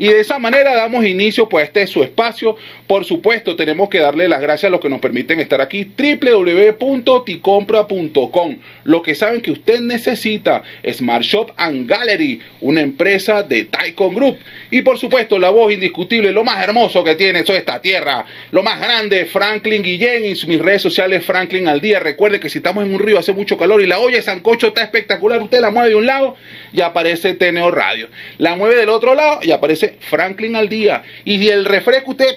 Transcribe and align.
y 0.00 0.08
de 0.08 0.20
esa 0.20 0.38
manera 0.38 0.74
damos 0.74 1.04
inicio 1.04 1.46
pues 1.46 1.66
este 1.66 1.86
su 1.86 2.02
espacio. 2.02 2.56
Por 2.86 3.04
supuesto, 3.04 3.54
tenemos 3.54 3.90
que 3.90 3.98
darle 3.98 4.28
las 4.28 4.40
gracias 4.40 4.68
a 4.68 4.70
los 4.70 4.80
que 4.80 4.88
nos 4.88 4.98
permiten 4.98 5.40
estar 5.40 5.60
aquí. 5.60 5.84
www.ticompra.com. 5.84 8.56
Lo 8.84 9.02
que 9.02 9.14
saben 9.14 9.42
que 9.42 9.50
usted 9.50 9.80
necesita, 9.80 10.62
Smart 10.90 11.22
Shop 11.22 11.52
and 11.58 11.86
Gallery, 11.86 12.40
una 12.62 12.80
empresa 12.80 13.42
de 13.42 13.66
Taikon 13.66 14.14
Group. 14.14 14.38
Y 14.70 14.80
por 14.80 14.96
supuesto, 14.96 15.38
la 15.38 15.50
voz 15.50 15.70
indiscutible, 15.70 16.32
lo 16.32 16.44
más 16.44 16.64
hermoso 16.64 17.04
que 17.04 17.14
tiene 17.14 17.42
toda 17.42 17.58
esta 17.58 17.82
tierra, 17.82 18.24
lo 18.52 18.62
más 18.62 18.80
grande, 18.80 19.26
Franklin 19.26 19.82
Guillén 19.82 20.24
y 20.24 20.32
mis 20.46 20.62
redes 20.62 20.80
sociales 20.80 21.26
Franklin 21.26 21.68
al 21.68 21.82
día. 21.82 22.00
Recuerde 22.00 22.40
que 22.40 22.48
si 22.48 22.56
estamos 22.56 22.84
en 22.84 22.94
un 22.94 23.00
río 23.00 23.18
hace 23.18 23.34
mucho 23.34 23.58
calor 23.58 23.82
y 23.82 23.86
la 23.86 23.98
olla 23.98 24.16
de 24.16 24.22
Sancocho 24.22 24.68
está 24.68 24.82
espectacular, 24.82 25.42
usted 25.42 25.60
la 25.60 25.70
mueve 25.70 25.90
de 25.90 25.96
un 25.96 26.06
lado 26.06 26.36
y 26.72 26.80
aparece 26.80 27.34
Teneo 27.34 27.70
Radio. 27.70 28.08
La 28.38 28.56
mueve 28.56 28.76
del 28.76 28.88
otro 28.88 29.14
lado 29.14 29.40
y 29.42 29.50
aparece 29.50 29.89
Franklin 30.00 30.56
al 30.56 30.68
día. 30.68 31.02
Y 31.24 31.48
el 31.48 31.64
refresco 31.64 32.12
usted... 32.12 32.36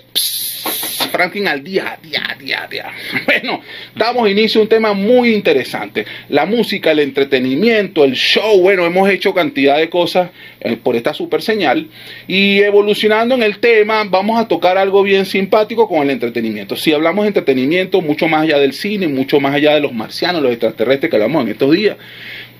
Franklin 1.13 1.47
al 1.47 1.63
día, 1.63 1.99
día, 2.01 2.23
día, 2.39 2.67
día. 2.69 2.91
Bueno, 3.25 3.61
damos 3.95 4.27
inicio 4.27 4.59
a 4.59 4.63
un 4.63 4.67
tema 4.67 4.93
muy 4.93 5.31
interesante. 5.33 6.05
La 6.29 6.47
música, 6.47 6.91
el 6.91 6.99
entretenimiento, 6.99 8.03
el 8.03 8.13
show. 8.13 8.59
Bueno, 8.59 8.83
hemos 8.83 9.07
hecho 9.09 9.31
cantidad 9.31 9.77
de 9.77 9.91
cosas 9.91 10.31
eh, 10.59 10.75
por 10.75 10.95
esta 10.95 11.13
super 11.13 11.43
señal. 11.43 11.87
Y 12.27 12.61
evolucionando 12.61 13.35
en 13.35 13.43
el 13.43 13.59
tema, 13.59 14.03
vamos 14.05 14.39
a 14.39 14.47
tocar 14.47 14.79
algo 14.79 15.03
bien 15.03 15.27
simpático 15.27 15.87
con 15.87 16.01
el 16.01 16.09
entretenimiento. 16.09 16.75
Si 16.75 16.91
hablamos 16.91 17.25
de 17.25 17.27
entretenimiento, 17.27 18.01
mucho 18.01 18.27
más 18.27 18.41
allá 18.41 18.57
del 18.57 18.73
cine, 18.73 19.07
mucho 19.07 19.39
más 19.39 19.53
allá 19.53 19.75
de 19.75 19.81
los 19.81 19.93
marcianos, 19.93 20.41
los 20.41 20.51
extraterrestres 20.51 21.11
que 21.11 21.15
hablamos 21.15 21.43
en 21.43 21.51
estos 21.51 21.71
días. 21.71 21.97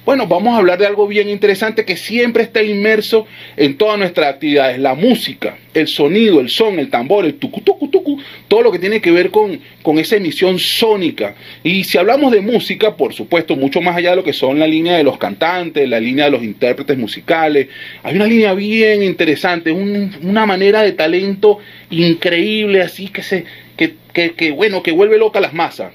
Bueno, 0.06 0.28
vamos 0.28 0.54
a 0.54 0.58
hablar 0.58 0.80
de 0.80 0.86
algo 0.86 1.08
bien 1.08 1.30
interesante 1.30 1.86
que 1.86 1.96
siempre 1.96 2.44
está 2.44 2.62
inmerso 2.62 3.26
en 3.56 3.78
todas 3.78 3.98
nuestras 3.98 4.34
actividades, 4.34 4.78
la 4.78 4.96
música, 4.96 5.58
el 5.74 5.88
sonido, 5.88 6.42
el 6.42 6.50
son, 6.50 6.78
el 6.78 6.90
tambor, 6.90 7.24
el 7.24 7.36
tucu, 7.36 7.62
tucu, 7.62 7.88
tucu, 7.88 8.20
todo 8.50 8.64
lo 8.64 8.72
que 8.74 8.80
tiene 8.80 9.00
que 9.00 9.12
ver 9.12 9.32
con, 9.32 9.62
con 9.82 9.98
esa 10.00 10.18
emisión 10.18 10.60
sónica. 10.60 11.36
Y 11.64 11.86
si 11.86 11.98
hablamos 11.98 12.34
de 12.34 12.42
música, 12.42 12.98
por 12.98 13.14
supuesto, 13.14 13.56
mucho 13.56 13.80
más 13.80 13.96
allá 13.96 14.10
de 14.10 14.18
lo 14.18 14.26
que 14.26 14.34
son 14.34 14.60
la 14.60 14.68
línea 14.68 14.98
de 14.98 15.06
los 15.06 15.18
cantantes, 15.18 15.88
la 15.88 16.02
línea 16.02 16.26
de 16.26 16.32
los 16.32 16.44
intérpretes 16.44 16.98
musicales, 16.98 17.70
hay 18.04 18.18
una 18.18 18.28
línea 18.28 18.54
bien 18.54 19.04
interesante, 19.04 19.72
una 19.72 20.46
manera 20.46 20.82
de 20.82 20.92
talento 20.92 21.60
increíble, 21.92 22.82
así 22.82 23.08
que 23.08 23.24
se, 23.24 23.46
que, 23.78 23.94
que, 24.12 24.34
que 24.34 24.52
bueno, 24.52 24.84
que 24.84 24.92
vuelve 24.92 25.18
loca 25.18 25.40
las 25.40 25.54
masas. 25.54 25.94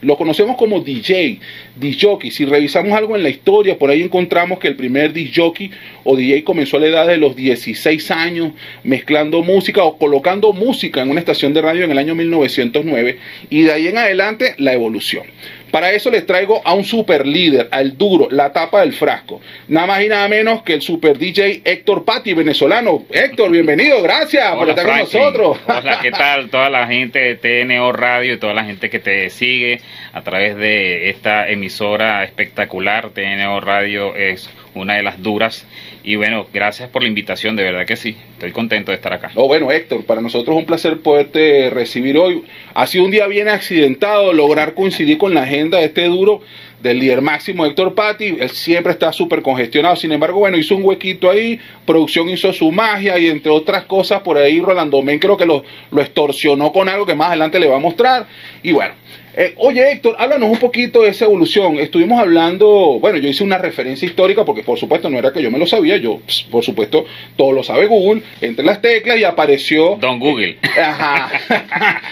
Lo 0.00 0.16
conocemos 0.16 0.56
como 0.56 0.80
DJ, 0.80 1.40
DJ. 1.74 2.30
Si 2.30 2.44
revisamos 2.44 2.92
algo 2.92 3.16
en 3.16 3.24
la 3.24 3.30
historia, 3.30 3.76
por 3.76 3.90
ahí 3.90 4.02
encontramos 4.02 4.60
que 4.60 4.68
el 4.68 4.76
primer 4.76 5.12
DJ 5.12 5.70
o 6.04 6.16
DJ 6.16 6.44
comenzó 6.44 6.76
a 6.76 6.80
la 6.80 6.86
edad 6.86 7.06
de 7.08 7.16
los 7.16 7.34
16 7.34 8.10
años 8.12 8.52
mezclando 8.84 9.42
música 9.42 9.82
o 9.82 9.98
colocando 9.98 10.52
música 10.52 11.02
en 11.02 11.10
una 11.10 11.18
estación 11.18 11.52
de 11.52 11.62
radio 11.62 11.84
en 11.84 11.90
el 11.90 11.98
año 11.98 12.14
1909 12.14 13.18
y 13.50 13.62
de 13.62 13.72
ahí 13.72 13.88
en 13.88 13.98
adelante 13.98 14.54
la 14.58 14.72
evolución. 14.72 15.24
Para 15.70 15.92
eso 15.92 16.10
les 16.10 16.24
traigo 16.24 16.62
a 16.64 16.74
un 16.74 16.84
super 16.84 17.26
líder, 17.26 17.68
al 17.70 17.96
duro, 17.96 18.28
la 18.30 18.52
tapa 18.52 18.80
del 18.80 18.92
frasco. 18.92 19.40
Nada 19.68 19.86
más 19.86 20.02
y 20.02 20.08
nada 20.08 20.26
menos 20.28 20.62
que 20.62 20.74
el 20.74 20.82
super 20.82 21.18
DJ 21.18 21.62
Héctor 21.64 22.04
Patti, 22.04 22.32
venezolano. 22.32 23.04
Héctor, 23.10 23.50
bienvenido, 23.50 24.02
gracias 24.02 24.54
por 24.54 24.68
estar 24.68 24.86
con 24.86 24.98
nosotros. 24.98 25.58
Hola, 25.66 25.98
¿qué 26.00 26.10
tal? 26.10 26.48
Toda 26.48 26.70
la 26.70 26.86
gente 26.86 27.18
de 27.18 27.34
TNO 27.36 27.92
Radio 27.92 28.34
y 28.34 28.38
toda 28.38 28.54
la 28.54 28.64
gente 28.64 28.88
que 28.88 28.98
te 28.98 29.28
sigue 29.30 29.80
a 30.12 30.22
través 30.22 30.56
de 30.56 31.10
esta 31.10 31.48
emisora 31.48 32.24
espectacular. 32.24 33.10
TNO 33.10 33.60
Radio 33.60 34.16
es 34.16 34.48
una 34.74 34.94
de 34.96 35.02
las 35.02 35.22
duras. 35.22 35.66
Y 36.04 36.16
bueno, 36.16 36.46
gracias 36.52 36.88
por 36.88 37.02
la 37.02 37.08
invitación, 37.08 37.56
de 37.56 37.64
verdad 37.64 37.86
que 37.86 37.96
sí, 37.96 38.16
estoy 38.32 38.52
contento 38.52 38.90
de 38.90 38.96
estar 38.96 39.12
acá. 39.12 39.30
Oh, 39.34 39.46
bueno, 39.46 39.70
Héctor, 39.70 40.04
para 40.04 40.20
nosotros 40.20 40.56
es 40.56 40.60
un 40.60 40.66
placer 40.66 40.98
poderte 41.00 41.70
recibir 41.70 42.16
hoy. 42.18 42.44
Ha 42.74 42.86
sido 42.86 43.04
un 43.04 43.10
día 43.10 43.26
bien 43.26 43.48
accidentado 43.48 44.32
lograr 44.32 44.74
coincidir 44.74 45.18
con 45.18 45.34
la 45.34 45.42
agenda 45.42 45.78
de 45.78 45.86
este 45.86 46.04
duro 46.04 46.40
del 46.82 47.00
líder 47.00 47.20
máximo 47.22 47.66
Héctor 47.66 47.94
Patti, 47.94 48.36
él 48.38 48.50
siempre 48.50 48.92
está 48.92 49.12
súper 49.12 49.42
congestionado, 49.42 49.96
sin 49.96 50.12
embargo, 50.12 50.38
bueno, 50.38 50.56
hizo 50.56 50.76
un 50.76 50.84
huequito 50.84 51.30
ahí, 51.30 51.58
producción 51.84 52.28
hizo 52.28 52.52
su 52.52 52.70
magia 52.70 53.18
y 53.18 53.26
entre 53.26 53.50
otras 53.50 53.84
cosas, 53.84 54.20
por 54.20 54.38
ahí 54.38 54.60
Rolando 54.60 55.02
Men 55.02 55.18
creo 55.18 55.36
que 55.36 55.46
lo, 55.46 55.64
lo 55.90 56.00
extorsionó 56.00 56.72
con 56.72 56.88
algo 56.88 57.04
que 57.04 57.14
más 57.14 57.28
adelante 57.28 57.58
le 57.58 57.66
va 57.66 57.76
a 57.76 57.80
mostrar, 57.80 58.26
y 58.62 58.72
bueno, 58.72 58.94
eh, 59.34 59.54
oye, 59.56 59.92
Héctor, 59.92 60.16
háblanos 60.18 60.50
un 60.50 60.58
poquito 60.58 61.02
de 61.02 61.10
esa 61.10 61.26
evolución. 61.26 61.78
Estuvimos 61.78 62.20
hablando, 62.20 62.98
bueno, 63.00 63.18
yo 63.18 63.28
hice 63.28 63.44
una 63.44 63.58
referencia 63.58 64.06
histórica 64.06 64.44
porque 64.44 64.62
por 64.62 64.78
supuesto 64.78 65.08
no 65.10 65.18
era 65.18 65.32
que 65.32 65.42
yo 65.42 65.50
me 65.50 65.58
lo 65.58 65.66
sabía, 65.66 65.96
yo, 65.96 66.20
por 66.50 66.64
supuesto, 66.64 67.04
todo 67.36 67.52
lo 67.52 67.62
sabe 67.62 67.86
Google, 67.86 68.22
entre 68.40 68.64
las 68.64 68.80
teclas 68.80 69.18
y 69.18 69.24
apareció... 69.24 69.96
Don 70.00 70.18
Google. 70.18 70.58
Ajá. 70.62 71.30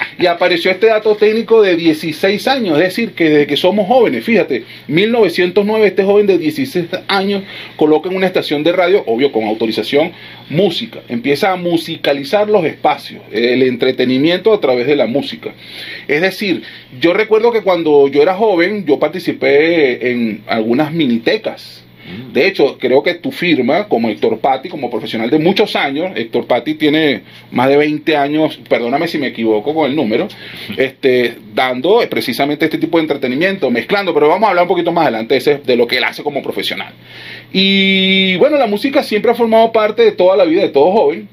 y 0.19 0.27
apareció 0.27 0.71
este 0.71 0.87
dato 0.87 1.17
técnico 1.17 1.63
de 1.63 1.77
16 1.77 2.47
años, 2.49 2.79
es 2.79 2.85
decir, 2.85 3.13
que 3.13 3.31
desde 3.31 3.47
que 3.47 3.57
somos 3.57 3.87
jóvenes, 3.89 4.25
fíjate, 4.25 4.65
1909, 4.89 5.87
este 5.87 6.05
joven 6.05 6.27
de 6.27 6.39
16 6.39 6.87
años 7.09 7.43
coloca 7.77 8.09
en 8.09 8.17
una 8.17 8.27
estación 8.27 8.63
de 8.63 8.73
radio, 8.73 9.03
obvio 9.07 9.33
con 9.33 9.45
autorización, 9.45 10.13
música. 10.49 11.01
Empieza 11.09 11.53
a 11.53 11.57
musicalizar 11.57 12.49
los 12.49 12.65
espacios, 12.65 13.23
el 13.33 13.63
entretenimiento 13.63 14.53
a 14.53 14.61
través 14.61 14.87
de 14.87 14.97
la 14.97 15.07
música. 15.07 15.55
Es 16.09 16.21
decir, 16.21 16.63
yo 17.01 17.13
recuerdo 17.17 17.53
que 17.53 17.63
cuando 17.63 18.09
yo 18.09 18.23
era 18.23 18.35
joven, 18.35 18.85
yo 18.87 18.99
participé 18.99 20.11
en 20.11 20.43
algunas 20.47 20.93
minitecas. 20.93 21.85
Mm. 22.07 22.33
De 22.33 22.47
hecho, 22.47 22.79
creo 22.79 23.03
que 23.03 23.15
tu 23.15 23.33
firma, 23.33 23.89
como 23.89 24.09
Héctor 24.09 24.39
Patti, 24.39 24.69
como 24.69 24.91
profesional 24.91 25.29
de 25.29 25.39
muchos 25.39 25.75
años, 25.75 26.13
Héctor 26.15 26.47
Patti 26.47 26.75
tiene 26.75 27.23
más 27.51 27.69
de 27.69 27.77
20 27.77 28.17
años, 28.17 28.61
perdóname 28.69 29.09
si 29.09 29.19
me 29.19 29.29
equivoco 29.29 29.75
con 29.75 29.91
el 29.91 29.97
número, 29.97 30.29
este, 30.77 31.37
dando 31.55 32.01
precisamente 32.09 32.65
este 32.67 32.79
tipo 32.79 32.99
de 32.99 33.03
entretenimiento, 33.03 33.71
mezclando, 33.71 34.15
pero 34.15 34.29
vamos 34.29 34.47
a 34.47 34.51
hablar 34.51 34.65
un 34.65 34.69
poquito 34.69 34.93
más 34.93 35.03
adelante 35.03 35.39
de, 35.39 35.59
de 35.59 35.77
lo 35.77 35.87
que 35.87 35.99
él 35.99 36.05
hace 36.05 36.23
como 36.23 36.43
profesional. 36.43 36.93
Y 37.53 38.37
bueno, 38.37 38.57
la 38.57 38.67
música 38.67 39.03
siempre 39.03 39.31
ha 39.31 39.35
formado 39.35 39.73
parte 39.73 40.03
de 40.03 40.13
toda 40.13 40.37
la 40.37 40.45
vida 40.45 40.63
de 40.63 40.69
todo 40.69 40.93
joven 40.93 41.29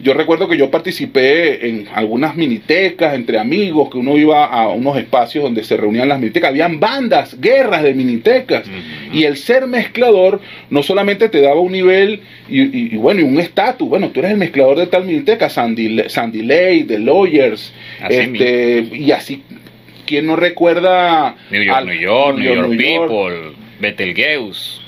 yo 0.00 0.14
recuerdo 0.14 0.48
que 0.48 0.56
yo 0.56 0.70
participé 0.70 1.68
en 1.68 1.88
algunas 1.94 2.36
minitecas 2.36 3.14
entre 3.14 3.38
amigos, 3.38 3.90
que 3.90 3.98
uno 3.98 4.16
iba 4.16 4.44
a 4.44 4.68
unos 4.68 4.96
espacios 4.96 5.44
donde 5.44 5.64
se 5.64 5.76
reunían 5.76 6.08
las 6.08 6.18
minitecas, 6.18 6.50
habían 6.50 6.80
bandas, 6.80 7.40
guerras 7.40 7.82
de 7.82 7.94
minitecas, 7.94 8.64
y 9.12 9.24
el 9.24 9.36
ser 9.36 9.66
mezclador 9.66 10.40
no 10.70 10.82
solamente 10.82 11.28
te 11.28 11.40
daba 11.40 11.60
un 11.60 11.72
nivel 11.72 12.20
y, 12.48 12.96
bueno, 12.96 13.20
y 13.20 13.24
un 13.24 13.38
estatus, 13.38 13.88
bueno, 13.88 14.10
tú 14.10 14.20
eres 14.20 14.32
el 14.32 14.38
mezclador 14.38 14.78
de 14.78 14.86
tal 14.86 15.04
miniteca, 15.04 15.48
Sandy, 15.48 16.08
Sandy 16.08 16.42
Lay, 16.42 16.84
The 16.84 16.98
Lawyers, 16.98 17.72
este, 18.08 18.88
y 18.92 19.12
así, 19.12 19.42
¿quién 20.06 20.26
no 20.26 20.36
recuerda? 20.36 21.36
New 21.50 21.62
York, 21.62 21.84
New 21.86 22.00
York, 22.00 22.38
New 22.38 22.54
York, 22.54 22.76
People, 22.76 23.52
Betelgeuse 23.80 24.83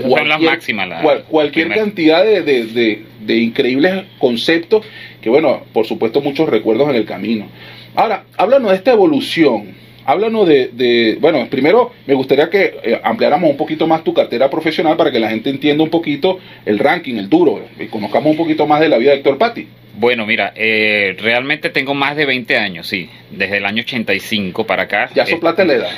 cualquier, 0.00 1.24
cualquier 1.28 1.68
cantidad 1.68 2.24
de, 2.24 3.04
increíbles 3.28 4.04
conceptos 4.18 4.84
que, 5.20 5.28
bueno, 5.28 5.62
por 5.72 5.86
supuesto, 5.86 6.20
muchos 6.20 6.48
recuerdos 6.48 6.88
en 6.90 6.96
el 6.96 7.04
camino. 7.04 7.46
Ahora, 7.94 8.24
háblanos 8.36 8.70
de 8.70 8.76
esta 8.76 8.92
evolución. 8.92 9.81
Háblanos 10.04 10.48
de, 10.48 11.16
bueno, 11.20 11.46
primero 11.48 11.92
me 12.06 12.14
gustaría 12.14 12.50
que 12.50 12.74
eh, 12.82 13.00
ampliáramos 13.02 13.50
un 13.50 13.56
poquito 13.56 13.86
más 13.86 14.02
tu 14.02 14.12
cartera 14.12 14.50
profesional 14.50 14.96
para 14.96 15.10
que 15.10 15.20
la 15.20 15.30
gente 15.30 15.50
entienda 15.50 15.84
un 15.84 15.90
poquito 15.90 16.38
el 16.64 16.78
ranking, 16.78 17.16
el 17.16 17.28
duro, 17.28 17.60
y 17.78 17.86
conozcamos 17.86 18.32
un 18.32 18.36
poquito 18.36 18.66
más 18.66 18.80
de 18.80 18.88
la 18.88 18.98
vida 18.98 19.10
de 19.10 19.18
Héctor 19.18 19.38
Patti. 19.38 19.66
Bueno, 19.94 20.24
mira, 20.24 20.52
eh, 20.56 21.14
realmente 21.18 21.68
tengo 21.68 21.92
más 21.92 22.16
de 22.16 22.24
20 22.24 22.56
años, 22.56 22.88
sí, 22.88 23.10
desde 23.30 23.58
el 23.58 23.66
año 23.66 23.82
85 23.82 24.66
para 24.66 24.84
acá. 24.84 25.10
Ya 25.14 25.26
soplaste 25.26 25.66
la 25.66 25.74
edad. 25.74 25.90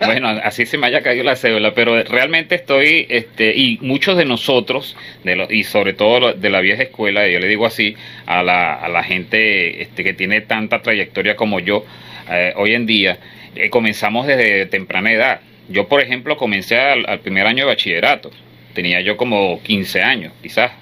bueno, 0.04 0.28
así 0.28 0.66
se 0.66 0.78
me 0.78 0.88
haya 0.88 1.00
caído 1.00 1.22
la 1.22 1.36
cédula, 1.36 1.74
pero 1.74 2.02
realmente 2.02 2.56
estoy, 2.56 3.06
este, 3.08 3.56
y 3.56 3.78
muchos 3.82 4.16
de 4.16 4.24
nosotros, 4.24 4.96
de 5.22 5.46
y 5.50 5.62
sobre 5.62 5.92
todo 5.92 6.32
de 6.32 6.50
la 6.50 6.60
vieja 6.60 6.82
escuela, 6.82 7.28
yo 7.28 7.38
le 7.38 7.46
digo 7.46 7.66
así, 7.66 7.94
a 8.26 8.42
la, 8.42 8.74
a 8.74 8.88
la 8.88 9.04
gente 9.04 9.80
este, 9.80 10.02
que 10.02 10.12
tiene 10.12 10.40
tanta 10.40 10.82
trayectoria 10.82 11.36
como 11.36 11.60
yo 11.60 11.84
eh, 12.30 12.52
hoy 12.56 12.74
en 12.74 12.86
día, 12.86 13.18
eh, 13.54 13.70
comenzamos 13.70 14.26
desde 14.26 14.66
temprana 14.66 15.12
edad. 15.12 15.40
Yo, 15.68 15.88
por 15.88 16.00
ejemplo, 16.00 16.36
comencé 16.36 16.78
al 16.78 17.20
primer 17.20 17.46
año 17.46 17.64
de 17.64 17.70
bachillerato, 17.70 18.30
tenía 18.74 19.00
yo 19.00 19.16
como 19.16 19.62
15 19.62 20.02
años, 20.02 20.32
quizás 20.42 20.72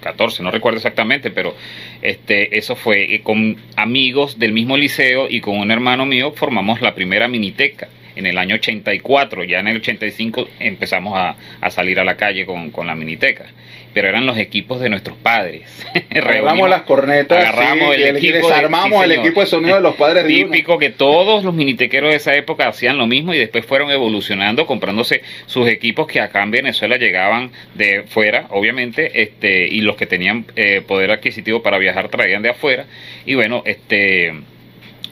14, 0.00 0.42
no 0.42 0.50
recuerdo 0.50 0.78
exactamente, 0.78 1.30
pero 1.30 1.54
este, 2.02 2.56
eso 2.56 2.76
fue 2.76 3.20
con 3.22 3.56
amigos 3.76 4.38
del 4.38 4.52
mismo 4.52 4.76
liceo 4.76 5.26
y 5.28 5.40
con 5.40 5.58
un 5.58 5.70
hermano 5.70 6.06
mío 6.06 6.32
formamos 6.32 6.80
la 6.80 6.94
primera 6.94 7.28
miniteca. 7.28 7.88
En 8.14 8.24
el 8.24 8.38
año 8.38 8.54
84, 8.54 9.44
ya 9.44 9.60
en 9.60 9.68
el 9.68 9.76
85 9.76 10.48
empezamos 10.58 11.18
a, 11.18 11.36
a 11.60 11.70
salir 11.70 12.00
a 12.00 12.04
la 12.04 12.16
calle 12.16 12.46
con, 12.46 12.70
con 12.70 12.86
la 12.86 12.94
miniteca 12.94 13.44
pero 13.96 14.10
eran 14.10 14.26
los 14.26 14.36
equipos 14.36 14.78
de 14.78 14.90
nuestros 14.90 15.16
padres. 15.16 15.62
Agarramos 16.10 16.68
las 16.68 16.82
cornetas, 16.82 17.38
agarramos 17.38 17.94
sí, 17.94 18.02
el 18.02 18.16
y 18.22 18.28
equipo 18.28 18.46
desarmamos 18.46 19.00
de, 19.00 19.06
el 19.06 19.12
equipo 19.12 19.40
de 19.40 19.46
sonido 19.46 19.76
de 19.76 19.80
los 19.80 19.94
padres 19.96 20.24
de 20.24 20.28
Típico 20.28 20.76
que 20.76 20.90
todos 20.90 21.42
los 21.42 21.54
minitequeros 21.54 22.10
de 22.10 22.16
esa 22.16 22.34
época 22.34 22.68
hacían 22.68 22.98
lo 22.98 23.06
mismo 23.06 23.32
y 23.32 23.38
después 23.38 23.64
fueron 23.64 23.90
evolucionando, 23.90 24.66
comprándose 24.66 25.22
sus 25.46 25.66
equipos 25.66 26.06
que 26.06 26.20
acá 26.20 26.42
en 26.42 26.50
Venezuela 26.50 26.98
llegaban 26.98 27.52
de 27.72 28.02
fuera, 28.02 28.48
obviamente, 28.50 29.22
este, 29.22 29.66
y 29.66 29.80
los 29.80 29.96
que 29.96 30.04
tenían 30.04 30.44
eh, 30.56 30.82
poder 30.86 31.10
adquisitivo 31.10 31.62
para 31.62 31.78
viajar 31.78 32.10
traían 32.10 32.42
de 32.42 32.50
afuera. 32.50 32.84
Y 33.24 33.34
bueno, 33.34 33.62
este 33.64 34.34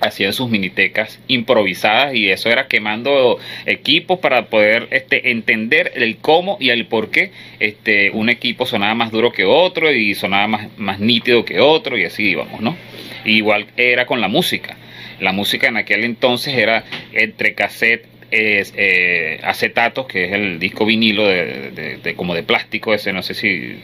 hacían 0.06 0.32
sus 0.32 0.48
minitecas 0.50 1.20
improvisadas 1.28 2.14
y 2.14 2.30
eso 2.30 2.50
era 2.50 2.68
quemando 2.68 3.38
equipos 3.66 4.18
para 4.18 4.46
poder 4.46 4.88
este, 4.90 5.30
entender 5.30 5.92
el 5.94 6.16
cómo 6.18 6.56
y 6.60 6.70
el 6.70 6.86
por 6.86 7.10
qué 7.10 7.30
este, 7.60 8.10
un 8.10 8.28
equipo 8.28 8.66
sonaba 8.66 8.94
más 8.94 9.10
duro 9.10 9.32
que 9.32 9.44
otro 9.44 9.92
y 9.92 10.14
sonaba 10.14 10.46
más, 10.46 10.78
más 10.78 11.00
nítido 11.00 11.44
que 11.44 11.60
otro 11.60 11.98
y 11.98 12.04
así 12.04 12.30
íbamos, 12.30 12.60
¿no? 12.60 12.76
igual 13.24 13.66
era 13.76 14.06
con 14.06 14.20
la 14.20 14.28
música. 14.28 14.76
La 15.20 15.32
música 15.32 15.68
en 15.68 15.76
aquel 15.76 16.04
entonces 16.04 16.54
era 16.54 16.84
entre 17.12 17.54
cassette 17.54 18.06
eh, 18.30 19.38
acetatos, 19.42 20.06
que 20.06 20.24
es 20.24 20.32
el 20.32 20.58
disco 20.58 20.84
vinilo 20.84 21.26
de, 21.26 22.14
como 22.16 22.34
de 22.34 22.42
plástico 22.42 22.92
ese, 22.92 23.12
no 23.12 23.22
sé 23.22 23.34
si 23.34 23.76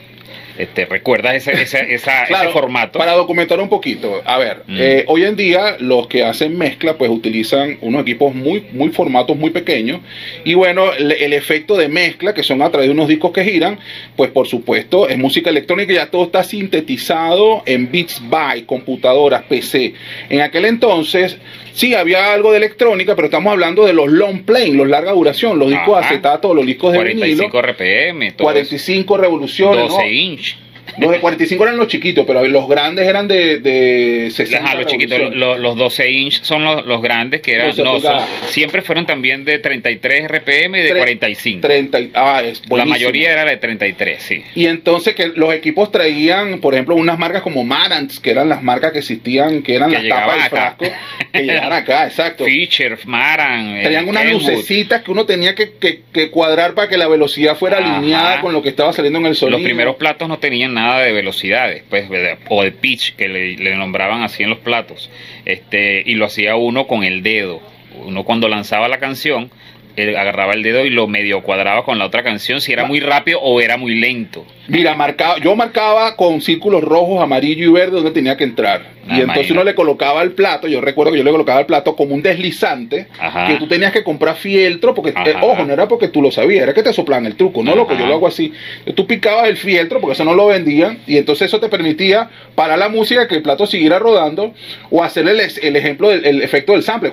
este, 0.57 0.85
¿Recuerdas 0.85 1.35
ese, 1.35 1.61
ese, 1.61 1.79
esa, 1.93 2.25
claro, 2.25 2.49
ese, 2.49 2.53
formato? 2.53 2.99
Para 2.99 3.13
documentar 3.13 3.59
un 3.59 3.69
poquito, 3.69 4.21
a 4.25 4.37
ver, 4.37 4.63
mm. 4.67 4.77
eh, 4.79 5.03
hoy 5.07 5.25
en 5.25 5.35
día 5.35 5.77
los 5.79 6.07
que 6.07 6.23
hacen 6.23 6.57
mezcla 6.57 6.97
pues 6.97 7.09
utilizan 7.09 7.77
unos 7.81 8.01
equipos 8.01 8.33
muy, 8.33 8.65
muy 8.71 8.89
formatos 8.89 9.37
muy 9.37 9.51
pequeños 9.51 10.01
y 10.43 10.53
bueno, 10.53 10.93
el, 10.93 11.11
el, 11.11 11.33
efecto 11.33 11.77
de 11.77 11.87
mezcla 11.87 12.33
que 12.33 12.43
son 12.43 12.61
a 12.61 12.69
través 12.69 12.87
de 12.87 12.93
unos 12.93 13.07
discos 13.07 13.31
que 13.31 13.43
giran, 13.43 13.79
pues 14.15 14.31
por 14.31 14.47
supuesto 14.47 15.07
es 15.09 15.17
música 15.17 15.49
electrónica 15.49 15.93
ya 15.93 16.07
todo 16.07 16.25
está 16.25 16.43
sintetizado 16.43 17.63
en 17.65 17.91
Beats 17.91 18.21
by, 18.29 18.63
computadoras, 18.63 19.43
PC. 19.43 19.93
En 20.29 20.41
aquel 20.41 20.65
entonces 20.65 21.37
Sí, 21.73 21.93
había 21.93 22.33
algo 22.33 22.51
de 22.51 22.57
electrónica, 22.57 23.15
pero 23.15 23.27
estamos 23.27 23.51
hablando 23.51 23.85
de 23.85 23.93
los 23.93 24.09
long 24.09 24.43
play, 24.43 24.71
los 24.71 24.87
larga 24.87 25.13
duración, 25.13 25.57
los 25.57 25.69
discos 25.69 25.99
de 25.99 26.05
acetato, 26.05 26.53
los 26.53 26.65
discos 26.65 26.91
de 26.91 26.99
45 26.99 27.61
vinilo. 27.61 27.61
RPM, 27.61 28.33
45 28.33 29.17
revoluciones. 29.17 29.89
12 29.89 29.97
¿no? 29.97 30.11
inch. 30.11 30.50
Los 30.97 31.11
de 31.11 31.19
45 31.19 31.63
eran 31.63 31.77
los 31.77 31.87
chiquitos, 31.87 32.25
pero 32.25 32.45
los 32.45 32.67
grandes 32.67 33.07
eran 33.07 33.27
de, 33.27 33.59
de 33.59 34.29
60. 34.31 34.65
Ajá, 34.65 34.75
los 34.75 34.87
chiquitos, 34.87 35.35
los, 35.35 35.59
los, 35.59 35.77
12 35.77 36.11
inch 36.11 36.41
son 36.43 36.63
los, 36.63 36.85
los 36.85 37.01
grandes 37.01 37.41
que 37.41 37.55
eran. 37.55 37.75
No, 37.77 37.99
son, 37.99 38.21
siempre 38.47 38.81
fueron 38.81 39.05
también 39.05 39.45
de 39.45 39.59
33 39.59 40.27
RPM 40.27 40.75
y 40.75 40.81
de 40.81 40.95
45. 40.95 41.67
30, 41.67 41.99
ah, 42.15 42.41
es 42.43 42.61
la 42.69 42.85
mayoría 42.85 43.31
era 43.31 43.45
de 43.45 43.57
33, 43.57 44.21
sí. 44.21 44.43
Y 44.55 44.65
entonces 44.65 45.15
que 45.15 45.27
los 45.27 45.53
equipos 45.53 45.91
traían, 45.91 46.59
por 46.59 46.73
ejemplo, 46.73 46.95
unas 46.95 47.17
marcas 47.17 47.41
como 47.41 47.63
Marantz, 47.63 48.19
que 48.19 48.31
eran 48.31 48.49
las 48.49 48.61
marcas 48.61 48.91
que 48.91 48.99
existían, 48.99 49.61
que 49.63 49.75
eran 49.75 49.91
que 49.91 49.99
las 50.03 50.07
tapas 50.07 50.35
del 50.35 50.49
frasco, 50.49 50.85
que 51.31 51.43
llegaban 51.43 51.73
acá, 51.73 52.07
exacto. 52.07 52.45
Fisher, 52.45 52.97
Maran. 53.05 53.81
Traían 53.81 54.07
unas 54.07 54.25
lucecitas 54.31 55.01
que 55.03 55.11
uno 55.11 55.25
tenía 55.25 55.55
que, 55.55 55.73
que, 55.73 56.01
que, 56.11 56.29
cuadrar 56.29 56.73
para 56.73 56.89
que 56.89 56.97
la 56.97 57.07
velocidad 57.07 57.55
fuera 57.55 57.77
Ajá. 57.77 57.97
alineada 57.97 58.41
con 58.41 58.53
lo 58.53 58.61
que 58.61 58.69
estaba 58.69 58.93
saliendo 58.93 59.19
en 59.19 59.27
el 59.27 59.35
sonido. 59.35 59.57
Los 59.57 59.65
primeros 59.65 59.95
platos 59.95 60.27
no 60.27 60.39
tenían 60.39 60.73
nada 60.73 60.80
de 60.99 61.11
velocidades, 61.11 61.83
pues, 61.89 62.09
o 62.49 62.63
de 62.63 62.71
pitch, 62.71 63.15
que 63.15 63.27
le, 63.27 63.55
le, 63.57 63.75
nombraban 63.75 64.23
así 64.23 64.43
en 64.43 64.49
los 64.49 64.59
platos. 64.59 65.09
Este, 65.45 66.03
y 66.05 66.15
lo 66.15 66.25
hacía 66.25 66.55
uno 66.55 66.87
con 66.87 67.03
el 67.03 67.23
dedo. 67.23 67.61
Uno 68.05 68.23
cuando 68.23 68.47
lanzaba 68.47 68.87
la 68.87 68.99
canción, 68.99 69.51
él 69.95 70.15
agarraba 70.15 70.53
el 70.53 70.63
dedo 70.63 70.85
y 70.85 70.89
lo 70.89 71.07
medio 71.07 71.41
cuadraba 71.41 71.83
con 71.83 71.99
la 71.99 72.05
otra 72.05 72.23
canción 72.23 72.61
si 72.61 72.71
era 72.71 72.85
muy 72.85 72.99
rápido 72.99 73.39
o 73.41 73.59
era 73.61 73.77
muy 73.77 73.95
lento. 73.95 74.45
Mira, 74.71 74.95
marcaba, 74.95 75.37
yo 75.39 75.55
marcaba 75.55 76.15
con 76.15 76.41
círculos 76.41 76.81
rojos, 76.83 77.21
amarillo 77.21 77.65
y 77.65 77.71
verde 77.71 77.91
donde 77.91 78.11
tenía 78.11 78.37
que 78.37 78.45
entrar. 78.45 78.81
Ah, 78.81 79.17
y 79.17 79.21
entonces 79.21 79.23
imagínate. 79.23 79.53
uno 79.53 79.63
le 79.63 79.75
colocaba 79.75 80.21
el 80.21 80.31
plato, 80.31 80.67
yo 80.67 80.79
recuerdo 80.79 81.11
que 81.11 81.17
yo 81.17 81.23
le 81.23 81.31
colocaba 81.31 81.59
el 81.59 81.65
plato 81.65 81.95
como 81.95 82.15
un 82.15 82.21
deslizante, 82.21 83.07
Ajá. 83.19 83.47
que 83.47 83.55
tú 83.55 83.67
tenías 83.67 83.91
que 83.91 84.03
comprar 84.03 84.35
fieltro, 84.35 84.93
porque, 84.93 85.09
eh, 85.09 85.35
ojo, 85.41 85.65
no 85.65 85.73
era 85.73 85.87
porque 85.87 86.07
tú 86.07 86.21
lo 86.21 86.31
sabías, 86.31 86.63
era 86.63 86.73
que 86.73 86.83
te 86.83 86.93
soplaban 86.93 87.25
el 87.25 87.35
truco, 87.35 87.63
no, 87.63 87.75
loco, 87.75 87.97
yo 87.97 88.05
lo 88.05 88.13
hago 88.13 88.27
así. 88.27 88.53
Tú 88.95 89.07
picabas 89.07 89.49
el 89.49 89.57
fieltro, 89.57 89.99
porque 89.99 90.13
eso 90.13 90.23
no 90.23 90.35
lo 90.35 90.47
vendían, 90.47 90.99
y 91.07 91.17
entonces 91.17 91.47
eso 91.47 91.59
te 91.59 91.67
permitía 91.67 92.29
parar 92.55 92.79
la 92.79 92.89
música, 92.89 93.27
que 93.27 93.35
el 93.35 93.41
plato 93.41 93.65
siguiera 93.65 93.99
rodando, 93.99 94.53
o 94.89 95.03
hacer 95.03 95.27
el, 95.27 95.39
el 95.39 95.75
ejemplo 95.75 96.09
del 96.09 96.25
el 96.25 96.41
efecto 96.41 96.73
del 96.73 96.83
sample. 96.83 97.11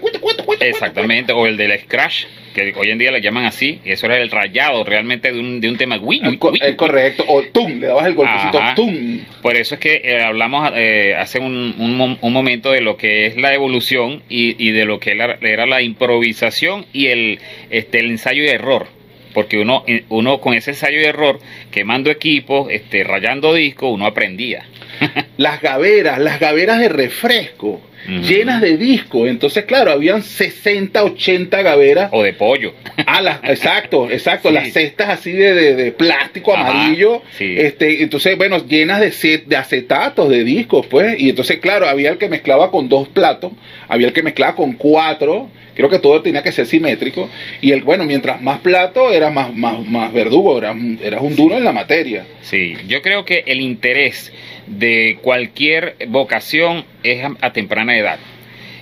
Exactamente, 0.60 1.32
o 1.32 1.46
el 1.46 1.56
del 1.56 1.78
scratch 1.80 2.26
que 2.54 2.74
hoy 2.76 2.90
en 2.90 2.98
día 2.98 3.10
le 3.10 3.20
llaman 3.20 3.44
así, 3.44 3.80
y 3.84 3.92
eso 3.92 4.06
era 4.06 4.18
el 4.18 4.30
rayado 4.30 4.84
realmente 4.84 5.32
de 5.32 5.38
un, 5.38 5.60
de 5.60 5.68
un 5.68 5.76
tema. 5.76 5.98
Uy, 6.00 6.20
uy, 6.24 6.38
uy, 6.40 6.58
es 6.60 6.74
correcto, 6.74 7.24
o 7.28 7.42
tum, 7.52 7.80
le 7.80 7.86
dabas 7.86 8.06
el 8.06 8.14
golpecito, 8.14 8.58
Ajá. 8.58 8.74
tum. 8.74 9.20
Por 9.42 9.56
eso 9.56 9.74
es 9.74 9.80
que 9.80 10.00
eh, 10.04 10.22
hablamos 10.22 10.72
eh, 10.74 11.14
hace 11.16 11.38
un, 11.38 11.74
un, 11.78 12.18
un, 12.20 12.32
momento 12.32 12.72
de 12.72 12.80
lo 12.80 12.96
que 12.96 13.26
es 13.26 13.36
la 13.36 13.54
evolución 13.54 14.22
y, 14.28 14.62
y 14.62 14.72
de 14.72 14.84
lo 14.84 15.00
que 15.00 15.12
era, 15.12 15.38
era, 15.40 15.66
la 15.66 15.82
improvisación 15.82 16.86
y 16.92 17.06
el, 17.06 17.38
este, 17.70 18.00
el 18.00 18.10
ensayo 18.10 18.42
y 18.42 18.48
error. 18.48 18.86
Porque 19.34 19.58
uno, 19.58 19.84
uno 20.08 20.40
con 20.40 20.54
ese 20.54 20.70
ensayo 20.70 21.00
y 21.00 21.04
error, 21.04 21.38
quemando 21.70 22.10
equipos, 22.10 22.68
este, 22.70 23.04
rayando 23.04 23.54
discos, 23.54 23.92
uno 23.92 24.06
aprendía. 24.06 24.64
las 25.36 25.60
gaveras, 25.60 26.18
las 26.18 26.40
gaveras 26.40 26.80
de 26.80 26.88
refresco. 26.88 27.82
Uh 28.06 28.10
-huh. 28.10 28.22
llenas 28.22 28.60
de 28.60 28.76
discos. 28.76 29.28
Entonces, 29.28 29.64
claro, 29.64 29.90
habían 29.90 30.22
60, 30.22 31.02
80 31.02 31.62
gaveras. 31.62 32.10
O 32.12 32.22
de 32.22 32.32
pollo. 32.32 32.72
Ah, 33.06 33.20
las, 33.20 33.40
exacto, 33.42 34.08
exacto. 34.10 34.48
Sí. 34.48 34.54
Las 34.54 34.72
cestas 34.72 35.08
así 35.10 35.32
de, 35.32 35.52
de, 35.52 35.74
de 35.74 35.92
plástico 35.92 36.54
Ajá, 36.54 36.70
amarillo. 36.70 37.22
Sí. 37.36 37.56
Este, 37.58 38.02
entonces, 38.02 38.36
bueno, 38.38 38.64
llenas 38.66 39.00
de, 39.00 39.10
set, 39.10 39.46
de 39.46 39.56
acetatos, 39.56 40.28
de 40.28 40.44
discos, 40.44 40.86
pues. 40.86 41.20
Y 41.20 41.28
entonces, 41.30 41.58
claro, 41.58 41.88
había 41.88 42.10
el 42.10 42.18
que 42.18 42.28
mezclaba 42.28 42.70
con 42.70 42.88
dos 42.88 43.08
platos, 43.08 43.52
había 43.88 44.06
el 44.06 44.12
que 44.12 44.22
mezclaba 44.22 44.54
con 44.54 44.74
cuatro. 44.74 45.50
Creo 45.78 45.88
que 45.88 46.00
todo 46.00 46.20
tenía 46.22 46.42
que 46.42 46.50
ser 46.50 46.66
simétrico. 46.66 47.30
Y 47.60 47.70
el, 47.70 47.84
bueno, 47.84 48.02
mientras 48.02 48.42
más 48.42 48.58
plato, 48.58 49.12
era 49.12 49.30
más, 49.30 49.54
más, 49.54 49.86
más 49.86 50.12
verdugo, 50.12 50.58
eras, 50.58 50.76
eras 51.00 51.22
un 51.22 51.36
duro 51.36 51.56
en 51.56 51.62
la 51.62 51.70
materia. 51.70 52.26
Sí, 52.42 52.74
yo 52.88 53.00
creo 53.00 53.24
que 53.24 53.44
el 53.46 53.60
interés 53.60 54.32
de 54.66 55.18
cualquier 55.22 55.94
vocación 56.08 56.84
es 57.04 57.22
a, 57.22 57.30
a 57.40 57.52
temprana 57.52 57.96
edad. 57.96 58.18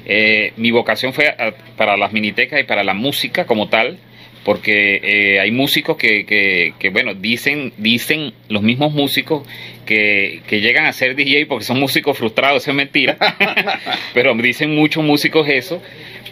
Eh, 0.07 0.55
mi 0.57 0.71
vocación 0.71 1.13
fue 1.13 1.29
a, 1.29 1.53
para 1.77 1.99
las 1.99 2.15
minitecas 2.15 2.61
y 2.61 2.65
para 2.65 2.83
la 2.83 2.95
música 2.95 3.45
como 3.45 3.69
tal, 3.69 3.99
porque 4.43 5.01
eh, 5.03 5.41
hay 5.41 5.51
músicos 5.51 5.99
que, 5.99 6.25
que, 6.25 6.73
que, 6.79 6.89
bueno, 6.89 7.13
dicen, 7.13 7.75
dicen 7.77 8.33
los 8.49 8.63
mismos 8.63 8.93
músicos 8.93 9.47
que, 9.85 10.41
que, 10.47 10.61
llegan 10.63 10.87
a 10.87 10.95
ser 10.95 11.15
DJ 11.15 11.45
porque 11.45 11.65
son 11.67 11.79
músicos 11.79 12.17
frustrados, 12.17 12.63
eso 12.63 12.71
es 12.71 12.77
mentira, 12.77 13.19
pero 14.15 14.33
dicen 14.37 14.75
muchos 14.75 15.05
músicos 15.05 15.47
eso, 15.47 15.83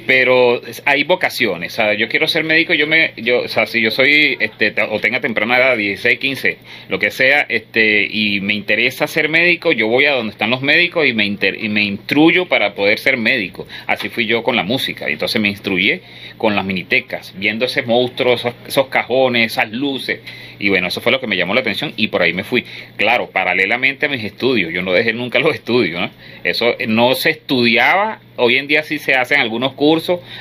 pero 0.06 0.60
hay 0.84 1.04
vocaciones, 1.04 1.72
sea, 1.72 1.94
yo 1.94 2.08
quiero 2.08 2.26
ser 2.28 2.44
médico, 2.44 2.74
yo 2.74 2.86
me, 2.86 3.12
yo, 3.16 3.42
o 3.42 3.48
sea, 3.48 3.66
si 3.66 3.80
yo 3.80 3.90
soy, 3.90 4.36
este, 4.40 4.74
o 4.90 5.00
tenga 5.00 5.20
temprana 5.20 5.58
edad, 5.58 5.76
16, 5.76 6.18
15, 6.18 6.58
lo 6.88 6.98
que 6.98 7.10
sea, 7.10 7.46
este, 7.48 8.06
y 8.10 8.40
me 8.40 8.54
interesa 8.54 9.06
ser 9.06 9.28
médico, 9.28 9.72
yo 9.72 9.88
voy 9.88 10.06
a 10.06 10.12
donde 10.12 10.32
están 10.32 10.50
los 10.50 10.62
médicos 10.62 11.06
y 11.06 11.12
me, 11.12 11.24
inter, 11.24 11.62
y 11.62 11.68
me 11.68 11.82
instruyo 11.82 12.46
para 12.46 12.74
poder 12.74 12.98
ser 12.98 13.16
médico, 13.16 13.66
así 13.86 14.08
fui 14.08 14.26
yo 14.26 14.42
con 14.42 14.56
la 14.56 14.62
música, 14.62 15.08
y 15.08 15.14
entonces 15.14 15.40
me 15.40 15.48
instruyé 15.48 16.02
con 16.38 16.54
las 16.56 16.64
minitecas, 16.64 17.34
viendo 17.36 17.64
ese 17.64 17.82
monstruo, 17.82 18.34
esos, 18.34 18.54
esos 18.66 18.88
cajones, 18.88 19.52
esas 19.52 19.70
luces, 19.72 20.20
y 20.58 20.68
bueno, 20.68 20.88
eso 20.88 21.00
fue 21.00 21.12
lo 21.12 21.20
que 21.20 21.26
me 21.26 21.36
llamó 21.36 21.54
la 21.54 21.60
atención 21.60 21.92
y 21.96 22.08
por 22.08 22.22
ahí 22.22 22.32
me 22.32 22.44
fui. 22.44 22.64
Claro, 22.96 23.28
paralelamente 23.30 24.06
a 24.06 24.08
mis 24.08 24.24
estudios, 24.24 24.72
yo 24.72 24.82
no 24.82 24.92
dejé 24.92 25.12
nunca 25.12 25.38
los 25.38 25.54
estudios. 25.54 26.10
Eso 26.42 26.74
no 26.88 27.14
se 27.14 27.30
estudiaba, 27.30 28.20
hoy 28.36 28.56
en 28.56 28.66
día 28.66 28.82
sí 28.82 28.98
se 28.98 29.14
hacen 29.14 29.40
algunos 29.40 29.72
cursos 29.72 29.93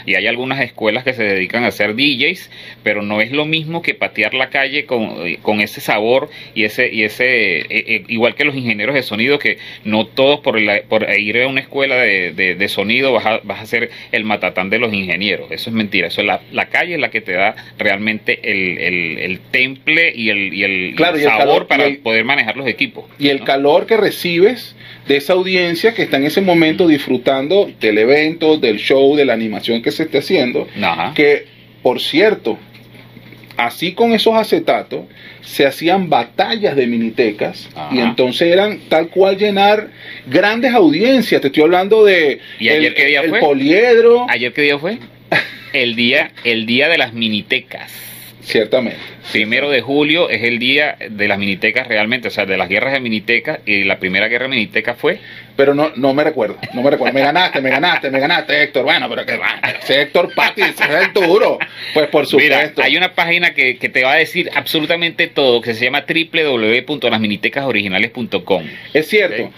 y 0.06 0.16
hay 0.16 0.28
algunas 0.28 0.62
escuelas 0.62 1.04
que 1.04 1.14
se 1.14 1.24
dedican 1.24 1.64
a 1.64 1.68
hacer 1.68 1.96
DJs, 1.96 2.50
pero 2.84 3.02
no 3.02 3.22
es 3.22 3.32
lo 3.32 3.46
mismo 3.46 3.82
que 3.82 3.94
patear 3.94 4.34
la 4.34 4.50
calle 4.50 4.86
con, 4.86 5.36
con 5.42 5.62
ese 5.62 5.82
sabor 5.82 6.30
y 6.56 6.64
ese, 6.64 6.90
y 6.92 7.04
ese 7.04 7.60
eh, 7.60 7.66
eh, 7.70 8.04
igual 8.08 8.36
que 8.36 8.46
los 8.46 8.56
ingenieros 8.56 8.96
de 8.96 9.04
sonido, 9.04 9.40
que 9.40 9.58
no 9.84 10.06
todos 10.06 10.40
por, 10.40 10.60
la, 10.60 10.82
por 10.88 11.08
ir 11.18 11.42
a 11.42 11.48
una 11.48 11.62
escuela 11.62 11.96
de, 11.96 12.32
de, 12.32 12.56
de 12.56 12.68
sonido 12.70 13.14
vas 13.14 13.26
a, 13.26 13.40
vas 13.44 13.62
a, 13.62 13.66
ser 13.66 13.90
el 14.12 14.24
matatán 14.24 14.70
de 14.70 14.80
los 14.80 14.94
ingenieros. 14.94 15.52
Eso 15.52 15.70
es 15.70 15.76
mentira, 15.76 16.08
eso 16.08 16.22
es 16.22 16.28
la, 16.28 16.42
la 16.52 16.68
calle 16.68 16.96
es 16.96 17.00
la 17.00 17.10
que 17.10 17.22
te 17.22 17.34
da 17.34 17.56
realmente 17.78 18.40
el, 18.44 18.78
el, 18.78 19.18
el 19.20 19.40
temple 19.40 20.14
y 20.16 20.30
el, 20.30 20.54
y 20.54 20.64
el, 20.64 20.96
claro, 20.96 21.18
y 21.18 21.24
el 21.24 21.28
sabor 21.28 21.68
calor, 21.68 21.68
para 21.68 22.04
poder 22.04 22.26
manejar 22.26 22.58
los 22.58 22.68
equipos. 22.68 23.06
Y 23.20 23.30
el 23.30 23.44
calor 23.44 23.86
que 23.86 23.98
recibes 23.98 24.76
de 25.08 25.18
esa 25.18 25.34
audiencia 25.34 25.94
que 25.94 26.04
está 26.04 26.18
en 26.18 26.26
ese 26.26 26.42
momento 26.42 26.88
disfrutando 26.88 27.70
del 27.80 27.98
evento, 27.98 28.58
del 28.58 28.78
show, 28.78 29.16
de 29.16 29.26
la 29.26 29.36
animación 29.44 29.82
que 29.82 29.92
se 29.92 30.04
esté 30.04 30.20
haciendo. 30.20 30.68
Ajá. 30.82 31.14
Que, 31.14 31.46
por 31.82 32.00
cierto, 32.02 32.58
así 33.58 33.94
con 33.94 34.14
esos 34.14 34.34
acetatos, 34.36 35.06
se 35.42 35.66
hacían 35.66 36.10
batallas 36.10 36.76
de 36.76 36.88
minitecas 36.88 37.70
Ajá. 37.76 37.94
y 37.94 38.00
entonces 38.00 38.52
eran 38.52 38.80
tal 38.90 39.10
cual 39.10 39.38
llenar 39.38 39.90
grandes 40.26 40.74
audiencias. 40.74 41.42
Te 41.42 41.48
estoy 41.48 41.64
hablando 41.64 42.04
de 42.06 42.40
¿Y 42.60 42.70
ayer 42.70 42.86
el, 42.86 42.94
qué 42.94 43.06
día 43.06 43.22
el 43.22 43.30
fue? 43.30 43.40
poliedro. 43.40 44.26
¿Ayer 44.30 44.54
qué 44.54 44.62
día 44.62 44.80
fue? 44.80 44.98
el 45.74 45.96
día, 45.96 46.32
el 46.44 46.66
día 46.66 46.88
de 46.90 46.98
las 46.98 47.14
minitecas. 47.14 47.92
Ciertamente. 48.44 49.00
Primero 49.32 49.70
de 49.70 49.82
julio 49.82 50.30
es 50.30 50.44
el 50.44 50.60
día 50.60 50.98
de 51.10 51.28
las 51.28 51.40
minitecas 51.40 51.88
realmente, 51.88 52.28
o 52.28 52.32
sea, 52.32 52.46
de 52.46 52.58
las 52.58 52.68
guerras 52.68 52.92
de 52.94 53.00
minitecas, 53.00 53.60
y 53.66 53.84
la 53.86 53.98
primera 54.00 54.28
guerra 54.28 54.44
de 54.46 54.50
minitecas 54.50 54.98
fue 54.98 55.20
Pero 55.56 55.74
no, 55.74 55.94
no 55.96 56.14
me 56.14 56.24
recuerdo, 56.26 56.58
no 56.74 56.82
me 56.82 56.92
recuerdo. 56.92 57.14
Me 57.14 57.22
ganaste, 57.22 57.62
me 57.62 57.70
ganaste, 57.70 58.12
me 58.12 58.20
ganaste, 58.20 58.64
Héctor. 58.64 58.84
Bueno, 58.84 59.08
pero 59.10 59.26
que 59.26 59.38
va, 59.38 59.62
ese 59.82 60.02
Héctor 60.02 60.34
Patti, 60.36 60.62
ese 60.62 60.84
es 60.84 60.90
el 60.90 61.14
duro. 61.14 61.58
Pues 61.94 62.08
por 62.08 62.26
Mira, 62.36 62.58
supuesto. 62.58 62.84
hay 62.84 62.98
una 62.98 63.14
página 63.14 63.54
que, 63.54 63.78
que 63.78 63.88
te 63.90 64.04
va 64.04 64.12
a 64.14 64.18
decir 64.18 64.50
absolutamente 64.54 65.28
todo, 65.28 65.62
que 65.62 65.74
se 65.74 65.86
llama 65.86 66.04
www.lasminitecasoriginales.com. 66.08 68.64
Es 68.94 69.08
cierto. 69.08 69.52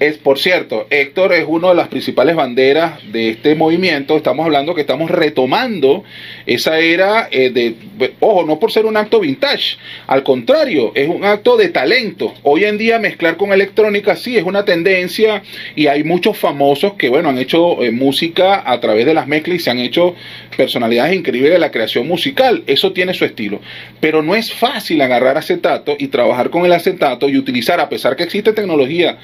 Es, 0.00 0.16
por 0.16 0.38
cierto, 0.38 0.86
Héctor 0.90 1.32
es 1.32 1.44
una 1.48 1.70
de 1.70 1.74
las 1.74 1.88
principales 1.88 2.36
banderas 2.36 3.00
de 3.10 3.30
este 3.30 3.56
movimiento. 3.56 4.16
Estamos 4.16 4.46
hablando 4.46 4.72
que 4.72 4.82
estamos 4.82 5.10
retomando 5.10 6.04
esa 6.46 6.78
era 6.78 7.28
eh, 7.32 7.50
de, 7.50 7.74
ojo, 8.20 8.44
no 8.44 8.60
por 8.60 8.70
ser 8.70 8.86
un 8.86 8.96
acto 8.96 9.18
vintage, 9.18 9.76
al 10.06 10.22
contrario, 10.22 10.92
es 10.94 11.08
un 11.08 11.24
acto 11.24 11.56
de 11.56 11.70
talento. 11.70 12.32
Hoy 12.44 12.64
en 12.64 12.78
día 12.78 13.00
mezclar 13.00 13.36
con 13.36 13.52
electrónica 13.52 14.14
sí 14.14 14.36
es 14.36 14.44
una 14.44 14.64
tendencia 14.64 15.42
y 15.74 15.88
hay 15.88 16.04
muchos 16.04 16.38
famosos 16.38 16.94
que, 16.94 17.08
bueno, 17.08 17.30
han 17.30 17.38
hecho 17.38 17.82
eh, 17.82 17.90
música 17.90 18.62
a 18.70 18.78
través 18.78 19.04
de 19.04 19.14
las 19.14 19.26
mezclas 19.26 19.56
y 19.56 19.60
se 19.60 19.70
han 19.70 19.80
hecho 19.80 20.14
personalidades 20.56 21.16
increíbles 21.16 21.52
de 21.52 21.58
la 21.58 21.72
creación 21.72 22.06
musical. 22.06 22.62
Eso 22.68 22.92
tiene 22.92 23.14
su 23.14 23.24
estilo. 23.24 23.60
Pero 24.00 24.22
no 24.22 24.36
es 24.36 24.52
fácil 24.52 25.00
agarrar 25.00 25.36
acetato 25.38 25.96
y 25.98 26.06
trabajar 26.06 26.50
con 26.50 26.64
el 26.64 26.72
acetato 26.72 27.28
y 27.28 27.36
utilizar, 27.36 27.80
a 27.80 27.88
pesar 27.88 28.14
que 28.14 28.22
existe 28.22 28.52
tecnología 28.52 29.18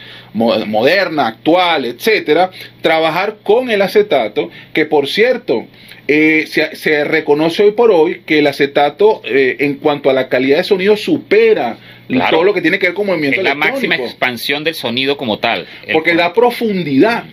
moderna, 0.64 1.26
actual, 1.26 1.85
etcétera, 1.85 2.50
trabajar 2.80 3.37
con 3.42 3.71
el 3.71 3.83
acetato, 3.83 4.50
que 4.73 4.87
por 4.87 5.09
cierto, 5.09 5.66
eh, 6.06 6.44
se, 6.49 6.76
se 6.76 7.04
reconoce 7.04 7.62
hoy 7.62 7.73
por 7.73 7.90
hoy 7.90 8.23
que 8.26 8.40
el 8.40 8.47
acetato, 8.47 9.23
eh, 9.25 9.56
en 9.61 9.75
cuanto 9.75 10.11
a 10.11 10.12
la 10.12 10.28
calidad 10.28 10.59
de 10.59 10.64
sonido, 10.64 10.97
supera 10.97 11.78
Claro. 12.09 12.31
todo 12.37 12.45
lo 12.45 12.53
que 12.55 12.61
tiene 12.61 12.79
que 12.79 12.87
ver 12.89 12.95
con 12.95 13.07
movimiento 13.07 13.41
Es 13.41 13.45
la 13.45 13.55
máxima 13.55 13.97
expansión 13.97 14.63
del 14.65 14.75
sonido 14.75 15.17
como 15.17 15.39
tal. 15.39 15.67
El- 15.87 15.95
porque 15.95 16.15
da 16.15 16.33
profundidad. 16.33 17.25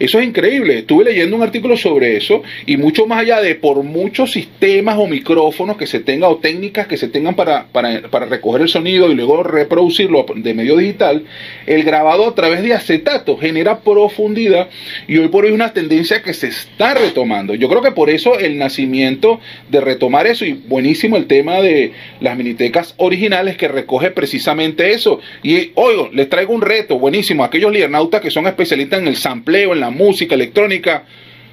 Eso 0.00 0.18
es 0.18 0.26
increíble. 0.26 0.78
Estuve 0.78 1.04
leyendo 1.04 1.36
un 1.36 1.42
artículo 1.42 1.76
sobre 1.76 2.16
eso 2.16 2.42
y 2.66 2.76
mucho 2.76 3.06
más 3.06 3.20
allá 3.20 3.40
de 3.40 3.54
por 3.54 3.82
muchos 3.84 4.32
sistemas 4.32 4.96
o 4.98 5.06
micrófonos 5.06 5.76
que 5.76 5.86
se 5.86 6.00
tengan 6.00 6.30
o 6.30 6.36
técnicas 6.36 6.88
que 6.88 6.96
se 6.96 7.06
tengan 7.08 7.36
para, 7.36 7.66
para, 7.68 8.02
para 8.02 8.26
recoger 8.26 8.62
el 8.62 8.68
sonido 8.68 9.10
y 9.10 9.14
luego 9.14 9.42
reproducirlo 9.44 10.26
de 10.34 10.54
medio 10.54 10.76
digital, 10.76 11.24
el 11.66 11.84
grabado 11.84 12.28
a 12.28 12.34
través 12.34 12.62
de 12.62 12.74
acetato 12.74 13.36
genera 13.36 13.78
profundidad 13.80 14.68
y 15.06 15.18
hoy 15.18 15.28
por 15.28 15.44
hoy 15.44 15.50
es 15.50 15.54
una 15.54 15.72
tendencia 15.72 16.22
que 16.22 16.34
se 16.34 16.48
está 16.48 16.94
retomando. 16.94 17.54
Yo 17.54 17.68
creo 17.68 17.82
que 17.82 17.92
por 17.92 18.10
eso 18.10 18.38
el 18.38 18.58
nacimiento 18.58 19.40
de 19.68 19.80
retomar 19.80 20.26
eso 20.26 20.44
y 20.44 20.52
buenísimo 20.54 21.16
el 21.16 21.26
tema 21.26 21.60
de 21.60 21.92
las 22.20 22.36
minitecas 22.36 22.94
originales 22.96 23.56
que 23.56 23.68
recoge 24.04 24.14
precisamente 24.14 24.92
eso. 24.92 25.20
Y 25.42 25.72
oigo, 25.74 26.10
les 26.12 26.28
traigo 26.28 26.54
un 26.54 26.62
reto 26.62 26.98
buenísimo 26.98 27.44
aquellos 27.44 27.72
liernautas 27.72 28.20
que 28.20 28.30
son 28.30 28.46
especialistas 28.46 29.00
en 29.00 29.08
el 29.08 29.16
sampleo, 29.16 29.72
en 29.72 29.80
la 29.80 29.90
música 29.90 30.34
electrónica. 30.34 31.04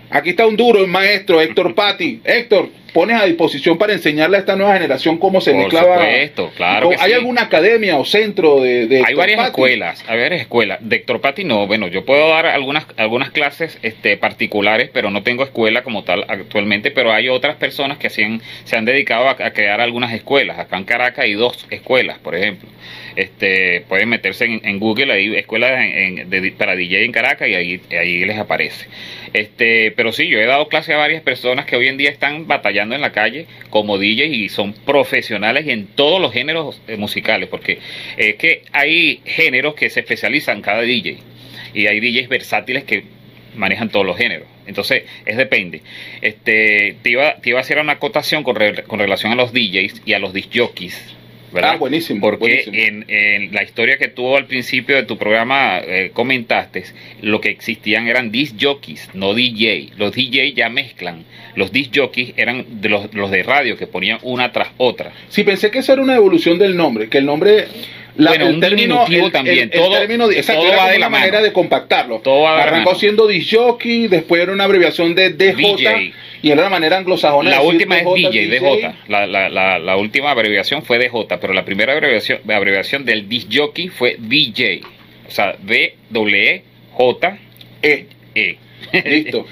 Aquí 0.09 0.31
está 0.31 0.45
un 0.45 0.57
duro, 0.57 0.79
el 0.79 0.87
maestro 0.87 1.39
Héctor 1.39 1.73
Patti. 1.73 2.21
Héctor, 2.23 2.69
pones 2.93 3.19
a 3.19 3.25
disposición 3.25 3.77
para 3.77 3.93
enseñarle 3.93 4.37
a 4.37 4.39
esta 4.41 4.55
nueva 4.55 4.73
generación 4.73 5.17
cómo 5.17 5.39
se 5.41 5.51
Por 5.51 5.61
mezclaba. 5.61 5.95
supuesto, 5.95 6.51
claro 6.55 6.89
¿Hay 6.99 7.09
sí. 7.11 7.13
alguna 7.15 7.43
academia 7.43 7.97
o 7.97 8.05
centro 8.05 8.59
de, 8.61 8.87
de 8.87 9.03
Hay 9.05 9.13
varias 9.13 9.45
escuelas, 9.45 10.03
hay 10.07 10.19
varias 10.19 10.41
escuelas. 10.41 10.79
De 10.81 10.95
Héctor 10.97 11.21
Patti 11.21 11.43
no, 11.43 11.67
bueno, 11.67 11.87
yo 11.87 12.05
puedo 12.05 12.29
dar 12.29 12.45
algunas 12.47 12.85
algunas 12.97 13.31
clases 13.31 13.77
este, 13.81 14.17
particulares, 14.17 14.89
pero 14.93 15.09
no 15.11 15.23
tengo 15.23 15.43
escuela 15.43 15.83
como 15.83 16.03
tal 16.03 16.25
actualmente, 16.27 16.91
pero 16.91 17.11
hay 17.13 17.29
otras 17.29 17.55
personas 17.57 17.97
que 17.97 18.09
se 18.09 18.25
han, 18.25 18.41
se 18.65 18.75
han 18.75 18.85
dedicado 18.85 19.27
a, 19.29 19.31
a 19.31 19.51
crear 19.53 19.81
algunas 19.81 20.13
escuelas. 20.13 20.59
Acá 20.59 20.77
en 20.77 20.83
Caracas 20.83 21.23
hay 21.25 21.33
dos 21.33 21.65
escuelas, 21.69 22.17
por 22.19 22.35
ejemplo. 22.35 22.69
Este, 23.15 23.81
pueden 23.89 24.07
meterse 24.07 24.45
en, 24.45 24.61
en 24.63 24.79
Google, 24.79 25.11
hay 25.11 25.35
escuelas 25.35 25.71
en- 25.81 26.19
en- 26.19 26.29
de- 26.29 26.51
para 26.53 26.75
DJ 26.75 27.03
en 27.03 27.11
Caracas 27.11 27.47
y 27.49 27.55
ahí, 27.55 27.81
ahí 27.91 28.23
les 28.25 28.37
aparece. 28.37 28.87
Este, 29.33 29.91
pero 29.91 30.11
sí, 30.11 30.27
yo 30.27 30.39
he 30.39 30.45
dado 30.45 30.67
clase 30.67 30.93
a 30.93 30.97
varias 30.97 31.21
personas 31.21 31.65
que 31.65 31.75
hoy 31.75 31.87
en 31.87 31.97
día 31.97 32.09
están 32.09 32.47
batallando 32.47 32.80
en 32.81 33.01
la 33.01 33.11
calle 33.11 33.45
como 33.69 33.97
DJ 33.97 34.25
y 34.27 34.49
son 34.49 34.73
profesionales 34.73 35.67
en 35.67 35.87
todos 35.87 36.21
los 36.21 36.33
géneros 36.33 36.81
eh, 36.87 36.97
musicales, 36.97 37.47
porque 37.49 37.79
es 38.17 38.35
que 38.35 38.63
hay 38.71 39.21
géneros 39.25 39.75
que 39.75 39.89
se 39.89 39.99
especializan 40.01 40.61
cada 40.61 40.81
DJ 40.81 41.17
y 41.73 41.87
hay 41.87 41.99
DJs 41.99 42.27
versátiles 42.29 42.83
que 42.83 43.03
manejan 43.55 43.89
todos 43.89 44.05
los 44.05 44.17
géneros. 44.17 44.47
Entonces, 44.67 45.03
es 45.25 45.37
depende. 45.37 45.81
Este, 46.21 46.95
te 47.01 47.09
iba, 47.09 47.35
te 47.37 47.49
iba 47.49 47.59
a 47.59 47.61
hacer 47.61 47.79
una 47.79 47.93
acotación 47.93 48.43
con, 48.43 48.55
re- 48.55 48.83
con 48.83 48.99
relación 48.99 49.31
a 49.31 49.35
los 49.35 49.51
DJs 49.53 50.01
y 50.05 50.13
a 50.13 50.19
los 50.19 50.33
disc 50.33 50.49
jockeys. 50.55 51.15
¿verdad? 51.51 51.71
Ah, 51.73 51.77
buenísimo, 51.77 52.21
Porque 52.21 52.63
buenísimo. 52.65 52.77
En, 52.77 53.05
en 53.09 53.53
la 53.53 53.63
historia 53.63 53.97
que 53.97 54.07
tuvo 54.07 54.37
al 54.37 54.45
principio 54.45 54.95
de 54.95 55.03
tu 55.03 55.17
programa 55.17 55.79
eh, 55.85 56.11
comentaste, 56.13 56.85
lo 57.21 57.41
que 57.41 57.49
existían 57.49 58.07
eran 58.07 58.31
disc 58.31 58.55
jockeys, 58.57 59.09
no 59.13 59.33
DJ. 59.33 59.89
Los 59.97 60.13
DJ 60.13 60.53
ya 60.53 60.69
mezclan. 60.69 61.25
Los 61.55 61.71
disc 61.71 61.91
jockeys 61.95 62.33
eran 62.37 62.65
de 62.81 62.89
los, 62.89 63.13
los 63.13 63.29
de 63.31 63.43
radio 63.43 63.77
que 63.77 63.87
ponían 63.87 64.19
una 64.23 64.51
tras 64.51 64.69
otra. 64.77 65.11
Sí, 65.29 65.43
pensé 65.43 65.69
que 65.71 65.79
eso 65.79 65.93
era 65.93 66.01
una 66.01 66.15
evolución 66.15 66.57
del 66.59 66.75
nombre, 66.77 67.09
que 67.09 67.17
el 67.17 67.25
nombre... 67.25 67.65
Bueno, 68.13 68.47
un 68.47 68.59
diminutivo 68.59 69.31
también, 69.31 69.69
todo- 69.69 69.97
término, 69.97 70.29
exacto, 70.29 70.63
todo 70.63 70.75
va 70.77 70.89
de 70.89 70.99
la 70.99 71.07
mano. 71.09 71.21
manera 71.25 71.41
de 71.41 71.53
compactarlo. 71.53 72.19
Todo 72.19 72.41
va 72.41 72.51
de 72.51 72.57
la 72.57 72.63
Arrancó 72.63 72.93
siendo 72.95 73.25
disjockey, 73.25 74.07
después 74.09 74.41
era 74.41 74.51
una 74.51 74.65
abreviación 74.65 75.15
de 75.15 75.29
DJ, 75.29 75.55
DJ. 75.77 76.13
y 76.41 76.51
era 76.51 76.61
la 76.63 76.69
manera 76.69 76.97
anglosajona 76.97 77.49
de 77.51 77.55
La 77.55 77.61
última 77.61 77.97
es 77.99 78.05
DJ, 78.13 78.29
DJ. 78.47 78.59
DJ. 78.59 78.91
La, 79.07 79.25
la, 79.25 79.47
la, 79.49 79.79
la 79.79 79.95
última 79.95 80.31
abreviación 80.31 80.83
fue 80.83 80.99
DJ, 80.99 81.37
pero 81.39 81.53
la 81.53 81.63
primera 81.63 81.93
abreviación, 81.93 82.39
abreviación 82.49 83.05
del 83.05 83.29
disc 83.29 83.47
jockey 83.51 83.87
fue 83.87 84.17
DJ. 84.19 84.81
O 85.27 85.31
sea, 85.31 85.55
D, 85.61 85.95
W, 86.09 86.63
J, 86.91 87.37
Eh, 87.81 88.05
E. 88.35 88.57
listo. 89.05 89.47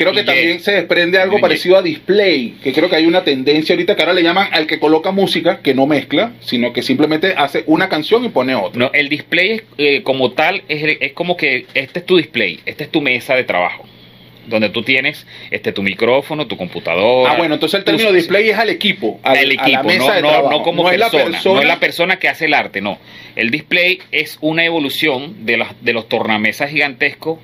Creo 0.00 0.14
que 0.14 0.22
DJ. 0.22 0.34
también 0.34 0.60
se 0.60 0.72
desprende 0.72 1.18
algo 1.18 1.36
DJ. 1.36 1.42
parecido 1.42 1.76
a 1.76 1.82
display, 1.82 2.54
que 2.62 2.72
creo 2.72 2.88
que 2.88 2.96
hay 2.96 3.04
una 3.04 3.22
tendencia 3.22 3.74
ahorita 3.74 3.94
que 3.96 4.00
ahora 4.00 4.14
le 4.14 4.22
llaman 4.22 4.48
al 4.50 4.66
que 4.66 4.78
coloca 4.78 5.10
música, 5.10 5.60
que 5.62 5.74
no 5.74 5.86
mezcla, 5.86 6.32
sino 6.40 6.72
que 6.72 6.80
simplemente 6.80 7.34
hace 7.36 7.64
una 7.66 7.90
canción 7.90 8.24
y 8.24 8.30
pone 8.30 8.54
otra. 8.54 8.78
No, 8.78 8.90
el 8.94 9.10
display 9.10 9.50
es, 9.50 9.62
eh, 9.76 10.02
como 10.02 10.32
tal 10.32 10.62
es, 10.68 10.96
es 11.02 11.12
como 11.12 11.36
que 11.36 11.66
este 11.74 11.98
es 11.98 12.06
tu 12.06 12.16
display, 12.16 12.60
esta 12.64 12.84
es 12.84 12.90
tu 12.90 13.02
mesa 13.02 13.34
de 13.34 13.44
trabajo, 13.44 13.84
donde 14.46 14.70
tú 14.70 14.82
tienes 14.82 15.26
este 15.50 15.70
tu 15.70 15.82
micrófono, 15.82 16.46
tu 16.46 16.56
computadora. 16.56 17.32
Ah, 17.32 17.36
bueno, 17.36 17.52
entonces 17.52 17.80
el 17.80 17.84
término 17.84 18.10
display 18.10 18.48
es 18.48 18.56
al 18.56 18.70
equipo, 18.70 19.20
al, 19.22 19.36
a 19.36 19.42
equipo, 19.42 19.68
la 19.68 19.82
mesa 19.82 20.06
no, 20.06 20.14
de 20.14 20.22
no, 20.22 20.28
trabajo. 20.28 20.50
no 20.50 20.62
como 20.62 20.90
es 20.90 20.98
la 20.98 21.10
persona, 21.10 21.32
persona, 21.32 21.54
no 21.56 21.60
es 21.60 21.68
la 21.68 21.78
persona 21.78 22.18
que 22.18 22.28
hace 22.30 22.46
el 22.46 22.54
arte, 22.54 22.80
no. 22.80 22.98
El 23.36 23.50
display 23.50 23.98
es 24.12 24.38
una 24.40 24.64
evolución 24.64 25.44
de, 25.44 25.58
las 25.58 25.84
de 25.84 25.92
los 25.92 26.08
tornamesas 26.08 26.70
gigantescos 26.70 27.38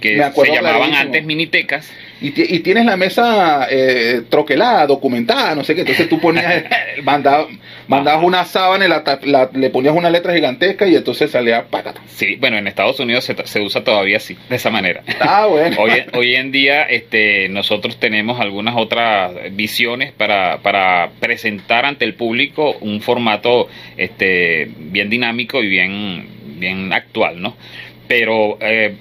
que 0.00 0.16
se 0.34 0.52
llamaban 0.52 0.94
antes 0.94 1.24
minitecas. 1.24 1.90
Y, 2.22 2.28
y 2.54 2.58
tienes 2.58 2.84
la 2.84 2.98
mesa 2.98 3.66
eh, 3.70 4.22
troquelada, 4.28 4.86
documentada, 4.86 5.54
no 5.54 5.64
sé 5.64 5.74
qué. 5.74 5.80
Entonces 5.82 6.06
tú 6.08 6.20
ponías, 6.20 6.64
mandabas, 7.02 7.46
mandabas 7.88 8.22
una 8.22 8.44
sábana, 8.44 8.84
y 8.84 8.88
la 8.88 9.02
la- 9.22 9.50
le 9.54 9.70
ponías 9.70 9.94
una 9.96 10.10
letra 10.10 10.34
gigantesca 10.34 10.86
y 10.86 10.96
entonces 10.96 11.30
salía 11.30 11.64
pácata. 11.64 12.02
Sí, 12.08 12.36
bueno, 12.38 12.58
en 12.58 12.66
Estados 12.66 13.00
Unidos 13.00 13.24
se, 13.24 13.34
se 13.46 13.60
usa 13.62 13.82
todavía 13.84 14.18
así, 14.18 14.36
de 14.50 14.56
esa 14.56 14.68
manera. 14.68 15.02
Ah, 15.20 15.46
bueno. 15.46 15.76
Hoy, 15.80 15.92
hoy 16.12 16.34
en 16.34 16.52
día 16.52 16.82
este, 16.82 17.48
nosotros 17.48 17.98
tenemos 17.98 18.38
algunas 18.38 18.74
otras 18.76 19.32
visiones 19.52 20.12
para, 20.12 20.58
para 20.58 21.10
presentar 21.20 21.86
ante 21.86 22.04
el 22.04 22.12
público 22.14 22.76
un 22.82 23.00
formato 23.00 23.68
este, 23.96 24.70
bien 24.76 25.08
dinámico 25.08 25.62
y 25.62 25.68
bien, 25.68 26.26
bien 26.58 26.92
actual, 26.92 27.40
¿no? 27.40 27.56
Pero 28.08 28.58
eh, 28.60 28.94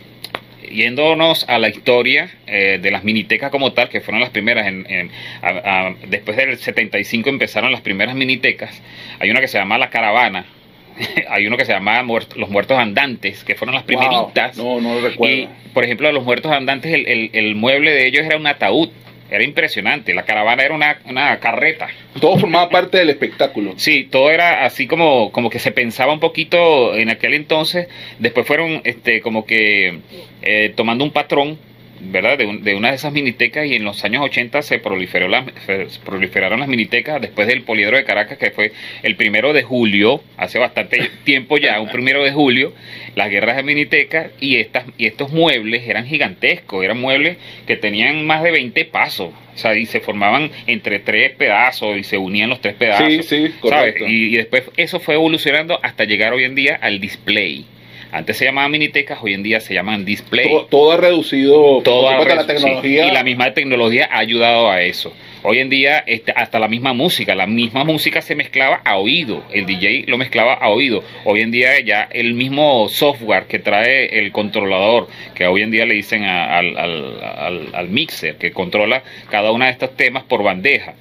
yéndonos 0.69 1.45
a 1.49 1.59
la 1.59 1.69
historia 1.69 2.29
eh, 2.47 2.79
de 2.81 2.91
las 2.91 3.03
minitecas 3.03 3.51
como 3.51 3.73
tal, 3.73 3.89
que 3.89 4.01
fueron 4.01 4.21
las 4.21 4.29
primeras, 4.29 4.67
en, 4.67 4.85
en- 4.89 5.11
a- 5.41 5.88
a- 5.88 5.95
después 6.07 6.38
del 6.38 6.57
75 6.57 7.29
empezaron 7.29 7.71
las 7.71 7.81
primeras 7.81 8.15
minitecas, 8.15 8.81
hay 9.19 9.29
una 9.31 9.39
que 9.41 9.47
se 9.47 9.57
llama 9.57 9.77
La 9.77 9.89
Caravana, 9.89 10.45
hay 11.29 11.47
uno 11.47 11.57
que 11.57 11.65
se 11.65 11.71
llama 11.73 12.01
Los 12.35 12.49
Muertos 12.49 12.77
Andantes, 12.77 13.43
que 13.43 13.55
fueron 13.55 13.75
las 13.75 13.85
Wow. 13.85 13.97
primeritas. 13.99 14.57
No, 14.57 14.79
no 14.81 14.95
lo 14.95 15.09
recuerdo. 15.09 15.35
Y, 15.35 15.47
por 15.73 15.83
ejemplo, 15.83 16.11
los 16.11 16.23
muertos 16.23 16.51
andantes, 16.51 16.93
el, 16.93 17.07
el- 17.07 17.29
el 17.33 17.55
mueble 17.55 17.91
de 17.91 18.05
ellos 18.07 18.25
era 18.25 18.38
un 18.38 18.47
ataúd. 18.47 18.89
Era 19.31 19.43
impresionante. 19.43 20.13
La 20.13 20.24
caravana 20.24 20.63
era 20.63 20.74
una, 20.74 21.00
una 21.05 21.39
carreta. 21.39 21.88
Todo 22.19 22.38
formaba 22.38 22.69
parte 22.69 22.98
del 22.98 23.09
espectáculo. 23.09 23.74
Sí, 23.77 24.07
todo 24.09 24.31
era 24.31 24.65
así 24.65 24.88
como, 24.88 25.31
como 25.31 25.50
que 25.50 25.59
se 25.59 25.71
pensaba 25.71 26.13
un 26.13 26.19
poquito 26.19 26.95
en 26.95 27.09
aquel 27.09 27.33
entonces. 27.33 27.88
Después 28.17 28.48
fueron 28.48 28.81
este, 28.83 29.21
como 29.21 29.45
que 29.45 30.00
eh, 30.41 30.74
tomando 30.75 31.03
un 31.03 31.12
patrón 31.12 31.59
¿verdad? 32.01 32.38
De, 32.38 32.46
un- 32.46 32.63
de 32.63 32.75
una 32.75 32.89
de 32.89 32.96
esas 32.96 33.12
minitecas 33.13 33.65
y 33.65 33.75
en 33.75 33.84
los 33.84 34.03
años 34.06 34.24
80 34.24 34.62
se, 34.62 34.79
proliferó 34.79 35.29
se 35.65 35.88
proliferaron 36.06 36.60
las 36.60 36.70
minitecas 36.70 37.22
después 37.22 37.48
del 37.48 37.63
Poliedro 37.63 37.98
de 37.98 38.03
Caracas, 38.03 38.38
que 38.38 38.51
fue 38.51 38.72
el 39.03 39.15
primero 39.15 39.53
de 39.53 39.63
julio, 39.63 40.24
hace 40.38 40.60
bastante 40.60 41.10
tiempo 41.24 41.58
ya, 41.58 41.79
un 41.82 41.89
primero 41.89 42.24
de 42.24 42.32
julio, 42.32 42.74
las 43.15 43.29
guerras 43.29 43.58
de 43.58 43.63
minitecas 43.63 44.32
y, 44.39 44.56
estas, 44.58 44.86
y 44.98 45.08
estos 45.08 45.32
muebles 45.32 45.88
eran 45.88 46.06
gigantescos, 46.06 46.84
eran 46.84 47.00
muebles 47.00 47.38
que 47.68 47.75
tenían 47.75 48.25
más 48.25 48.44
de 48.44 48.51
20 48.51 48.86
pasos, 48.86 49.29
o 49.53 49.58
sea, 49.58 49.75
y 49.75 49.86
se 49.86 50.00
formaban 50.00 50.51
entre 50.68 51.00
tres 51.00 51.32
pedazos 51.36 51.98
y 51.98 52.03
se 52.03 52.18
unían 52.18 52.50
los 52.50 52.62
tres 52.62 52.75
pedazos. 52.75 53.08
Sí, 53.08 53.24
sí, 53.24 53.38
¿sabes? 53.38 53.53
correcto. 53.60 54.08
Y, 54.08 54.34
y 54.34 54.38
después 54.38 54.63
eso 54.77 55.00
fue 55.00 55.15
evolucionando 55.15 55.79
hasta 55.84 56.06
llegar 56.06 56.34
hoy 56.34 56.46
en 56.46 56.56
día 56.56 56.79
al 56.82 57.00
display. 57.00 57.65
Antes 58.12 58.38
se 58.38 58.46
llamaban 58.46 58.72
minitecas, 58.72 59.20
hoy 59.22 59.34
en 59.36 59.44
día 59.44 59.60
se 59.60 59.74
llaman 59.74 60.04
display. 60.04 60.48
Todo, 60.50 60.66
todo 60.66 60.92
ha 60.94 60.98
reducido 60.98 61.82
Todo 61.84 62.10
ha 62.10 62.13
supuesto, 62.18 62.36
la 62.36 62.42
redu- 62.44 62.48
tecnología. 62.48 63.04
sí, 63.04 63.10
y 63.10 63.13
la 63.13 63.24
misma 63.24 63.54
tecnología 63.54 64.10
ha 64.12 64.18
ayudado 64.20 64.72
a 64.72 64.82
eso. 64.82 65.13
Hoy 65.44 65.60
en 65.60 65.70
día 65.70 66.04
este, 66.06 66.34
hasta 66.36 66.60
la 66.60 66.68
misma 66.68 66.92
música, 66.94 67.34
la 67.34 67.46
misma 67.48 67.84
música 67.86 68.22
se 68.22 68.36
mezclaba 68.36 68.82
a 68.84 68.98
oído, 68.98 69.44
el 69.54 69.66
DJ 69.66 70.04
lo 70.08 70.18
mezclaba 70.18 70.54
a 70.56 70.70
oído. 70.70 71.01
Hoy 71.24 71.42
en 71.42 71.51
día 71.51 71.80
ya 71.80 72.10
el 72.12 72.34
mismo 72.34 72.89
software 72.89 73.46
que 73.46 73.60
trae 73.60 74.20
el 74.20 74.32
controlador, 74.34 75.08
que 75.36 75.46
hoy 75.48 75.62
en 75.62 75.72
día 75.72 75.86
le 75.86 75.94
dicen 75.94 76.24
a- 76.24 76.58
al, 76.58 76.75
al- 76.78 77.24
al- 77.24 77.68
al 77.74 77.89
mixer, 77.89 78.36
que 78.38 78.51
controla 78.51 79.04
cada 79.30 79.51
uno 79.51 79.63
de 79.66 79.72
estos 79.72 79.96
temas 79.96 80.24
por 80.24 80.44
bandeja, 80.44 80.96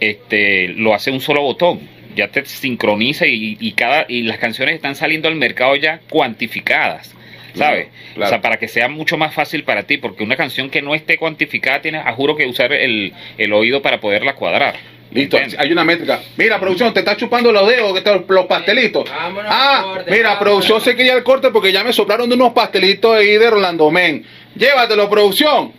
este, 0.00 0.68
lo 0.68 0.92
hace 0.92 1.10
un 1.10 1.20
solo 1.20 1.42
botón. 1.42 1.80
Ya 2.18 2.28
te 2.28 2.44
sincroniza 2.44 3.26
y, 3.28 3.56
y 3.60 3.72
cada 3.72 4.04
y 4.08 4.22
las 4.22 4.38
canciones 4.38 4.74
están 4.74 4.96
saliendo 4.96 5.28
al 5.28 5.36
mercado 5.36 5.76
ya 5.76 6.00
cuantificadas. 6.10 7.14
¿Sabes? 7.54 7.86
Claro, 7.86 8.14
claro. 8.14 8.26
O 8.26 8.28
sea, 8.28 8.40
para 8.42 8.56
que 8.58 8.66
sea 8.68 8.88
mucho 8.88 9.16
más 9.16 9.32
fácil 9.34 9.62
para 9.64 9.84
ti, 9.84 9.96
porque 9.98 10.22
una 10.24 10.36
canción 10.36 10.68
que 10.68 10.82
no 10.82 10.94
esté 10.94 11.16
cuantificada 11.16 11.80
tienes, 11.80 12.04
a 12.04 12.12
juro 12.12 12.36
que 12.36 12.46
usar 12.46 12.72
el, 12.72 13.12
el 13.38 13.52
oído 13.52 13.80
para 13.82 14.00
poderla 14.00 14.34
cuadrar. 14.34 14.74
Listo, 15.10 15.36
¿Entiendes? 15.38 15.58
hay 15.58 15.72
una 15.72 15.84
métrica. 15.84 16.20
Mira, 16.36 16.60
producción, 16.60 16.92
te 16.92 16.98
está 17.00 17.16
chupando 17.16 17.50
los 17.50 17.66
dedos, 17.66 17.94
que 17.94 18.00
te- 18.02 18.24
los 18.28 18.46
pastelitos. 18.46 19.08
Vámonos 19.08 19.50
ah, 19.52 19.80
corte, 19.94 20.10
mira, 20.10 20.22
vámonos. 20.30 20.38
producción 20.42 20.80
se 20.82 20.94
quería 20.96 21.14
el 21.14 21.22
corte 21.22 21.48
porque 21.50 21.72
ya 21.72 21.82
me 21.82 21.92
soplaron 21.92 22.28
de 22.28 22.34
unos 22.34 22.52
pastelitos 22.52 23.14
ahí 23.16 23.38
de 23.38 23.48
Rolando 23.50 23.90
Men. 23.90 24.24
Llévatelo, 24.54 25.08
producción. 25.08 25.72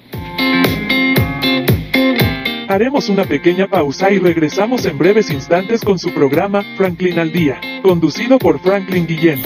Haremos 2.70 3.10
una 3.10 3.24
pequeña 3.26 3.66
pausa 3.66 4.12
y 4.12 4.20
regresamos 4.20 4.86
en 4.86 4.96
breves 4.96 5.32
instantes 5.32 5.82
con 5.82 5.98
su 5.98 6.14
programa 6.14 6.64
Franklin 6.78 7.18
al 7.18 7.32
Día, 7.32 7.60
conducido 7.82 8.38
por 8.38 8.60
Franklin 8.60 9.08
Guillén. 9.08 9.42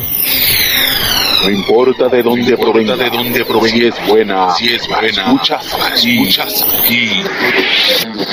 No 1.42 1.50
importa 1.50 2.10
de 2.10 2.22
dónde 2.22 2.58
provenga, 2.58 2.98
de 2.98 3.10
dónde 3.10 3.46
provenga, 3.46 3.77
si 3.77 3.86
es 3.86 4.08
buena, 4.10 4.53
si 4.56 4.65
es 4.74 4.86
buena, 4.89 5.08
escuchas 5.08 5.74
aquí, 5.74 6.20
escuchas 6.20 6.65
aquí. 6.84 7.10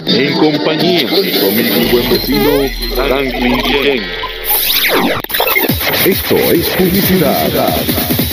En 0.06 0.32
compañía 0.36 1.06
de 1.06 1.48
amigo 1.48 1.76
y 1.76 1.92
buen 1.92 2.10
vecino, 2.10 2.50
Franklin 2.96 3.58
Guillén. 3.58 4.02
Esto 6.04 6.36
es 6.36 6.68
publicidad. 6.70 8.28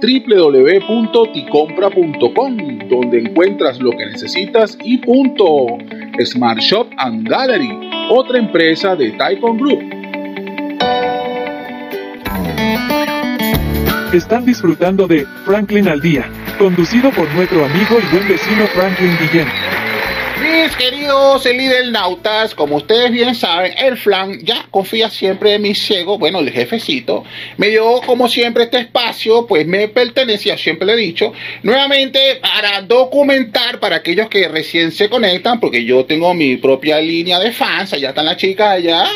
www.ticompra.com, 0.00 2.56
donde 2.88 3.20
encuentras 3.20 3.78
lo 3.80 3.90
que 3.90 4.06
necesitas 4.06 4.78
y 4.82 4.96
punto. 4.98 5.66
Smart 6.24 6.60
Shop 6.60 6.88
and 6.98 7.28
Gallery, 7.28 7.70
otra 8.10 8.38
empresa 8.38 8.96
de 8.96 9.10
Taikon 9.12 9.58
Group. 9.58 9.80
Están 14.12 14.44
disfrutando 14.46 15.06
de 15.06 15.26
Franklin 15.44 15.88
al 15.88 16.00
Día, 16.00 16.30
conducido 16.58 17.10
por 17.10 17.30
nuestro 17.34 17.62
amigo 17.64 17.98
y 17.98 18.14
buen 18.14 18.26
vecino 18.26 18.66
Franklin 18.68 19.12
Guillén. 19.20 19.46
Mis 20.60 20.74
queridos 20.74 21.46
nautas, 21.92 22.52
como 22.52 22.76
ustedes 22.78 23.12
bien 23.12 23.36
saben, 23.36 23.72
el 23.78 23.96
flan 23.96 24.40
ya 24.44 24.66
confía 24.72 25.08
siempre 25.08 25.54
en 25.54 25.62
mi 25.62 25.72
ciego, 25.72 26.18
bueno, 26.18 26.40
el 26.40 26.50
jefecito, 26.50 27.22
me 27.58 27.68
dio 27.68 28.00
como 28.04 28.26
siempre 28.26 28.64
este 28.64 28.78
espacio, 28.78 29.46
pues 29.46 29.64
me 29.68 29.86
pertenecía, 29.86 30.58
siempre 30.58 30.86
le 30.86 30.94
he 30.94 30.96
dicho, 30.96 31.32
nuevamente 31.62 32.40
para 32.42 32.82
documentar 32.82 33.78
para 33.78 33.96
aquellos 33.96 34.28
que 34.28 34.48
recién 34.48 34.90
se 34.90 35.08
conectan, 35.08 35.60
porque 35.60 35.84
yo 35.84 36.04
tengo 36.06 36.34
mi 36.34 36.56
propia 36.56 37.00
línea 37.00 37.38
de 37.38 37.52
fans, 37.52 37.92
allá 37.92 38.08
están 38.08 38.26
las 38.26 38.36
chicas 38.36 38.68
allá 38.68 39.08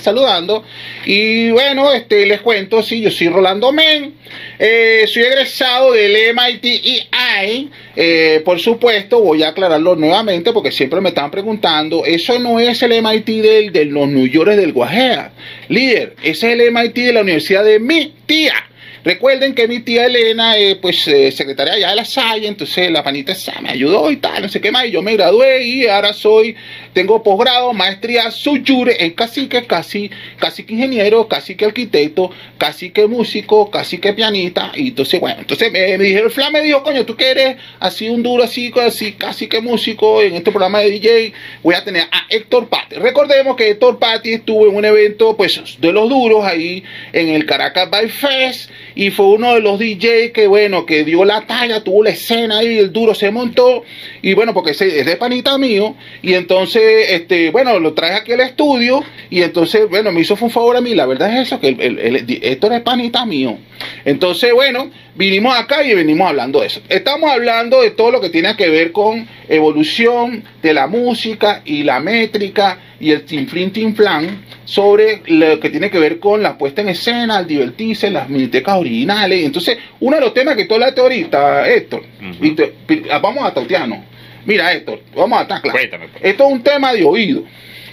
saludando, 0.00 0.64
y 1.04 1.50
bueno, 1.50 1.92
este 1.92 2.26
les 2.26 2.40
cuento, 2.40 2.82
sí, 2.82 3.00
yo 3.00 3.10
soy 3.10 3.28
Rolando 3.28 3.72
Men, 3.72 4.14
eh, 4.58 5.04
soy 5.06 5.22
egresado 5.22 5.92
del 5.92 6.34
MIT 6.34 6.64
EI. 6.64 7.70
Eh, 7.96 8.42
por 8.44 8.60
supuesto, 8.60 9.20
voy 9.20 9.42
a 9.42 9.48
aclararlo 9.48 9.96
nuevamente 9.96 10.52
porque 10.52 10.72
siempre 10.72 11.00
me 11.00 11.10
están 11.10 11.30
preguntando. 11.30 12.04
Eso 12.04 12.38
no 12.38 12.60
es 12.60 12.82
el 12.82 13.02
MIT 13.02 13.26
del, 13.26 13.72
de 13.72 13.84
los 13.86 14.08
New 14.08 14.26
York 14.26 14.52
del 14.52 14.72
Guajea. 14.72 15.32
Líder, 15.68 16.16
ese 16.22 16.52
es 16.52 16.60
el 16.60 16.72
MIT 16.72 16.96
de 16.96 17.12
la 17.12 17.22
universidad 17.22 17.64
de 17.64 17.78
mi 17.78 18.14
tía. 18.26 18.54
Recuerden 19.02 19.54
que 19.54 19.66
mi 19.66 19.80
tía 19.80 20.06
Elena, 20.06 20.58
eh, 20.58 20.76
pues 20.76 21.08
eh, 21.08 21.32
secretaria 21.32 21.72
allá 21.74 21.90
de 21.90 21.96
la 21.96 22.04
Salle, 22.04 22.46
entonces 22.46 22.90
la 22.90 23.02
panita 23.02 23.32
esa 23.32 23.58
me 23.62 23.70
ayudó 23.70 24.10
y 24.10 24.18
tal, 24.18 24.42
no 24.42 24.48
sé 24.48 24.60
qué 24.60 24.70
más, 24.70 24.86
y 24.86 24.90
yo 24.90 25.00
me 25.00 25.14
gradué 25.14 25.64
y 25.64 25.86
ahora 25.86 26.12
soy, 26.12 26.54
tengo 26.92 27.22
posgrado, 27.22 27.72
maestría 27.72 28.30
suyure 28.30 29.02
en 29.02 29.12
cacique, 29.12 29.64
casi, 29.66 30.10
cacique 30.38 30.74
ingeniero, 30.74 31.28
cacique 31.28 31.64
arquitecto, 31.64 32.30
cacique 32.58 33.06
músico, 33.06 33.70
cacique 33.70 34.12
pianista, 34.12 34.70
y 34.74 34.88
entonces 34.88 35.18
bueno, 35.18 35.40
entonces 35.40 35.72
me, 35.72 35.96
me 35.96 36.04
dijeron, 36.04 36.30
Fla 36.30 36.50
me 36.50 36.60
dijo, 36.60 36.82
coño, 36.82 37.06
tú 37.06 37.16
que 37.16 37.30
eres 37.30 37.56
así 37.78 38.10
un 38.10 38.22
duro, 38.22 38.44
así, 38.44 38.70
así, 38.84 39.12
cacique 39.12 39.60
músico 39.62 40.20
en 40.20 40.34
este 40.34 40.50
programa 40.50 40.80
de 40.80 40.90
DJ, 40.90 41.32
voy 41.62 41.74
a 41.74 41.82
tener 41.84 42.02
a 42.10 42.26
Héctor 42.28 42.68
Patti. 42.68 42.96
Recordemos 42.96 43.56
que 43.56 43.70
Héctor 43.70 43.98
Patti 43.98 44.34
estuvo 44.34 44.68
en 44.68 44.76
un 44.76 44.84
evento, 44.84 45.36
pues, 45.36 45.78
de 45.78 45.92
los 45.92 46.08
duros 46.08 46.44
ahí 46.44 46.84
en 47.12 47.28
el 47.30 47.46
Caracas 47.46 47.88
By 47.88 48.08
Fest, 48.08 48.70
fue 49.08 49.24
uno 49.24 49.54
de 49.54 49.62
los 49.62 49.78
DJ 49.78 50.30
que, 50.30 50.46
bueno, 50.46 50.84
que 50.84 51.04
dio 51.04 51.24
la 51.24 51.46
talla, 51.46 51.82
tuvo 51.82 52.04
la 52.04 52.10
escena 52.10 52.58
ahí, 52.58 52.76
el 52.76 52.92
duro 52.92 53.14
se 53.14 53.30
montó, 53.30 53.82
y 54.20 54.34
bueno, 54.34 54.52
porque 54.52 54.72
es 54.72 54.78
de 54.78 55.16
panita 55.16 55.56
mío, 55.56 55.94
y 56.20 56.34
entonces, 56.34 56.82
este, 57.08 57.50
bueno, 57.50 57.80
lo 57.80 57.94
traje 57.94 58.12
aquí 58.12 58.32
al 58.32 58.40
estudio, 58.40 59.02
y 59.30 59.40
entonces, 59.40 59.88
bueno, 59.88 60.12
me 60.12 60.20
hizo 60.20 60.36
un 60.38 60.50
favor 60.50 60.76
a 60.76 60.82
mí, 60.82 60.94
la 60.94 61.06
verdad 61.06 61.32
es 61.32 61.46
eso, 61.46 61.58
que 61.58 61.68
el, 61.68 62.26
Héctor 62.42 62.74
es 62.74 62.82
panita 62.82 63.24
mío. 63.24 63.56
Entonces, 64.04 64.52
bueno, 64.52 64.90
vinimos 65.14 65.54
acá 65.54 65.82
y 65.82 65.94
venimos 65.94 66.28
hablando 66.28 66.60
de 66.60 66.66
eso. 66.66 66.82
Estamos 66.90 67.30
hablando 67.30 67.80
de 67.80 67.92
todo 67.92 68.10
lo 68.10 68.20
que 68.20 68.28
tiene 68.28 68.54
que 68.56 68.68
ver 68.68 68.92
con 68.92 69.26
evolución 69.48 70.44
de 70.62 70.74
la 70.74 70.86
música 70.86 71.62
y 71.64 71.84
la 71.84 72.00
métrica 72.00 72.78
y 73.00 73.12
el 73.12 73.24
tinflin 73.24 73.72
tinflán 73.72 74.44
sobre 74.64 75.22
lo 75.26 75.58
que 75.58 75.70
tiene 75.70 75.90
que 75.90 75.98
ver 75.98 76.18
con 76.20 76.42
la 76.42 76.56
puesta 76.56 76.80
en 76.82 76.90
escena, 76.90 77.40
el 77.40 77.46
divertirse, 77.46 78.10
las 78.10 78.28
minitecas 78.28 78.76
originales. 78.76 79.44
Entonces, 79.44 79.78
uno 80.00 80.16
de 80.16 80.22
los 80.22 80.34
temas 80.34 80.56
que 80.56 80.64
tú 80.66 80.74
hablaste 80.74 81.00
ahorita, 81.00 81.68
Héctor, 81.68 82.02
y 82.40 82.50
te- 82.52 82.74
vamos 83.20 83.44
a 83.44 83.52
tautearnos. 83.52 83.98
Mira, 84.44 84.72
Héctor, 84.72 85.00
vamos 85.14 85.40
a. 85.40 85.60
Cuéntame, 85.60 86.08
pues. 86.08 86.24
Esto 86.24 86.46
es 86.46 86.52
un 86.52 86.62
tema 86.62 86.92
de 86.92 87.04
oído. 87.04 87.44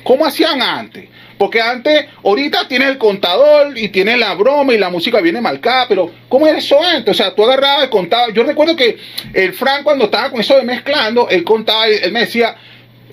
¿Cómo 0.03 0.25
hacían 0.25 0.61
antes? 0.61 1.09
Porque 1.37 1.61
antes, 1.61 2.05
ahorita 2.23 2.67
tienes 2.67 2.87
el 2.89 2.97
contador 2.97 3.77
y 3.77 3.89
tienes 3.89 4.17
la 4.17 4.33
broma 4.33 4.73
y 4.73 4.77
la 4.77 4.89
música 4.89 5.19
viene 5.21 5.39
marcada, 5.41 5.85
pero 5.87 6.09
¿cómo 6.29 6.47
era 6.47 6.57
eso 6.57 6.81
antes? 6.81 7.11
O 7.11 7.13
sea, 7.13 7.35
tú 7.35 7.43
agarrabas 7.43 7.85
y 7.87 7.89
contabas. 7.89 8.33
Yo 8.33 8.43
recuerdo 8.43 8.75
que 8.75 8.97
el 9.33 9.53
Frank 9.53 9.83
cuando 9.83 10.05
estaba 10.05 10.31
con 10.31 10.39
eso 10.39 10.55
de 10.57 10.63
mezclando, 10.63 11.27
él 11.29 11.43
contaba, 11.43 11.87
él 11.87 12.11
me 12.11 12.21
decía, 12.21 12.55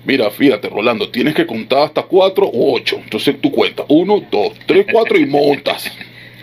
mira, 0.05 0.29
fíjate, 0.31 0.69
Rolando, 0.69 1.09
tienes 1.09 1.33
que 1.35 1.45
contar 1.45 1.79
hasta 1.83 2.03
cuatro 2.03 2.45
o 2.45 2.73
ocho. 2.75 2.99
Entonces 3.03 3.35
tú 3.41 3.51
cuentas, 3.51 3.85
uno, 3.89 4.23
dos, 4.31 4.53
tres, 4.65 4.85
cuatro 4.91 5.17
y 5.17 5.25
montas. 5.25 5.91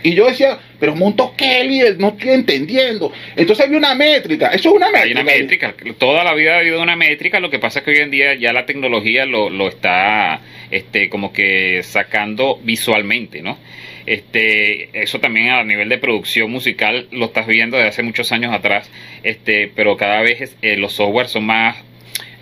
Y 0.04 0.14
yo 0.14 0.26
decía, 0.26 0.58
pero 0.80 0.96
monto 0.96 1.32
qué, 1.36 1.62
líder, 1.62 1.96
no 2.00 2.08
estoy 2.08 2.30
entendiendo. 2.30 3.12
Entonces 3.36 3.64
había 3.64 3.78
una 3.78 3.94
métrica, 3.94 4.48
eso 4.48 4.70
es 4.70 4.74
una 4.74 4.90
métrica. 4.90 5.04
Hay 5.06 5.12
una 5.12 5.22
métrica, 5.22 5.74
toda 5.96 6.24
la 6.24 6.34
vida 6.34 6.56
ha 6.56 6.58
habido 6.58 6.82
una 6.82 6.96
métrica, 6.96 7.38
lo 7.38 7.50
que 7.50 7.60
pasa 7.60 7.78
es 7.78 7.84
que 7.84 7.92
hoy 7.92 7.98
en 7.98 8.10
día 8.10 8.34
ya 8.34 8.52
la 8.52 8.66
tecnología 8.66 9.26
lo, 9.26 9.48
lo 9.48 9.68
está 9.68 10.40
este, 10.72 11.08
como 11.08 11.32
que 11.32 11.84
sacando 11.84 12.58
visualmente, 12.64 13.42
¿no? 13.42 13.58
Este, 14.04 14.88
eso 15.00 15.20
también 15.20 15.50
a 15.50 15.62
nivel 15.62 15.88
de 15.88 15.98
producción 15.98 16.50
musical 16.50 17.06
lo 17.12 17.26
estás 17.26 17.46
viendo 17.46 17.76
desde 17.76 17.90
hace 17.90 18.02
muchos 18.02 18.32
años 18.32 18.52
atrás, 18.52 18.90
este, 19.22 19.70
pero 19.74 19.96
cada 19.96 20.20
vez 20.22 20.40
es- 20.40 20.56
eh, 20.62 20.76
los 20.76 20.94
software 20.94 21.28
son 21.28 21.44
más, 21.46 21.76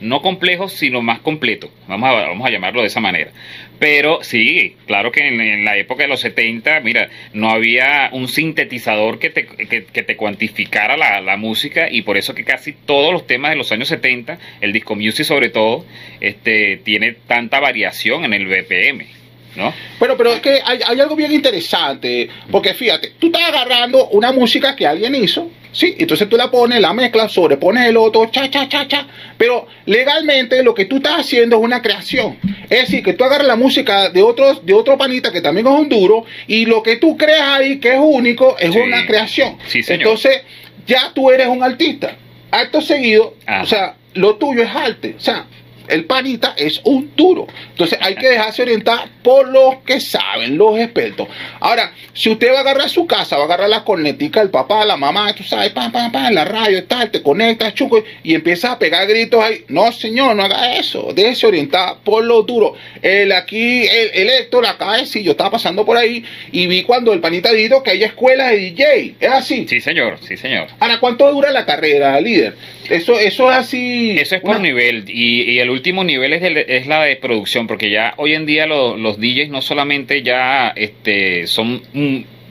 no 0.01 0.23
complejos, 0.23 0.73
sino 0.73 1.03
más 1.03 1.21
completos, 1.21 1.71
vamos 1.87 2.09
a, 2.09 2.13
vamos 2.29 2.47
a 2.47 2.51
llamarlo 2.51 2.81
de 2.81 2.89
esa 2.89 3.01
manera. 3.01 3.31
Pero 3.79 4.23
sí, 4.23 4.77
claro 4.87 5.11
que 5.11 5.27
en, 5.27 5.41
en 5.41 5.65
la 5.65 5.77
época 5.77 6.03
de 6.03 6.09
los 6.09 6.21
70, 6.21 6.81
mira, 6.81 7.09
no 7.33 7.51
había 7.51 8.11
un 8.13 8.29
sintetizador 8.29 9.19
que 9.19 9.31
te, 9.31 9.47
que, 9.47 9.85
que 9.85 10.03
te 10.03 10.17
cuantificara 10.17 10.97
la, 10.97 11.21
la 11.21 11.37
música 11.37 11.89
y 11.91 12.03
por 12.03 12.19
eso 12.19 12.35
que 12.35 12.45
casi 12.45 12.73
todos 12.73 13.13
los 13.13 13.27
temas 13.27 13.53
de 13.53 13.57
los 13.57 13.73
años 13.73 13.89
70, 13.89 14.39
el 14.61 14.73
disco 14.73 14.95
music 14.97 15.25
sobre 15.25 15.49
todo, 15.49 15.87
este, 16.21 16.77
tiene 16.79 17.13
tanta 17.13 17.61
variación 17.61 18.25
en 18.25 18.35
el 18.35 18.47
BPM, 18.47 19.20
¿no? 19.57 19.73
Pero, 19.99 20.17
pero 20.17 20.33
es 20.33 20.41
que 20.41 20.61
hay, 20.65 20.81
hay 20.87 21.01
algo 21.01 21.17
bien 21.17 21.33
interesante, 21.33 22.29
porque 22.51 22.75
fíjate, 22.75 23.13
tú 23.19 23.27
estás 23.27 23.43
agarrando 23.49 24.09
una 24.09 24.33
música 24.33 24.75
que 24.77 24.87
alguien 24.87 25.15
hizo, 25.15 25.51
Sí, 25.73 25.95
entonces 26.01 26.29
tú 26.29 26.37
la 26.37 26.51
pones, 26.51 26.81
la 26.81 26.93
mezclas, 26.93 27.31
sobrepones 27.31 27.87
el 27.87 27.97
otro, 27.97 28.27
cha, 28.33 28.51
cha, 28.51 28.69
cha, 28.69 28.89
cha. 28.89 29.07
Pero 29.39 29.69
legalmente 29.87 30.65
lo 30.65 30.75
que 30.75 30.87
tú 30.87 30.97
estás 30.97 31.21
haciendo 31.21 31.59
es 31.59 31.63
una 31.63 31.81
creación. 31.81 32.39
Es 32.69 32.81
decir, 32.81 33.05
que 33.05 33.13
tú 33.13 33.23
agarras 33.23 33.47
la 33.47 33.55
música 33.55 34.09
de 34.11 34.21
otros, 34.21 34.67
de 34.67 34.75
otro 34.75 34.99
panita 34.99 35.31
que 35.31 35.41
también 35.41 35.69
es 35.69 35.73
un 35.73 35.89
duro, 35.89 36.25
y 36.49 36.67
lo 36.67 36.83
que 36.83 36.97
tú 36.97 37.17
creas 37.17 37.43
ahí, 37.61 37.79
que 37.79 37.91
es 37.95 38.01
único, 38.03 38.57
es 38.59 38.73
Sí. 38.73 38.81
una 38.81 39.07
creación. 39.07 39.59
Sí, 39.69 39.85
señor. 39.85 40.03
Entonces, 40.03 40.43
ya 40.89 41.13
tú 41.15 41.31
eres 41.31 41.47
un 41.47 41.63
artista. 41.63 42.17
Acto 42.51 42.81
seguido, 42.81 43.37
Ajá. 43.47 43.63
o 43.63 43.67
sea, 43.67 43.95
lo 44.15 44.35
tuyo 44.35 44.63
es 44.65 44.71
arte. 44.75 45.15
O 45.17 45.21
sea, 45.21 45.47
el 45.91 46.05
panita 46.05 46.55
es 46.57 46.81
un 46.85 47.11
duro. 47.17 47.47
Entonces 47.71 47.99
hay 48.01 48.15
que 48.15 48.29
dejarse 48.29 48.63
orientar 48.63 49.09
por 49.23 49.49
los 49.49 49.77
que 49.87 50.01
saben, 50.01 50.57
los 50.57 50.79
expertos. 50.79 51.29
Ahora, 51.61 51.93
si 52.15 52.31
usted 52.31 52.53
va 52.53 52.59
a 52.59 52.61
agarrar 52.61 52.89
su 52.89 53.07
casa, 53.07 53.37
va 53.37 53.43
a 53.43 53.47
agarrar 53.47 53.69
la 53.69 53.85
cornetica 53.85 54.41
del 54.41 54.51
papá, 54.51 54.85
la 54.85 54.97
mamá, 54.97 55.33
tú 55.35 55.43
sabes, 55.45 55.71
pam, 55.71 55.93
pam, 55.93 56.11
pam, 56.13 56.33
la 56.33 56.45
radio, 56.45 56.85
tal, 56.85 57.11
te 57.11 57.23
conectas, 57.23 57.75
chuco, 57.75 58.03
y 58.23 58.35
empiezas 58.35 58.73
a 58.73 58.79
pegar 58.79 59.07
gritos 59.07 59.43
ahí. 59.43 59.65
No, 59.69 59.91
señor, 59.93 60.37
no 60.37 60.43
haga 60.45 60.77
eso. 60.77 61.09
Déjese 61.15 61.47
orientar 61.47 61.97
por 62.05 62.25
lo 62.25 62.43
duro. 62.43 62.75
El 63.03 63.33
aquí, 63.33 63.83
el, 63.87 64.11
el 64.15 64.31
Héctor 64.31 64.67
acaba 64.67 64.95
de 64.97 65.03
decir, 65.03 65.23
yo 65.23 65.33
estaba 65.33 65.51
pasando 65.51 65.85
por 65.85 65.97
ahí 65.97 66.25
y 66.53 66.67
vi 66.67 66.83
cuando 66.83 67.13
el 67.13 67.21
panita 67.21 67.53
dijo 67.53 67.83
que 67.83 67.91
hay 67.91 68.03
escuelas 68.05 68.51
de 68.51 68.57
DJ. 68.59 69.15
Es 69.21 69.31
así. 69.31 69.67
Sí, 69.69 69.81
señor, 69.81 70.19
sí, 70.27 70.37
señor. 70.37 70.69
Ahora, 70.79 70.99
¿cuánto 71.01 71.31
dura 71.33 71.51
la 71.51 71.67
carrera, 71.67 72.21
líder? 72.21 72.57
Eso, 72.89 73.19
eso 73.19 73.51
es 73.51 73.57
así. 73.59 74.19
Eso 74.19 74.35
es 74.37 74.41
por 74.41 74.51
una- 74.51 74.59
nivel 74.61 75.05
y, 75.09 75.43
y 75.53 75.59
el 75.59 75.71
último 75.71 75.80
nivel 76.05 76.33
es, 76.33 76.43
el- 76.43 76.57
es 76.59 76.87
la 76.87 77.03
de 77.05 77.17
producción, 77.17 77.67
porque 77.67 77.91
ya 77.91 78.15
hoy 78.17 78.35
en 78.35 78.47
día 78.47 78.67
lo- 78.67 78.97
los 78.97 79.19
DJs 79.19 79.49
no 79.51 79.61
solamente 79.63 80.23
ya 80.23 80.69
este, 80.77 81.47
son 81.47 81.83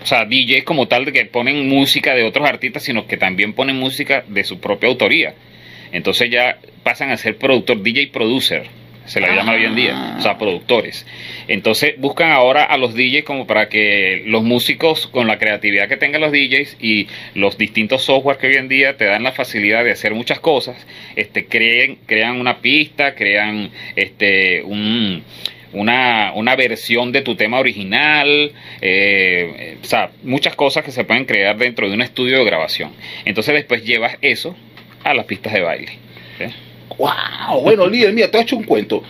o 0.01 0.05
sea, 0.05 0.25
DJs 0.25 0.63
como 0.63 0.87
tal 0.87 1.05
de 1.05 1.11
que 1.13 1.25
ponen 1.25 1.67
música 1.67 2.15
de 2.15 2.23
otros 2.23 2.47
artistas, 2.47 2.83
sino 2.83 3.05
que 3.07 3.17
también 3.17 3.53
ponen 3.53 3.75
música 3.75 4.23
de 4.27 4.43
su 4.43 4.59
propia 4.59 4.87
autoría. 4.89 5.33
Entonces 5.91 6.29
ya 6.29 6.57
pasan 6.83 7.11
a 7.11 7.17
ser 7.17 7.37
productor, 7.37 7.81
DJ 7.83 8.07
producer, 8.11 8.63
se 9.09 9.19
la 9.19 9.35
llama 9.35 9.53
hoy 9.53 9.65
en 9.65 9.75
día, 9.75 10.15
o 10.17 10.21
sea, 10.21 10.37
productores. 10.37 11.05
Entonces 11.47 11.95
buscan 11.97 12.31
ahora 12.31 12.63
a 12.63 12.77
los 12.77 12.93
DJs 12.93 13.23
como 13.23 13.47
para 13.47 13.67
que 13.67 14.21
los 14.27 14.43
músicos, 14.43 15.07
con 15.07 15.25
la 15.25 15.39
creatividad 15.39 15.87
que 15.87 15.97
tengan 15.97 16.21
los 16.21 16.31
DJs 16.31 16.77
y 16.79 17.07
los 17.33 17.57
distintos 17.57 18.03
software 18.03 18.37
que 18.37 18.47
hoy 18.47 18.55
en 18.55 18.69
día 18.69 18.97
te 18.97 19.05
dan 19.05 19.23
la 19.23 19.31
facilidad 19.31 19.83
de 19.83 19.91
hacer 19.91 20.13
muchas 20.13 20.39
cosas, 20.39 20.85
este, 21.15 21.47
creen, 21.47 21.97
crean 22.05 22.39
una 22.39 22.59
pista, 22.59 23.15
crean 23.15 23.71
este, 23.95 24.61
un, 24.61 25.23
una, 25.73 26.31
una 26.35 26.55
versión 26.55 27.11
de 27.11 27.21
tu 27.21 27.35
tema 27.35 27.59
original, 27.59 28.51
eh, 28.81 29.77
o 29.81 29.85
sea, 29.85 30.11
muchas 30.21 30.55
cosas 30.55 30.83
que 30.83 30.91
se 30.91 31.03
pueden 31.03 31.25
crear 31.25 31.57
dentro 31.57 31.87
de 31.87 31.95
un 31.95 32.03
estudio 32.03 32.37
de 32.37 32.45
grabación. 32.45 32.91
Entonces 33.25 33.55
después 33.55 33.83
llevas 33.83 34.17
eso 34.21 34.55
a 35.03 35.15
las 35.15 35.25
pistas 35.25 35.53
de 35.53 35.61
baile. 35.61 35.91
Wow, 36.99 37.61
bueno, 37.61 37.87
líder, 37.87 38.13
mira, 38.13 38.29
te 38.29 38.37
he 38.37 38.41
hecho 38.41 38.57
un 38.57 38.63
cuento. 38.63 39.01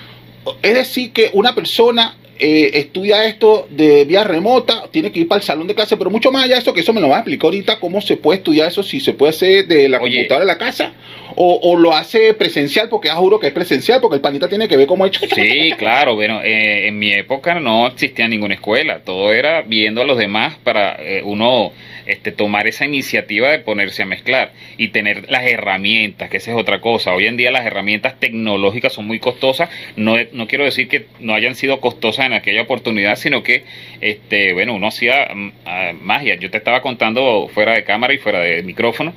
Es 0.62 0.73
decir, 0.73 1.12
que 1.12 1.32
una 1.34 1.54
persona 1.54 2.15
eh, 2.38 2.71
estudia 2.75 3.25
esto 3.25 3.67
de 3.69 4.06
vía 4.06 4.23
remota, 4.23 4.86
tiene 4.91 5.12
que 5.12 5.19
ir 5.19 5.28
para 5.28 5.39
el 5.39 5.45
salón 5.45 5.67
de 5.67 5.75
clase, 5.75 5.97
pero 5.97 6.10
mucho 6.10 6.32
más 6.32 6.45
allá 6.45 6.56
de 6.56 6.62
eso, 6.62 6.73
que 6.73 6.80
eso 6.80 6.93
me 6.93 7.02
lo 7.02 7.10
va 7.10 7.17
a 7.17 7.19
explicar 7.19 7.47
ahorita, 7.47 7.80
cómo 7.80 7.99
se 7.99 8.15
puede 8.15 8.38
estudiar 8.38 8.69
eso, 8.69 8.82
si 8.82 9.02
se 9.02 9.12
puede 9.12 9.32
hacer 9.32 9.67
de 9.67 9.89
la 9.89 9.99
Oye. 9.99 10.15
computadora 10.15 10.45
de 10.45 10.52
la 10.54 10.58
casa, 10.58 10.93
o, 11.36 11.60
o 11.62 11.78
lo 11.78 11.96
hace 11.96 12.34
presencial, 12.34 12.89
porque 12.89 13.08
ya 13.10 13.15
juro 13.15 13.39
que 13.39 13.48
es 13.48 13.54
presencial, 13.54 14.02
porque 14.02 14.15
el 14.15 14.22
panita 14.22 14.48
tiene 14.48 14.68
que 14.68 14.78
ver 14.78 14.88
cómo 14.88 15.06
hecho. 15.06 15.22
Sí, 15.34 15.72
claro, 15.78 16.15
bueno, 16.15 16.42
eh, 16.44 16.88
en 16.88 17.00
mi 17.00 17.12
época 17.12 17.60
no 17.60 17.88
existía 17.88 18.28
ninguna 18.28 18.56
escuela, 18.56 19.00
todo 19.00 19.34
era 19.34 19.62
viendo 19.62 20.02
a 20.02 20.06
los 20.06 20.18
demás 20.18 20.56
para 20.63 20.96
eh, 21.00 21.22
uno 21.24 21.72
este, 22.06 22.32
tomar 22.32 22.68
esa 22.68 22.86
iniciativa 22.86 23.50
de 23.52 23.60
ponerse 23.60 24.02
a 24.02 24.06
mezclar 24.06 24.52
y 24.78 24.88
tener 24.88 25.30
las 25.30 25.44
herramientas, 25.46 26.30
que 26.30 26.38
esa 26.38 26.52
es 26.52 26.58
otra 26.58 26.82
cosa. 26.82 27.13
Hoy 27.13 27.28
en 27.28 27.38
día 27.38 27.52
las 27.52 27.65
herramientas 27.65 28.20
tecnológicas 28.20 28.94
son 28.94 29.06
muy 29.06 29.20
costosas, 29.20 29.70
no, 29.96 30.15
no 30.32 30.48
quiero 30.48 30.65
decir 30.65 30.88
que 30.88 31.06
no 31.20 31.36
hayan 31.36 31.56
sido 31.56 31.80
costosas 31.80 32.26
en 32.26 32.34
aquella 32.34 32.63
oportunidad, 32.63 33.15
sino 33.15 33.44
que, 33.44 33.63
este, 34.02 34.54
bueno, 34.54 34.74
uno 34.74 34.88
hacía 34.88 35.30
mm, 35.34 35.52
ah, 35.65 35.92
magia. 36.02 36.36
Yo 36.36 36.50
te 36.50 36.58
estaba 36.58 36.82
contando 36.82 37.48
fuera 37.54 37.74
de 37.74 37.84
cámara 37.84 38.13
y 38.13 38.18
fuera 38.18 38.39
de 38.39 38.63
micrófono 38.63 39.13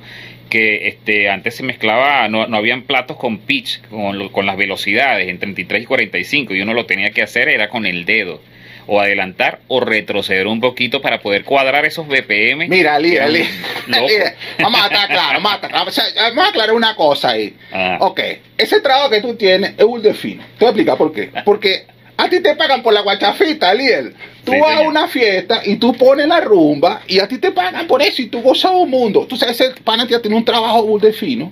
que 0.53 0.87
este 0.87 1.31
antes 1.31 1.55
se 1.55 1.63
mezclaba, 1.63 2.27
no, 2.27 2.45
no 2.45 2.57
habían 2.57 2.83
platos 2.83 3.17
con 3.17 3.39
pitch, 3.39 3.81
con, 3.89 4.29
con 4.29 4.45
las 4.45 4.55
velocidades 4.55 5.27
en 5.27 5.39
33 5.39 5.81
y 5.81 5.85
45, 5.87 6.53
y 6.53 6.61
uno 6.61 6.75
lo 6.75 6.85
tenía 6.85 7.09
que 7.09 7.23
hacer 7.23 7.49
era 7.49 7.69
con 7.69 7.87
el 7.87 8.05
dedo, 8.05 8.39
o 8.85 9.01
adelantar 9.01 9.61
o 9.67 9.79
retroceder 9.79 10.45
un 10.45 10.61
poquito 10.61 11.01
para 11.01 11.21
poder 11.21 11.43
cuadrar 11.43 11.85
esos 11.85 12.07
BPM. 12.07 12.69
Mira, 12.69 12.99
líder, 12.99 13.31
líder, 13.31 13.49
líder, 13.87 14.35
vamos 14.59 14.79
a 14.79 14.85
estar 14.85 15.07
claros, 15.09 15.41
vamos 15.41 15.51
a 15.53 15.55
estar 15.55 15.71
vamos 15.71 16.45
a 16.45 16.49
aclarar 16.49 16.75
una 16.75 16.95
cosa 16.95 17.31
ahí. 17.31 17.55
Ah. 17.71 17.97
Ok, 18.01 18.19
ese 18.55 18.79
trabajo 18.79 19.09
que 19.09 19.21
tú 19.21 19.33
tienes 19.33 19.73
es 19.75 19.83
un 19.83 20.03
defino. 20.03 20.43
Te 20.59 20.65
voy 20.65 20.67
a 20.67 20.69
explicar 20.69 20.97
por 20.99 21.11
qué. 21.13 21.31
Porque 21.43 21.87
a 22.15 22.29
ti 22.29 22.41
te 22.41 22.53
pagan 22.55 22.83
por 22.83 22.93
la 22.93 23.01
guachafita, 23.01 23.73
líder. 23.73 24.13
Tú 24.43 24.51
Sí, 24.51 24.59
vas 24.59 24.77
a 24.77 24.81
una 24.81 25.07
fiesta 25.07 25.61
y 25.63 25.77
tú 25.77 25.93
pones 25.93 26.27
la 26.27 26.41
rumba 26.41 27.01
y 27.07 27.19
a 27.19 27.27
ti 27.27 27.37
te 27.37 27.51
pagan 27.51 27.87
por 27.87 28.01
eso 28.01 28.21
y 28.21 28.27
tú 28.27 28.41
gozas 28.41 28.71
un 28.73 28.89
mundo. 28.89 29.25
Tú 29.27 29.37
sabes, 29.37 29.59
ese 29.59 29.73
pana 29.81 30.05
ya 30.07 30.21
tiene 30.21 30.35
un 30.35 30.43
trabajo 30.43 30.85
muy 30.85 30.99
defino. 30.99 31.51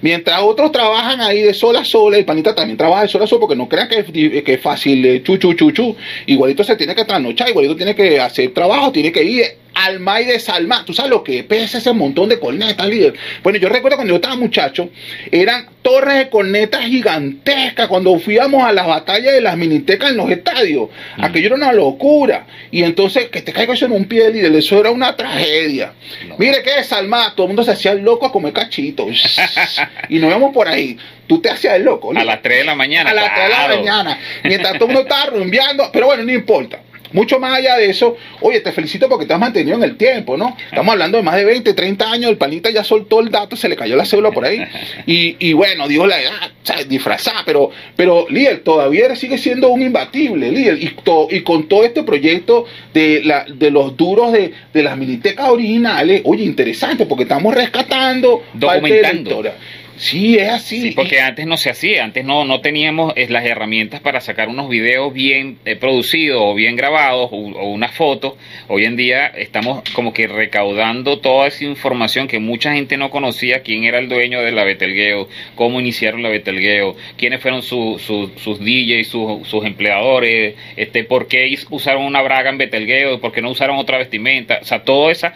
Mientras 0.00 0.40
otros 0.42 0.72
trabajan 0.72 1.20
ahí 1.20 1.42
de 1.42 1.52
sol 1.52 1.76
a 1.76 1.84
sol, 1.84 2.14
el 2.14 2.24
panita 2.24 2.54
también 2.54 2.78
trabaja 2.78 3.02
de 3.02 3.08
sol 3.08 3.22
a 3.22 3.26
sol 3.26 3.40
porque 3.40 3.56
no 3.56 3.68
crean 3.68 3.88
que 3.88 4.04
que 4.42 4.54
es 4.54 4.60
fácil, 4.60 5.04
eh, 5.04 5.22
chu, 5.22 5.36
chu, 5.36 5.52
chu, 5.52 5.70
chu. 5.70 5.96
Igualito 6.26 6.64
se 6.64 6.76
tiene 6.76 6.94
que 6.94 7.04
trasnochar, 7.04 7.50
igualito 7.50 7.76
tiene 7.76 7.94
que 7.94 8.18
hacer 8.18 8.54
trabajo, 8.54 8.90
tiene 8.90 9.12
que 9.12 9.22
ir 9.22 9.44
al 9.74 10.00
mar 10.00 10.22
y 10.22 10.26
desalmar. 10.26 10.84
Tú 10.84 10.92
sabes 10.92 11.10
lo 11.10 11.22
que 11.22 11.42
pesa 11.44 11.78
ese 11.78 11.92
montón 11.92 12.28
de 12.28 12.38
cornetas, 12.38 12.86
líder. 12.86 13.14
Bueno, 13.42 13.58
yo 13.58 13.68
recuerdo 13.68 13.96
cuando 13.96 14.12
yo 14.12 14.16
estaba 14.16 14.36
muchacho, 14.36 14.90
eran 15.30 15.66
torres 15.82 16.18
de 16.18 16.28
cornetas 16.28 16.84
gigantescas 16.84 17.88
cuando 17.88 18.18
fuíamos 18.18 18.62
a 18.62 18.72
las 18.72 18.86
batallas 18.86 19.32
de 19.32 19.40
las 19.40 19.56
minitecas 19.56 20.10
en 20.10 20.16
los 20.16 20.30
estadios. 20.30 20.88
Mm. 21.16 21.24
Aquello 21.24 21.46
era 21.46 21.56
una 21.56 21.72
locura. 21.72 22.29
Y 22.70 22.82
entonces, 22.82 23.28
que 23.28 23.42
te 23.42 23.52
caiga 23.52 23.74
eso 23.74 23.86
en 23.86 23.92
un 23.92 24.04
pie, 24.04 24.30
líder, 24.30 24.54
eso 24.54 24.78
era 24.78 24.90
una 24.90 25.16
tragedia. 25.16 25.92
No. 26.26 26.36
Mire 26.38 26.62
que 26.62 26.70
desalmar, 26.70 27.34
todo 27.34 27.46
el 27.46 27.48
mundo 27.48 27.64
se 27.64 27.72
hacía 27.72 27.92
el 27.92 28.00
loco 28.00 28.26
a 28.26 28.32
comer 28.32 28.52
cachitos. 28.52 29.08
y 30.08 30.18
nos 30.18 30.30
vemos 30.30 30.52
por 30.52 30.68
ahí. 30.68 30.96
Tú 31.26 31.40
te 31.40 31.50
hacías 31.50 31.74
el 31.74 31.84
loco. 31.84 32.10
A 32.10 32.14
líder. 32.14 32.26
las 32.26 32.42
3 32.42 32.58
de 32.58 32.64
la 32.64 32.74
mañana. 32.74 33.10
A 33.10 33.14
las 33.14 33.34
3 33.34 33.36
de 33.36 33.48
la 33.48 33.56
claro. 33.56 33.76
mañana. 33.76 34.20
Mientras 34.44 34.74
todo 34.74 34.86
el 34.86 34.94
mundo 34.94 35.02
estaba 35.02 35.26
rumbeando. 35.26 35.90
Pero 35.92 36.06
bueno, 36.06 36.22
no 36.24 36.32
importa. 36.32 36.80
Mucho 37.12 37.38
más 37.40 37.58
allá 37.58 37.76
de 37.76 37.90
eso, 37.90 38.16
oye, 38.40 38.60
te 38.60 38.72
felicito 38.72 39.08
porque 39.08 39.26
te 39.26 39.32
has 39.34 39.40
mantenido 39.40 39.76
en 39.76 39.82
el 39.82 39.96
tiempo, 39.96 40.36
¿no? 40.36 40.56
Estamos 40.70 40.92
hablando 40.92 41.16
de 41.18 41.22
más 41.24 41.36
de 41.36 41.44
20, 41.44 41.74
30 41.74 42.10
años, 42.10 42.30
el 42.30 42.36
panita 42.36 42.70
ya 42.70 42.84
soltó 42.84 43.20
el 43.20 43.30
dato, 43.30 43.56
se 43.56 43.68
le 43.68 43.76
cayó 43.76 43.96
la 43.96 44.04
cédula 44.06 44.30
por 44.30 44.44
ahí. 44.44 44.62
Y, 45.06 45.36
y 45.38 45.52
bueno, 45.52 45.88
dijo 45.88 46.06
la 46.06 46.20
edad, 46.20 46.32
o 46.62 46.66
sea, 46.66 46.84
disfrazada, 46.84 47.42
pero, 47.44 47.70
pero 47.96 48.26
líder, 48.30 48.60
todavía 48.60 49.14
sigue 49.16 49.38
siendo 49.38 49.70
un 49.70 49.82
imbatible, 49.82 50.50
líder. 50.52 50.82
Y, 50.82 50.88
to- 51.02 51.28
y 51.30 51.40
con 51.40 51.68
todo 51.68 51.84
este 51.84 52.02
proyecto 52.02 52.66
de, 52.94 53.22
la, 53.24 53.44
de 53.48 53.70
los 53.70 53.96
duros 53.96 54.32
de, 54.32 54.52
de 54.72 54.82
las 54.82 54.96
minitecas 54.96 55.48
originales, 55.48 56.22
oye, 56.24 56.44
interesante, 56.44 57.06
porque 57.06 57.24
estamos 57.24 57.54
rescatando 57.54 58.40
parte 58.40 58.58
de 58.58 58.66
la 58.66 58.74
Documentando. 58.74 59.30
historia. 59.30 59.54
Sí, 60.02 60.38
es 60.38 60.48
así. 60.48 60.80
Sí, 60.80 60.90
porque 60.92 61.20
antes 61.20 61.46
no 61.46 61.58
se 61.58 61.68
hacía, 61.68 62.04
antes 62.04 62.24
no, 62.24 62.46
no 62.46 62.62
teníamos 62.62 63.12
eh, 63.16 63.26
las 63.28 63.44
herramientas 63.44 64.00
para 64.00 64.22
sacar 64.22 64.48
unos 64.48 64.70
videos 64.70 65.12
bien 65.12 65.58
eh, 65.66 65.76
producidos 65.76 66.40
o 66.42 66.54
bien 66.54 66.74
grabados 66.74 67.28
o, 67.30 67.36
o 67.36 67.70
unas 67.70 67.94
fotos. 67.94 68.32
Hoy 68.68 68.86
en 68.86 68.96
día 68.96 69.26
estamos 69.26 69.82
como 69.92 70.14
que 70.14 70.26
recaudando 70.26 71.18
toda 71.18 71.48
esa 71.48 71.64
información 71.66 72.28
que 72.28 72.38
mucha 72.38 72.72
gente 72.72 72.96
no 72.96 73.10
conocía, 73.10 73.60
quién 73.62 73.84
era 73.84 73.98
el 73.98 74.08
dueño 74.08 74.40
de 74.40 74.52
la 74.52 74.64
Betelgeo, 74.64 75.28
cómo 75.54 75.80
iniciaron 75.80 76.22
la 76.22 76.30
Betelgeo, 76.30 76.96
quiénes 77.18 77.42
fueron 77.42 77.62
su- 77.62 77.98
su- 78.02 78.30
sus 78.38 78.58
DJs, 78.58 79.06
sus, 79.06 79.46
sus 79.46 79.66
empleadores, 79.66 80.54
este, 80.76 81.04
por 81.04 81.28
qué 81.28 81.54
usaron 81.68 82.04
una 82.04 82.22
braga 82.22 82.48
en 82.48 82.56
Betelgeo, 82.56 83.20
por 83.20 83.32
qué 83.32 83.42
no 83.42 83.50
usaron 83.50 83.76
otra 83.76 83.98
vestimenta, 83.98 84.60
o 84.62 84.64
sea, 84.64 84.82
todo 84.82 85.10
esa 85.10 85.34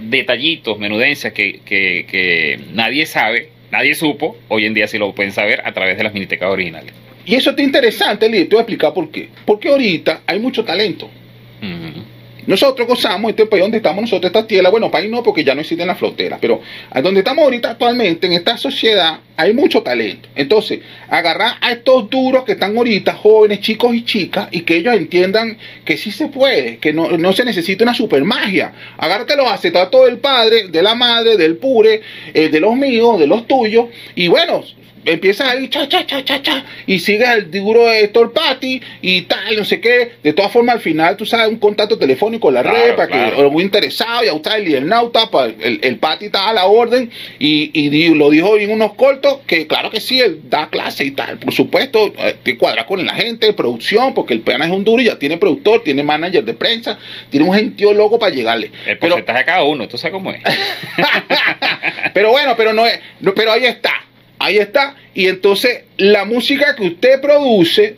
detallitos, 0.00 0.78
menudencias 0.78 1.32
que, 1.34 1.60
que, 1.64 2.06
que 2.10 2.58
nadie 2.72 3.04
sabe, 3.04 3.50
nadie 3.70 3.94
supo, 3.94 4.36
hoy 4.48 4.66
en 4.66 4.74
día 4.74 4.88
sí 4.88 4.98
lo 4.98 5.14
pueden 5.14 5.32
saber 5.32 5.62
a 5.64 5.72
través 5.72 5.96
de 5.96 6.04
las 6.04 6.12
minitecas 6.12 6.50
originales. 6.50 6.92
Y 7.24 7.34
eso 7.34 7.50
está 7.50 7.62
interesante, 7.62 8.28
Lee, 8.28 8.44
te 8.44 8.56
voy 8.56 8.58
a 8.58 8.62
explicar 8.62 8.94
por 8.94 9.10
qué. 9.10 9.28
Porque 9.44 9.68
ahorita 9.68 10.22
hay 10.26 10.38
mucho 10.38 10.64
talento. 10.64 11.10
Nosotros 12.48 12.88
gozamos, 12.88 13.28
este 13.28 13.44
país 13.44 13.60
donde 13.60 13.76
estamos 13.76 14.00
nosotros, 14.00 14.30
esta 14.30 14.46
tierra, 14.46 14.70
bueno, 14.70 14.90
país 14.90 15.10
no, 15.10 15.22
porque 15.22 15.44
ya 15.44 15.54
no 15.54 15.60
existen 15.60 15.86
las 15.86 15.98
fronteras, 15.98 16.38
pero 16.40 16.62
donde 17.02 17.20
estamos 17.20 17.44
ahorita 17.44 17.72
actualmente, 17.72 18.26
en 18.26 18.32
esta 18.32 18.56
sociedad, 18.56 19.18
hay 19.36 19.52
mucho 19.52 19.82
talento. 19.82 20.30
Entonces, 20.34 20.80
agarrar 21.10 21.56
a 21.60 21.72
estos 21.72 22.08
duros 22.08 22.44
que 22.44 22.52
están 22.52 22.74
ahorita, 22.74 23.12
jóvenes, 23.12 23.60
chicos 23.60 23.94
y 23.94 24.02
chicas, 24.02 24.48
y 24.50 24.62
que 24.62 24.76
ellos 24.78 24.94
entiendan 24.94 25.58
que 25.84 25.98
sí 25.98 26.10
se 26.10 26.28
puede, 26.28 26.78
que 26.78 26.94
no, 26.94 27.18
no 27.18 27.34
se 27.34 27.44
necesita 27.44 27.84
una 27.84 27.92
super 27.92 28.24
magia. 28.24 28.72
Agárrate 28.96 29.36
los 29.36 29.46
acetatos 29.46 30.06
del 30.06 30.16
padre, 30.16 30.68
de 30.68 30.82
la 30.82 30.94
madre, 30.94 31.36
del 31.36 31.58
pure, 31.58 32.00
eh, 32.32 32.48
de 32.48 32.60
los 32.60 32.74
míos, 32.74 33.18
de 33.20 33.26
los 33.26 33.46
tuyos, 33.46 33.88
y 34.14 34.28
bueno, 34.28 34.64
empiezas 35.04 35.48
ahí, 35.50 35.68
cha, 35.68 35.88
cha, 35.88 36.06
cha, 36.06 36.24
cha, 36.24 36.42
cha, 36.42 36.64
y 36.86 36.98
sigues 36.98 37.28
el 37.28 37.50
duro 37.50 37.86
de 37.86 38.00
Héctor 38.04 38.32
Patti 38.32 38.80
y 39.02 39.22
tal, 39.22 39.56
no 39.56 39.64
sé 39.64 39.80
qué. 39.80 40.12
De 40.22 40.32
todas 40.32 40.50
formas, 40.52 40.76
al 40.76 40.80
final, 40.80 41.16
tú 41.16 41.24
sabes, 41.26 41.48
un 41.48 41.58
contacto 41.58 41.98
telefónico 41.98 42.48
en 42.48 42.54
la 42.54 42.62
Claro, 42.62 42.76
red 42.78 42.94
para 42.96 43.08
claro. 43.08 43.36
que, 43.36 43.42
muy 43.50 43.62
interesado, 43.62 44.24
ya 44.24 44.32
está 44.32 44.56
el 44.56 44.86
nauta, 44.86 45.30
pa- 45.30 45.46
el, 45.46 45.80
el 45.82 45.96
Patti 45.98 46.26
está 46.26 46.48
a 46.48 46.52
la 46.52 46.66
orden 46.66 47.10
y, 47.38 47.70
y 47.78 48.14
lo 48.14 48.30
dijo 48.30 48.56
en 48.58 48.70
unos 48.70 48.94
cortos 48.94 49.38
que, 49.46 49.66
claro 49.66 49.90
que 49.90 50.00
sí, 50.00 50.20
él 50.20 50.40
da 50.44 50.68
clase 50.68 51.04
y 51.04 51.10
tal. 51.12 51.38
Por 51.38 51.52
supuesto, 51.54 52.12
eh, 52.18 52.36
te 52.42 52.56
cuadra 52.58 52.86
con 52.86 53.04
la 53.04 53.14
gente, 53.14 53.52
producción, 53.52 54.14
porque 54.14 54.34
el 54.34 54.40
pana 54.40 54.66
es 54.66 54.70
un 54.70 54.84
duro 54.84 55.02
y 55.02 55.06
ya 55.06 55.18
tiene 55.18 55.36
productor, 55.36 55.82
tiene 55.82 56.02
manager 56.02 56.44
de 56.44 56.54
prensa, 56.54 56.98
tiene 57.30 57.46
un 57.48 57.54
gentío 57.54 57.92
loco 57.92 58.18
para 58.18 58.34
llegarle. 58.34 58.70
El 58.86 58.98
Pero- 58.98 59.12
porcentaje 59.14 59.38
de 59.40 59.44
cada 59.44 59.64
uno, 59.64 59.88
¿tú 59.88 59.96
sabes 59.98 60.12
cómo 60.12 60.30
es? 60.32 60.40
pero 62.14 62.30
bueno, 62.30 62.54
pero 62.56 62.72
no 62.72 62.86
es, 62.86 62.98
no, 63.20 63.34
pero 63.34 63.52
ahí 63.52 63.64
está, 63.64 63.92
ahí 64.38 64.58
está. 64.58 64.94
Y 65.14 65.26
entonces 65.26 65.84
la 65.96 66.24
música 66.24 66.74
que 66.76 66.84
usted 66.84 67.20
produce 67.20 67.96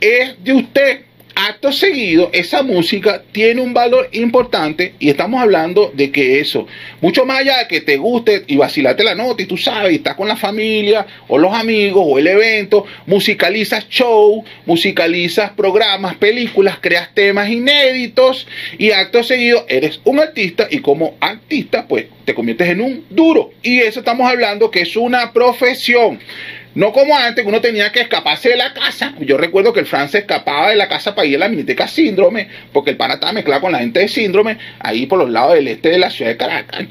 es 0.00 0.42
de 0.42 0.52
usted. 0.52 1.00
Acto 1.48 1.72
seguido, 1.72 2.28
esa 2.34 2.62
música 2.62 3.22
tiene 3.32 3.62
un 3.62 3.72
valor 3.72 4.10
importante 4.12 4.92
y 4.98 5.08
estamos 5.08 5.40
hablando 5.40 5.90
de 5.94 6.10
que 6.10 6.38
eso, 6.38 6.66
mucho 7.00 7.24
más 7.24 7.38
allá 7.40 7.60
de 7.60 7.66
que 7.66 7.80
te 7.80 7.96
guste 7.96 8.44
y 8.46 8.58
vacilate 8.58 9.02
la 9.04 9.14
nota 9.14 9.42
y 9.42 9.46
tú 9.46 9.56
sabes, 9.56 9.92
y 9.92 9.94
estás 9.94 10.16
con 10.16 10.28
la 10.28 10.36
familia 10.36 11.06
o 11.28 11.38
los 11.38 11.54
amigos 11.54 12.04
o 12.06 12.18
el 12.18 12.26
evento, 12.26 12.84
musicalizas 13.06 13.88
show, 13.88 14.44
musicalizas 14.66 15.52
programas, 15.52 16.14
películas, 16.16 16.76
creas 16.78 17.14
temas 17.14 17.48
inéditos 17.48 18.46
y 18.76 18.90
acto 18.90 19.22
seguido 19.22 19.64
eres 19.66 19.98
un 20.04 20.20
artista 20.20 20.68
y 20.70 20.80
como 20.80 21.14
artista 21.20 21.86
pues 21.88 22.04
te 22.26 22.34
conviertes 22.34 22.68
en 22.68 22.82
un 22.82 23.06
duro. 23.08 23.50
Y 23.62 23.78
eso 23.78 24.00
estamos 24.00 24.30
hablando 24.30 24.70
que 24.70 24.82
es 24.82 24.94
una 24.94 25.32
profesión. 25.32 26.18
No 26.74 26.92
como 26.92 27.16
antes, 27.16 27.44
uno 27.44 27.60
tenía 27.60 27.90
que 27.90 28.00
escaparse 28.00 28.50
de 28.50 28.56
la 28.56 28.72
casa. 28.72 29.14
Yo 29.20 29.36
recuerdo 29.36 29.72
que 29.72 29.80
el 29.80 29.86
Fran 29.86 30.08
se 30.08 30.18
escapaba 30.18 30.70
de 30.70 30.76
la 30.76 30.88
casa 30.88 31.14
para 31.14 31.26
ir 31.26 31.36
a 31.36 31.40
la 31.40 31.48
Miniteca 31.48 31.88
Síndrome, 31.88 32.48
porque 32.72 32.90
el 32.90 32.96
pana 32.96 33.14
estaba 33.14 33.32
mezclado 33.32 33.62
con 33.62 33.72
la 33.72 33.78
gente 33.78 34.00
de 34.00 34.08
Síndrome, 34.08 34.56
ahí 34.78 35.06
por 35.06 35.18
los 35.18 35.30
lados 35.30 35.54
del 35.54 35.68
este 35.68 35.90
de 35.90 35.98
la 35.98 36.10
ciudad 36.10 36.30
de 36.30 36.36
Caracas. 36.36 36.86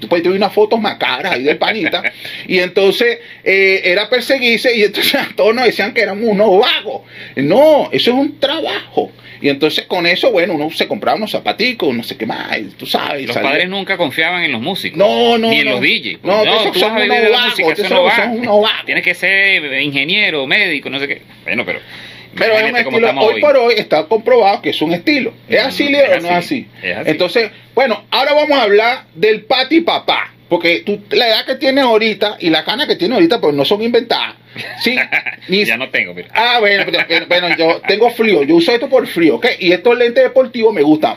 Tú 0.00 0.08
puedes 0.08 0.24
ver 0.24 0.34
unas 0.34 0.52
fotos 0.52 0.80
macabras 0.80 1.32
ahí 1.32 1.42
del 1.42 1.58
panita. 1.58 2.02
y 2.46 2.58
entonces 2.58 3.18
eh, 3.44 3.82
era 3.84 4.08
perseguirse 4.08 4.74
y 4.76 4.82
entonces 4.82 5.14
a 5.20 5.28
todos 5.36 5.54
nos 5.54 5.66
decían 5.66 5.92
que 5.94 6.02
éramos 6.02 6.24
unos 6.24 6.58
vagos. 6.58 7.02
No, 7.36 7.88
eso 7.92 8.10
es 8.10 8.16
un 8.16 8.38
trabajo. 8.38 9.12
Y 9.42 9.48
entonces 9.48 9.86
con 9.86 10.06
eso, 10.06 10.30
bueno, 10.30 10.54
uno 10.54 10.70
se 10.70 10.86
compraba 10.86 11.16
unos 11.16 11.30
zapaticos, 11.30 11.94
no 11.94 12.02
sé 12.02 12.16
qué 12.16 12.26
más, 12.26 12.58
tú 12.76 12.86
sabes. 12.86 13.26
Los 13.26 13.34
salía- 13.34 13.50
padres 13.50 13.68
nunca 13.68 13.96
confiaban 13.96 14.42
en 14.44 14.52
los 14.52 14.60
músicos. 14.60 14.98
No, 14.98 15.38
no, 15.38 15.48
Ni 15.50 15.60
en 15.60 15.64
no. 15.66 15.70
los 15.72 15.80
DJs. 15.80 16.18
No, 16.22 16.44
No, 16.44 16.60
esos 16.60 16.72
tú 16.72 16.80
vas 16.80 16.92
a 16.92 16.96
vivir 16.96 17.20
de 17.22 17.30
la 17.30 17.46
música, 17.46 17.72
eso 17.72 17.88
no 18.42 18.60
va. 18.60 18.70
Tienes 18.84 19.02
que 19.04 19.14
ser 19.14 19.64
ingeniero, 19.82 20.46
médico, 20.46 20.90
no 20.90 20.98
sé 21.00 21.08
qué. 21.08 21.22
Bueno, 21.44 21.64
pero. 21.64 21.80
Pero 22.36 22.54
es 22.54 22.70
un 22.70 22.76
estilo, 22.76 22.98
estamos 22.98 23.24
hoy 23.24 23.40
por 23.40 23.56
hoy 23.56 23.74
está 23.76 24.04
comprobado 24.06 24.62
que 24.62 24.70
es 24.70 24.80
un 24.82 24.92
estilo. 24.92 25.32
¿Es 25.48 25.64
Mm, 25.64 25.66
así, 25.68 25.88
Leo, 25.88 26.04
o 26.16 26.20
no 26.20 26.28
es 26.28 26.34
así? 26.34 26.66
es 26.80 26.96
así. 26.98 27.10
Entonces, 27.10 27.50
bueno, 27.74 28.04
ahora 28.10 28.34
vamos 28.34 28.56
a 28.56 28.62
hablar 28.62 29.04
del 29.16 29.42
pati 29.46 29.80
papá. 29.80 30.32
Porque 30.50 30.80
tú, 30.80 31.00
la 31.10 31.28
edad 31.28 31.46
que 31.46 31.54
tienes 31.54 31.84
ahorita 31.84 32.36
y 32.40 32.50
la 32.50 32.64
cana 32.64 32.86
que 32.86 32.96
tienes 32.96 33.14
ahorita, 33.14 33.40
pues 33.40 33.54
no 33.54 33.64
son 33.64 33.80
inventadas. 33.82 34.34
Sí, 34.82 34.96
ni- 35.48 35.64
ya 35.64 35.76
no 35.78 35.88
tengo, 35.90 36.12
mira. 36.12 36.28
Ah, 36.34 36.58
bueno, 36.60 36.84
pero- 37.08 37.26
bueno, 37.26 37.56
yo 37.56 37.80
tengo 37.88 38.10
frío, 38.10 38.42
yo 38.42 38.56
uso 38.56 38.72
esto 38.72 38.88
por 38.88 39.06
frío, 39.06 39.36
¿ok? 39.36 39.46
Y 39.60 39.72
estos 39.72 39.96
lentes 39.96 40.24
deportivos 40.24 40.74
me 40.74 40.82
gustan, 40.82 41.14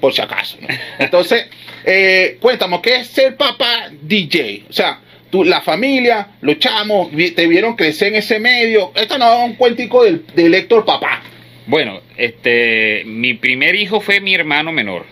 por 0.00 0.12
si 0.12 0.20
acaso. 0.20 0.58
¿no? 0.60 0.66
Entonces, 0.98 1.46
eh, 1.84 2.36
cuéntame, 2.40 2.80
¿qué 2.82 2.96
es 2.96 3.06
ser 3.06 3.36
papá 3.36 3.88
DJ? 4.02 4.64
O 4.68 4.72
sea, 4.72 4.98
tú, 5.30 5.44
la 5.44 5.60
familia, 5.60 6.30
los 6.40 6.58
chamos, 6.58 7.08
te 7.36 7.46
vieron 7.46 7.76
crecer 7.76 8.08
en 8.08 8.16
ese 8.16 8.40
medio. 8.40 8.90
Esto 8.96 9.16
no 9.16 9.32
es 9.32 9.44
un 9.48 9.54
cuentico 9.54 10.02
del, 10.02 10.26
del 10.34 10.52
Héctor 10.54 10.84
papá. 10.84 11.22
Bueno, 11.68 12.00
este, 12.16 13.04
mi 13.06 13.34
primer 13.34 13.76
hijo 13.76 14.00
fue 14.00 14.18
mi 14.20 14.34
hermano 14.34 14.72
menor, 14.72 15.06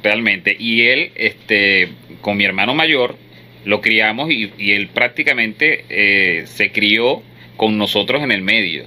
realmente, 0.00 0.56
y 0.56 0.82
él, 0.86 1.10
este, 1.16 1.88
con 2.20 2.36
mi 2.36 2.44
hermano 2.44 2.74
mayor, 2.74 3.16
lo 3.64 3.80
criamos 3.80 4.30
y, 4.30 4.72
él 4.72 4.88
prácticamente 4.88 5.84
eh, 5.88 6.44
se 6.46 6.72
crió 6.72 7.22
con 7.56 7.76
nosotros 7.78 8.22
en 8.22 8.32
el 8.32 8.42
medio. 8.42 8.84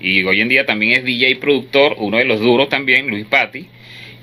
Y 0.00 0.22
hoy 0.24 0.40
en 0.40 0.48
día 0.48 0.66
también 0.66 0.92
es 0.92 1.04
DJ 1.04 1.30
y 1.30 1.34
productor, 1.36 1.96
uno 1.98 2.18
de 2.18 2.24
los 2.24 2.40
duros 2.40 2.68
también, 2.68 3.08
Luis 3.08 3.26
Patti. 3.26 3.66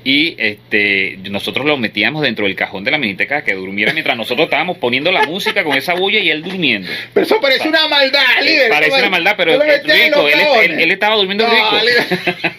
Y 0.03 0.35
este, 0.39 1.19
nosotros 1.29 1.65
lo 1.65 1.77
metíamos 1.77 2.23
dentro 2.23 2.45
del 2.45 2.55
cajón 2.55 2.83
de 2.83 2.89
la 2.91 2.97
miniteca 2.97 3.43
que 3.43 3.53
durmiera 3.53 3.93
mientras 3.93 4.17
nosotros 4.17 4.45
estábamos 4.45 4.77
poniendo 4.79 5.11
la 5.11 5.23
música 5.27 5.63
con 5.63 5.77
esa 5.77 5.93
bulla 5.93 6.17
y 6.19 6.29
él 6.31 6.41
durmiendo. 6.41 6.89
Pero 7.13 7.25
eso 7.25 7.39
parece 7.39 7.67
una 7.69 7.87
maldad, 7.87 8.19
líder. 8.41 8.69
Parece 8.69 8.97
una 8.99 9.09
maldad, 9.09 9.35
pero 9.37 9.53
rico. 9.61 9.63
Él, 9.93 10.11
cajones. 10.11 10.63
él- 10.65 10.79
él 10.79 10.91
estaba 10.91 11.15
durmiendo 11.15 11.45
No, 11.47 11.53
rico. 11.53 11.69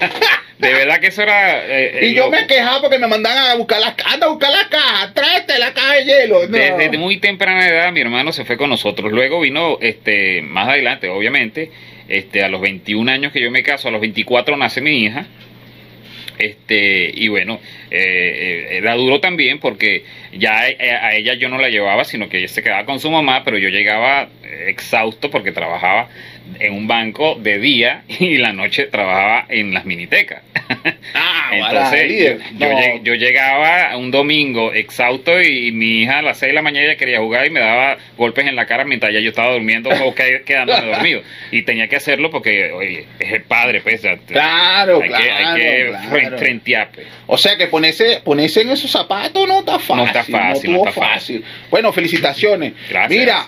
De 0.59 0.73
verdad 0.73 1.01
que 1.01 1.09
eso 1.09 1.23
era. 1.23 1.59
eh, 1.67 1.91
eh, 2.03 2.07
Y 2.07 2.15
yo 2.15 2.27
loco. 2.27 2.37
me 2.37 2.47
quejaba 2.47 2.81
porque 2.81 2.97
me 2.99 3.09
mandaban 3.09 3.51
a 3.51 3.55
buscar 3.57 3.81
las 3.81 3.95
anda 4.05 4.27
a 4.27 4.31
buscar 4.31 4.53
la 4.53 4.69
caja, 4.69 5.13
tráete 5.13 5.59
la 5.59 5.75
caja 5.75 5.95
de 5.95 6.05
hielo. 6.05 6.47
No. 6.47 6.57
Desde 6.57 6.97
muy 6.99 7.17
temprana 7.19 7.67
edad 7.67 7.91
mi 7.91 8.01
hermano 8.01 8.33
se 8.33 8.45
fue 8.45 8.57
con 8.57 8.71
nosotros. 8.71 9.11
Luego 9.11 9.41
vino 9.41 9.79
este 9.81 10.41
más 10.43 10.69
adelante, 10.69 11.09
obviamente, 11.09 11.73
este 12.09 12.45
a 12.45 12.49
los 12.49 12.61
21 12.61 13.11
años 13.11 13.33
que 13.33 13.41
yo 13.41 13.51
me 13.51 13.65
caso, 13.65 13.89
a 13.89 13.91
los 13.91 14.01
24 14.01 14.57
nace 14.57 14.81
mi 14.81 15.03
hija. 15.03 15.27
Este, 16.43 17.09
y 17.15 17.29
bueno, 17.29 17.61
eh, 17.89 18.69
eh, 18.73 18.77
era 18.79 18.97
duro 18.97 19.21
también 19.21 19.61
porque 19.61 20.05
ya 20.33 20.69
eh, 20.69 20.77
a 20.91 21.15
ella 21.15 21.35
yo 21.35 21.49
no 21.49 21.57
la 21.57 21.69
llevaba, 21.69 22.05
sino 22.05 22.29
que 22.29 22.39
ella 22.39 22.49
se 22.49 22.65
quedaba 22.65 22.85
con 22.85 22.99
su 22.99 23.13
mamá, 23.13 23.45
pero 23.45 23.59
yo 23.59 23.69
llegaba 23.69 24.29
eh, 24.43 24.67
exhausto 24.69 25.31
porque 25.31 25.53
trabajaba 25.53 26.09
en 26.59 26.73
un 26.73 26.87
banco 26.89 27.37
de 27.37 27.59
día 27.59 28.03
y 28.09 28.39
la 28.39 28.53
noche 28.53 28.87
trabajaba 28.87 29.47
en 29.49 29.73
las 29.75 29.85
minitecas. 29.85 30.43
Ah, 31.15 31.51
Entonces 31.53 32.11
yo, 32.11 32.59
yo 32.59 32.69
No. 32.73 32.79
lleg- 32.79 33.03
yo 33.03 33.15
llegaba 33.15 33.95
un 33.99 34.11
domingo 34.11 34.73
exhausto 34.73 35.41
y 35.43 35.71
mi 35.71 36.01
hija 36.03 36.21
a 36.21 36.23
las 36.23 36.39
6 36.39 36.51
de 36.51 36.55
la 36.55 36.63
mañana 36.63 36.87
ya 36.87 36.97
quería 36.97 37.19
jugar 37.21 37.47
y 37.47 37.51
me 37.51 37.61
daba 37.61 37.99
golpes 38.17 38.47
en 38.47 38.57
la 38.57 38.65
cara 38.65 38.85
mientras 38.85 39.13
ya 39.13 39.21
yo 39.21 39.29
estaba 39.29 39.53
durmiendo 39.53 39.91
o 39.91 40.15
que- 40.15 40.43
quedándome 40.47 40.87
dormido. 40.87 41.23
Y 41.51 41.63
tenía 41.63 41.89
que 41.89 41.97
hacerlo 41.97 42.31
porque, 42.31 42.73
oye, 42.73 43.07
es 43.19 43.33
el 43.33 43.43
padre, 43.43 43.83
pues. 43.83 44.01
Claro, 44.27 45.03
hay 45.03 45.09
claro, 45.09 45.25
que, 45.25 45.31
hay 45.31 45.57
que 45.61 45.87
claro. 46.21 46.39
frentear, 46.39 46.89
pues. 46.95 47.07
O 47.27 47.37
sea 47.37 47.57
que 47.57 47.67
ponerse, 47.67 48.21
ponerse 48.25 48.63
en 48.63 48.71
esos 48.71 48.91
zapatos 48.91 49.47
no 49.47 49.59
está 49.61 49.79
fácil. 49.79 49.97
No 49.97 50.05
está 50.07 50.23
fácil, 50.25 50.41
no 50.73 50.77
estuvo 50.79 50.89
está 50.89 50.93
fácil. 51.01 51.45
Bueno, 51.71 51.93
felicitaciones. 51.93 52.73
Gracias. 52.89 53.21
Mira, 53.21 53.47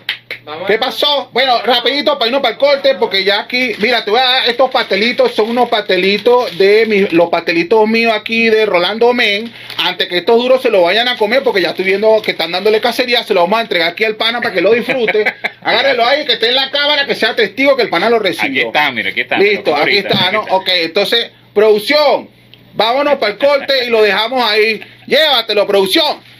¿qué 0.66 0.78
pasó? 0.78 1.28
Bueno, 1.32 1.60
rapidito 1.62 2.18
para 2.18 2.26
irnos 2.28 2.42
para 2.42 2.54
el 2.54 2.58
corte, 2.58 2.94
porque 2.96 3.24
ya 3.24 3.40
aquí, 3.40 3.72
mira, 3.78 4.04
te 4.04 4.10
voy 4.10 4.20
a 4.20 4.24
dar 4.24 4.48
estos 4.48 4.70
pastelitos, 4.70 5.34
son 5.34 5.50
unos 5.50 5.68
pastelitos 5.68 6.56
de 6.58 6.86
mis, 6.86 7.12
los 7.12 7.28
pastelitos 7.28 7.86
míos 7.88 8.12
aquí 8.14 8.48
de 8.48 8.66
Rolando 8.66 9.12
Men. 9.12 9.52
Antes 9.78 10.08
que 10.08 10.18
estos 10.18 10.36
duros 10.36 10.62
se 10.62 10.70
lo 10.70 10.82
vayan 10.82 11.08
a 11.08 11.16
comer, 11.16 11.42
porque 11.42 11.60
ya 11.60 11.70
estoy 11.70 11.84
viendo 11.84 12.20
que 12.22 12.32
están 12.32 12.52
dándole 12.52 12.80
cacería, 12.80 13.22
se 13.22 13.34
lo 13.34 13.42
vamos 13.42 13.58
a 13.58 13.62
entregar 13.62 13.90
aquí 13.90 14.04
al 14.04 14.16
pana 14.16 14.40
para 14.40 14.54
que 14.54 14.60
lo 14.60 14.72
disfrute. 14.72 15.24
Agárrelo 15.62 16.04
ahí, 16.04 16.24
que 16.24 16.34
esté 16.34 16.48
en 16.48 16.56
la 16.56 16.70
cámara, 16.70 17.06
que 17.06 17.14
sea 17.14 17.34
testigo 17.34 17.76
que 17.76 17.82
el 17.82 17.90
pana 17.90 18.10
lo 18.10 18.18
recibió. 18.18 18.62
Aquí 18.62 18.66
está, 18.68 18.92
mira, 18.92 19.10
aquí 19.10 19.20
está. 19.20 19.38
Listo, 19.38 19.74
aquí 19.74 19.98
está, 19.98 20.30
¿no? 20.32 20.40
aquí 20.40 20.46
está. 20.46 20.56
Ok, 20.56 20.68
entonces, 20.68 21.30
producción, 21.54 22.28
vámonos 22.74 23.16
para 23.16 23.32
el 23.32 23.38
corte 23.38 23.86
y 23.86 23.90
lo 23.90 24.02
dejamos 24.02 24.42
ahí. 24.44 24.80
Llévatelo, 25.06 25.66
producción. 25.66 26.34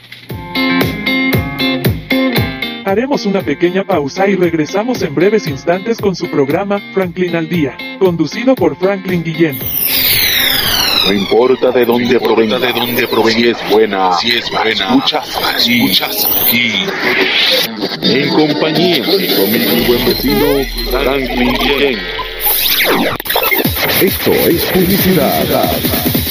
Haremos 2.85 3.25
una 3.25 3.41
pequeña 3.41 3.83
pausa 3.83 4.29
y 4.29 4.37
regresamos 4.37 5.01
en 5.01 5.15
breves 5.15 5.47
instantes 5.47 5.99
con 5.99 6.15
su 6.15 6.31
programa 6.31 6.79
Franklin 6.93 7.35
al 7.35 7.49
Día, 7.49 7.77
conducido 7.99 8.55
por 8.55 8.77
Franklin 8.77 9.25
Guillén. 9.25 9.59
No 11.07 11.13
importa 11.13 11.71
de 11.71 11.87
dónde 11.87 12.21
provenga, 12.21 12.59
de 12.59 12.73
dónde 12.73 13.07
provenga, 13.07 13.39
si 13.39 13.49
es 13.49 13.71
buena, 13.71 14.13
si 14.19 14.31
es 14.33 14.51
buena, 14.51 14.71
escuchas 14.73 15.41
aquí, 15.43 15.83
escuchas 15.83 16.29
aquí. 16.47 16.73
En 18.03 18.29
compañía 18.29 19.03
de 19.03 19.17
mi 19.17 19.29
amigo 19.29 19.77
y 19.77 19.87
buen 19.87 20.05
vecino 20.05 20.47
Franklin 20.91 21.53
Guillén. 21.55 21.99
Esto 24.03 24.33
es 24.33 24.65
publicidad. 24.65 26.24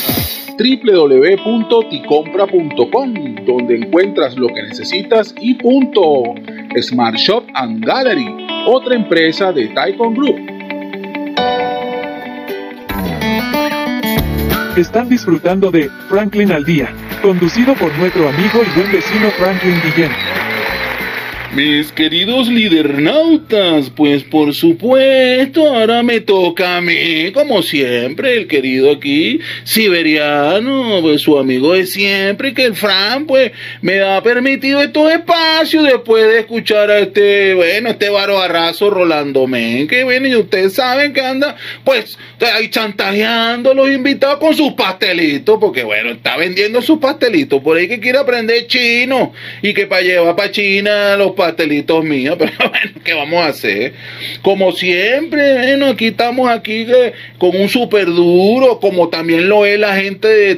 www.ticompra.com, 0.58 3.36
donde 3.46 3.76
encuentras 3.76 4.36
lo 4.38 4.48
que 4.48 4.64
necesitas 4.64 5.36
y 5.40 5.54
punto. 5.56 6.24
Smart 6.82 7.16
Shop 7.16 7.44
and 7.54 7.86
Gallery, 7.86 8.26
otra 8.68 8.96
empresa 8.96 9.52
de 9.52 9.68
Taikon 9.68 10.16
Group. 10.16 10.38
Están 14.78 15.08
disfrutando 15.08 15.70
de 15.70 15.90
Franklin 16.10 16.52
al 16.52 16.66
Día, 16.66 16.92
conducido 17.22 17.76
por 17.76 17.96
nuestro 17.98 18.28
amigo 18.28 18.62
y 18.64 18.70
buen 18.76 18.92
vecino 18.92 19.30
Franklin 19.38 19.80
Guillén. 19.84 20.10
Mis 21.56 21.92
queridos 21.92 22.48
lidernautas, 22.48 23.92
pues 23.92 24.24
por 24.24 24.56
supuesto, 24.56 25.68
ahora 25.68 26.02
me 26.02 26.20
toca 26.20 26.78
a 26.78 26.82
mí, 26.82 27.32
como 27.32 27.62
siempre, 27.62 28.38
el 28.38 28.48
querido 28.48 28.92
aquí, 28.92 29.40
siberiano, 29.64 30.98
pues 31.04 31.22
su 31.22 31.38
amigo 31.38 31.74
de 31.74 31.86
siempre, 31.86 32.56
que 32.56 32.64
el 32.64 32.76
Fran, 32.76 33.28
pues, 33.28 33.52
me 33.82 34.02
ha 34.02 34.24
permitido 34.24 34.82
estos 34.82 35.12
espacios 35.12 35.84
después 35.84 36.26
de 36.26 36.40
escuchar 36.40 36.90
a 36.90 36.98
este, 36.98 37.54
bueno, 37.54 37.92
este 37.92 38.10
varo 38.10 38.42
arraso 38.42 38.90
Rolando 38.90 39.46
Men, 39.46 39.88
que 39.88 40.04
bueno, 40.04 40.28
y 40.28 40.36
ustedes 40.36 40.74
saben 40.74 41.14
que 41.14 41.22
anda, 41.22 41.56
pues, 41.84 42.18
ahí 42.52 42.70
chantajeando 42.70 43.72
a 43.72 43.76
los 43.76 43.92
invitados 43.92 44.40
con 44.40 44.56
sus 44.56 44.74
pastelitos, 44.74 45.60
porque 45.62 45.84
bueno, 45.84 46.10
está 46.10 46.36
vendiendo 46.36 46.82
sus 46.82 46.98
pastelitos, 46.98 47.62
por 47.62 47.78
ahí 47.78 47.88
que 47.88 48.00
quiere 48.00 48.18
aprender 48.18 48.66
chino, 48.66 49.34
y 49.62 49.76
que 49.76 49.86
para 49.86 50.02
llevar 50.02 50.36
para 50.36 50.50
China 50.50 51.16
los 51.16 51.28
pastelitos 51.28 51.43
míos, 52.04 52.36
pero 52.40 52.52
bueno, 52.58 52.92
¿qué 53.04 53.14
vamos 53.14 53.44
a 53.44 53.48
hacer? 53.48 53.94
Como 54.42 54.72
siempre, 54.72 55.54
bueno, 55.54 55.88
aquí 55.88 56.08
estamos 56.08 56.50
aquí 56.50 56.86
eh, 56.90 57.14
con 57.38 57.56
un 57.56 57.70
super 57.70 58.06
duro, 58.06 58.80
como 58.80 59.10
también 59.10 59.50
lo 59.50 59.66
es 59.66 59.80
la 59.80 59.96
gente 59.96 60.28
de 60.28 60.56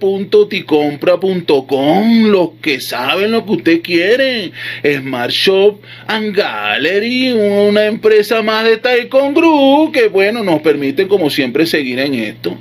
www.ticompra.com, 0.00 2.30
los 2.30 2.50
que 2.60 2.80
saben 2.80 3.32
lo 3.32 3.44
que 3.44 3.52
usted 3.52 3.82
quiere, 3.82 4.52
Smart 4.82 5.30
Shop 5.30 5.80
and 6.06 6.34
Gallery, 6.34 7.32
una 7.32 7.86
empresa 7.86 8.42
más 8.42 8.64
de 8.64 8.78
Taikon 8.78 9.34
Group, 9.34 9.92
que 9.92 10.08
bueno, 10.08 10.42
nos 10.42 10.60
permiten 10.60 11.08
como 11.08 11.30
siempre 11.30 11.66
seguir 11.66 11.98
en 11.98 12.14
esto. 12.14 12.56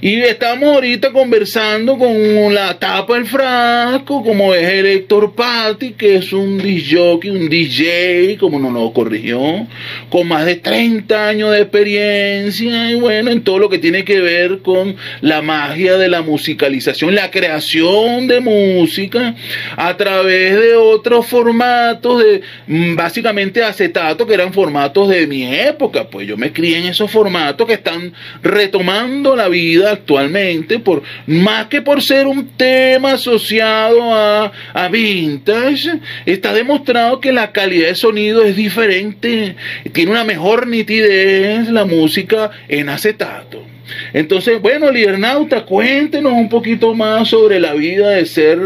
Y 0.00 0.20
estamos 0.20 0.74
ahorita 0.74 1.12
conversando 1.12 1.98
con 1.98 2.54
la 2.54 2.78
tapa 2.78 3.14
del 3.14 3.26
frasco, 3.26 4.22
como 4.22 4.54
es 4.54 4.68
el 4.68 4.86
Héctor 4.86 5.34
Patti, 5.34 5.92
que 5.92 6.16
es 6.16 6.32
un 6.32 6.58
DJ, 6.70 7.30
un 7.30 7.48
DJ, 7.48 8.36
como 8.38 8.60
nos 8.60 8.72
lo 8.72 8.92
corrigió, 8.92 9.66
con 10.08 10.28
más 10.28 10.46
de 10.46 10.54
30 10.54 11.28
años 11.28 11.50
de 11.50 11.62
experiencia, 11.62 12.92
y 12.92 12.94
bueno, 12.94 13.30
en 13.30 13.42
todo 13.42 13.58
lo 13.58 13.68
que 13.68 13.78
tiene 13.78 14.04
que 14.04 14.20
ver 14.20 14.60
con 14.60 14.94
la 15.20 15.42
magia 15.42 15.98
de 15.98 16.08
la 16.08 16.22
musicalización, 16.22 17.14
la 17.14 17.30
creación 17.30 18.28
de 18.28 18.40
música 18.40 19.34
a 19.76 19.96
través 19.96 20.54
de 20.60 20.76
otros 20.76 21.26
formatos, 21.26 22.22
de 22.22 22.42
mm, 22.68 22.94
básicamente 22.94 23.64
acetato, 23.64 24.24
que 24.26 24.34
eran 24.34 24.52
formatos 24.52 25.08
de 25.08 25.26
mi 25.26 25.44
época, 25.52 26.08
pues 26.08 26.28
yo 26.28 26.36
me 26.36 26.52
crié 26.52 26.78
en 26.78 26.86
esos 26.86 27.10
formatos 27.10 27.66
que 27.66 27.74
están 27.74 28.12
retomando 28.44 29.34
la 29.34 29.48
vida 29.48 29.90
actualmente, 29.90 30.78
por 30.78 31.02
más 31.26 31.66
que 31.66 31.82
por 31.82 32.00
ser 32.00 32.28
un 32.28 32.46
tema 32.56 33.14
asociado 33.14 34.14
a, 34.14 34.52
a 34.72 34.88
vintage, 34.88 35.98
está 36.26 36.52
demostrado 36.60 37.20
que 37.20 37.32
la 37.32 37.52
calidad 37.52 37.88
de 37.88 37.94
sonido 37.94 38.44
es 38.44 38.56
diferente, 38.56 39.56
tiene 39.92 40.12
una 40.12 40.24
mejor 40.24 40.66
nitidez 40.66 41.68
la 41.68 41.84
música 41.84 42.50
en 42.68 42.88
acetato. 42.88 43.64
Entonces, 44.12 44.60
bueno, 44.60 44.90
Liernauta, 44.90 45.64
cuéntenos 45.64 46.32
un 46.32 46.48
poquito 46.48 46.94
más 46.94 47.28
sobre 47.28 47.60
la 47.60 47.74
vida 47.74 48.10
de 48.10 48.26
ser 48.26 48.58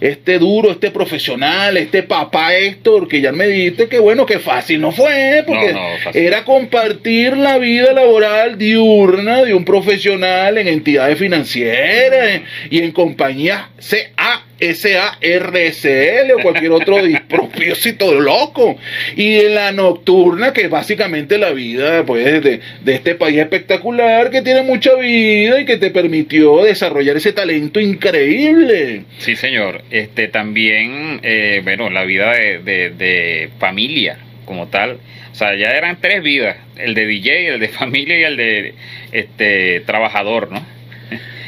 este 0.00 0.38
duro, 0.38 0.70
este 0.70 0.90
profesional, 0.90 1.76
este 1.76 2.02
papá 2.02 2.54
Héctor, 2.56 3.08
que 3.08 3.20
ya 3.20 3.32
me 3.32 3.46
dijiste 3.46 3.88
que 3.88 3.98
bueno, 3.98 4.26
que 4.26 4.38
fácil 4.38 4.80
no 4.80 4.92
fue, 4.92 5.44
porque 5.46 5.72
No, 5.72 5.90
no, 5.90 5.98
fácil. 6.02 6.22
era 6.22 6.44
compartir 6.44 7.36
la 7.36 7.58
vida 7.58 7.92
laboral 7.92 8.58
diurna 8.58 9.44
de 9.44 9.54
un 9.54 9.64
profesional 9.64 10.58
en 10.58 10.68
entidades 10.68 11.18
financieras 11.18 12.42
y 12.70 12.78
en 12.80 12.92
compañías 12.92 13.66
CA. 13.78 14.43
SARCL 14.72 16.30
o 16.38 16.42
cualquier 16.42 16.70
otro 16.72 16.96
propósito 17.28 18.20
loco. 18.20 18.76
Y 19.16 19.36
en 19.40 19.54
la 19.56 19.72
nocturna, 19.72 20.52
que 20.52 20.62
es 20.62 20.70
básicamente 20.70 21.38
la 21.38 21.50
vida 21.50 22.04
pues, 22.04 22.24
de, 22.42 22.60
de 22.82 22.94
este 22.94 23.14
país 23.16 23.38
espectacular 23.38 24.30
que 24.30 24.42
tiene 24.42 24.62
mucha 24.62 24.94
vida 24.94 25.60
y 25.60 25.64
que 25.64 25.76
te 25.76 25.90
permitió 25.90 26.62
desarrollar 26.64 27.16
ese 27.16 27.32
talento 27.32 27.80
increíble. 27.80 29.02
Sí, 29.18 29.36
señor. 29.36 29.82
Este 29.90 30.28
también, 30.28 31.20
eh, 31.22 31.60
bueno, 31.64 31.90
la 31.90 32.04
vida 32.04 32.32
de, 32.32 32.58
de- 32.58 32.90
de 32.90 33.50
familia 33.58 34.18
como 34.44 34.68
tal. 34.68 34.98
O 35.32 35.34
sea, 35.36 35.56
ya 35.56 35.70
eran 35.76 35.98
tres 36.00 36.22
vidas: 36.22 36.56
el 36.78 36.94
de 36.94 37.06
DJ, 37.06 37.48
el 37.48 37.60
de 37.60 37.68
familia 37.68 38.18
y 38.20 38.22
el 38.24 38.36
de 38.36 38.74
este 39.12 39.80
trabajador, 39.80 40.52
¿no? 40.52 40.64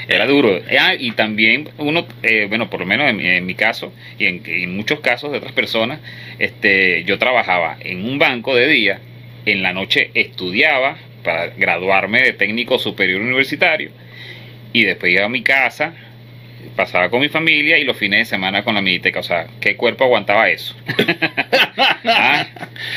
Era 0.09 0.27
duro. 0.27 0.61
Ah, 0.81 0.95
y 0.99 1.11
también 1.13 1.69
uno, 1.79 2.07
eh, 2.23 2.47
bueno, 2.49 2.71
por 2.71 2.81
lo 2.81 2.87
menos 2.87 3.09
en, 3.11 3.17
mi- 3.17 3.27
en 3.27 3.45
mi 3.47 3.55
caso 3.55 3.93
y 4.19 4.27
en, 4.27 4.43
en 4.47 4.77
muchos 4.77 5.01
casos 5.01 5.33
de 5.33 5.39
otras 5.39 5.53
personas, 5.53 5.99
este, 6.39 7.03
yo 7.05 7.19
trabajaba 7.19 7.77
en 7.81 8.05
un 8.05 8.19
banco 8.19 8.55
de 8.55 8.69
día, 8.69 9.01
en 9.47 9.63
la 9.63 9.73
noche 9.73 10.11
estudiaba 10.15 10.97
para 11.25 11.49
graduarme 11.49 12.23
de 12.23 12.33
técnico 12.35 12.79
superior 12.79 13.21
universitario 13.21 13.91
y 14.73 14.85
después 14.85 15.13
iba 15.13 15.25
a 15.25 15.29
mi 15.29 15.43
casa, 15.43 15.93
pasaba 16.77 17.09
con 17.11 17.21
mi 17.21 17.29
familia 17.29 17.79
y 17.79 17.85
los 17.85 17.97
fines 17.97 18.21
de 18.21 18.25
semana 18.27 18.63
con 18.63 18.75
la 18.77 18.83
miniteca. 18.83 19.21
O 19.21 19.25
sea, 19.25 19.47
¿qué 19.61 19.75
cuerpo 19.77 20.05
aguantaba 20.05 20.49
eso? 20.51 20.75
Ah, 22.09 22.47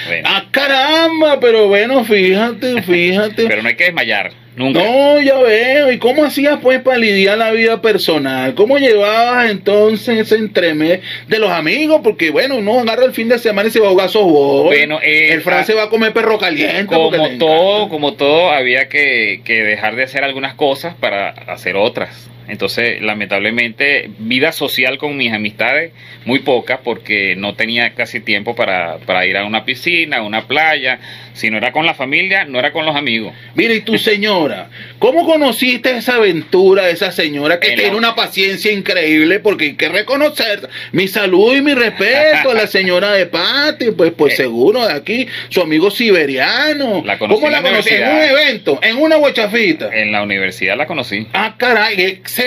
bueno, 0.08 0.30
¡Ah, 0.32 0.46
caramba! 0.52 1.40
Pero 1.40 1.68
bueno, 1.68 2.04
fíjate, 2.06 2.82
fíjate. 2.84 3.48
pero 3.48 3.62
no 3.62 3.70
hay 3.70 3.76
que 3.76 3.86
desmayar, 3.86 4.32
nunca. 4.56 4.84
No, 4.84 5.20
ya 5.20 5.38
veo. 5.40 5.92
¿Y 5.92 5.98
cómo 6.00 6.24
hacías 6.24 6.60
pues 6.62 6.82
para 6.82 6.98
lidiar 6.98 7.38
la 7.38 7.52
vida 7.52 7.82
personal? 7.82 8.56
¿Cómo 8.56 8.78
llevabas 8.78 9.50
entonces 9.50 10.20
ese 10.20 10.36
entremés 10.36 11.02
de 11.28 11.40
los 11.40 11.52
amigos? 11.52 12.02
Porque 12.04 12.32
bueno, 12.32 12.58
uno 12.58 12.80
agarra 12.80 13.06
el 13.06 13.14
fin 13.14 13.30
de 13.30 13.40
semana 13.40 13.70
y 13.70 13.72
se 13.72 13.80
va 13.80 13.88
a 13.88 13.92
jugar 13.92 14.10
softball. 14.10 14.66
Bueno, 14.66 15.00
eh, 15.02 15.34
el 15.34 15.42
Fran 15.42 15.60
ah, 15.60 15.64
se 15.64 15.74
va 15.74 15.84
a 15.84 15.90
comer 15.90 16.14
perro 16.14 16.38
caliente. 16.38 16.86
como 16.86 17.12
todo, 17.38 17.90
como 17.90 18.14
todo, 18.14 18.52
había 18.52 18.90
que, 18.90 19.42
que 19.44 19.64
dejar 19.64 19.96
de 19.96 20.04
hacer 20.04 20.24
algunas 20.24 20.54
cosas 20.56 20.96
para 20.96 21.30
hacer 21.30 21.76
otras. 21.76 22.30
Entonces, 22.50 23.02
lamentablemente, 23.02 24.10
vida 24.20 24.52
social 24.52 24.98
con 24.98 25.16
mis 25.18 25.32
amistades, 25.32 25.92
muy 26.26 26.40
poca, 26.40 26.80
porque 26.84 27.36
no 27.36 27.56
tenía 27.56 27.94
casi 27.94 28.20
tiempo 28.20 28.56
para, 28.56 28.98
para 28.98 29.26
ir 29.26 29.38
a 29.38 29.46
una 29.46 29.66
piscina, 29.66 30.18
a 30.18 30.22
una 30.24 30.48
playa. 30.48 31.00
Si 31.34 31.50
no 31.50 31.58
era 31.58 31.72
con 31.72 31.86
la 31.86 31.94
familia, 31.94 32.44
no 32.46 32.60
era 32.60 32.72
con 32.74 32.86
los 32.86 32.96
amigos. 32.96 33.34
Mira, 33.56 33.74
y 33.74 33.82
tu 33.82 33.98
señora, 33.98 34.70
¿cómo 34.98 35.26
conociste 35.26 35.96
esa 35.96 36.16
aventura 36.16 36.90
esa 36.90 37.12
señora 37.12 37.60
que 37.60 37.70
En 37.70 37.78
la- 37.78 37.84
tiene 37.84 37.98
una 37.98 38.16
paciencia 38.16 38.72
increíble? 38.74 39.40
Porque 39.40 39.66
hay 39.66 39.74
que 39.76 39.88
reconocer 39.88 40.68
mi 40.92 41.08
salud 41.08 41.56
y 41.56 41.62
mi 41.62 41.74
respeto 41.74 42.52
a 42.52 42.54
la 42.54 42.68
señora 42.68 43.12
de 43.14 43.26
Pati, 43.28 43.92
pues, 43.92 44.12
pues 44.18 44.34
Eh. 44.34 44.38
seguro 44.38 44.86
de 44.86 44.94
aquí, 44.94 45.28
su 45.50 45.62
amigo 45.62 45.90
siberiano. 45.92 47.04
La 47.06 47.18
conocí 47.18 47.40
¿Cómo 47.40 47.52
la 47.52 47.62
la 47.62 47.70
conocí? 47.70 47.90
En 47.94 48.08
un 48.10 48.22
evento, 48.22 48.80
en 48.82 48.98
una 48.98 49.16
guachafita. 49.18 49.90
En 49.96 50.12
la 50.12 50.24
universidad 50.24 50.76
la 50.76 50.86
conocí. 50.88 51.28
Ah, 51.34 51.56
caray, 51.58 52.02
excelente. 52.02 52.39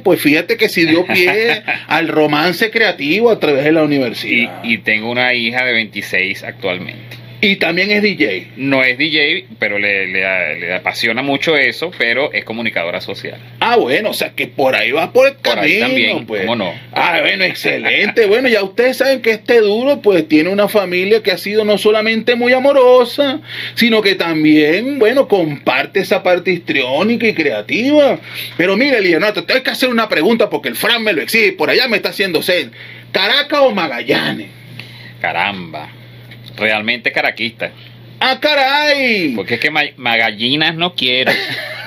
Pues 0.00 0.20
fíjate 0.20 0.56
que 0.56 0.68
sí 0.68 0.84
dio 0.86 1.04
pie 1.06 1.62
al 1.88 2.08
romance 2.08 2.70
creativo 2.70 3.30
a 3.30 3.38
través 3.40 3.64
de 3.64 3.72
la 3.72 3.82
Y, 3.82 3.84
universidad. 3.84 4.64
y 4.64 4.78
tengo 4.78 5.10
una 5.10 5.32
hija 5.34 5.64
de 5.64 5.72
26 5.72 6.42
actualmente. 6.44 7.16
Y 7.44 7.56
también 7.56 7.90
es 7.90 8.02
DJ. 8.02 8.52
No 8.56 8.84
es 8.84 8.96
DJ, 8.96 9.46
pero 9.58 9.76
le, 9.76 10.06
le- 10.06 10.60
le 10.60 10.74
apasiona 10.74 11.22
mucho 11.22 11.56
eso, 11.56 11.90
pero 11.98 12.32
es 12.32 12.44
comunicadora 12.44 13.00
social. 13.00 13.36
Ah, 13.58 13.74
bueno, 13.76 14.10
o 14.10 14.14
sea 14.14 14.30
que 14.30 14.46
por 14.46 14.76
ahí 14.76 14.92
va 14.92 15.12
por 15.12 15.26
el 15.26 15.34
Por 15.34 15.58
ahí 15.58 15.80
camino, 15.80 15.86
también, 15.88 16.26
pues. 16.26 16.42
¿cómo 16.42 16.54
no? 16.54 16.72
Ah, 16.92 17.18
bueno, 17.20 17.42
excelente. 17.42 18.26
bueno, 18.26 18.48
ya 18.48 18.62
ustedes 18.62 18.98
saben 18.98 19.22
que 19.22 19.32
este 19.32 19.58
duro, 19.60 20.00
pues, 20.00 20.28
tiene 20.28 20.50
una 20.50 20.68
familia 20.68 21.20
que 21.24 21.32
ha 21.32 21.36
sido 21.36 21.64
no 21.64 21.78
solamente 21.78 22.36
muy 22.36 22.52
amorosa, 22.52 23.40
sino 23.74 24.02
que 24.02 24.14
también, 24.14 25.00
bueno, 25.00 25.26
comparte 25.26 25.98
esa 25.98 26.22
parte 26.22 26.52
histriónica 26.52 27.26
y 27.26 27.34
creativa. 27.34 28.20
Pero 28.56 28.76
mire, 28.76 29.00
Leonardo, 29.00 29.42
te 29.42 29.52
tengo 29.52 29.64
que 29.64 29.70
hacer 29.70 29.88
una 29.88 30.08
pregunta 30.08 30.48
porque 30.48 30.68
el 30.68 30.76
Fran 30.76 31.02
me 31.02 31.12
lo 31.12 31.20
exige. 31.20 31.50
Por 31.54 31.70
allá 31.70 31.88
me 31.88 31.96
está 31.96 32.10
haciendo 32.10 32.40
sed. 32.40 32.68
¿Caracas 33.10 33.58
o 33.62 33.72
Magallanes? 33.72 34.46
Caramba. 35.20 35.88
Realmente 36.56 37.10
caraquista. 37.12 37.70
¡Ah, 38.20 38.38
caray! 38.40 39.32
Porque 39.34 39.54
es 39.54 39.60
que 39.60 39.70
ma- 39.72 39.82
Magallinas 39.96 40.76
no 40.76 40.94
quiero. 40.94 41.32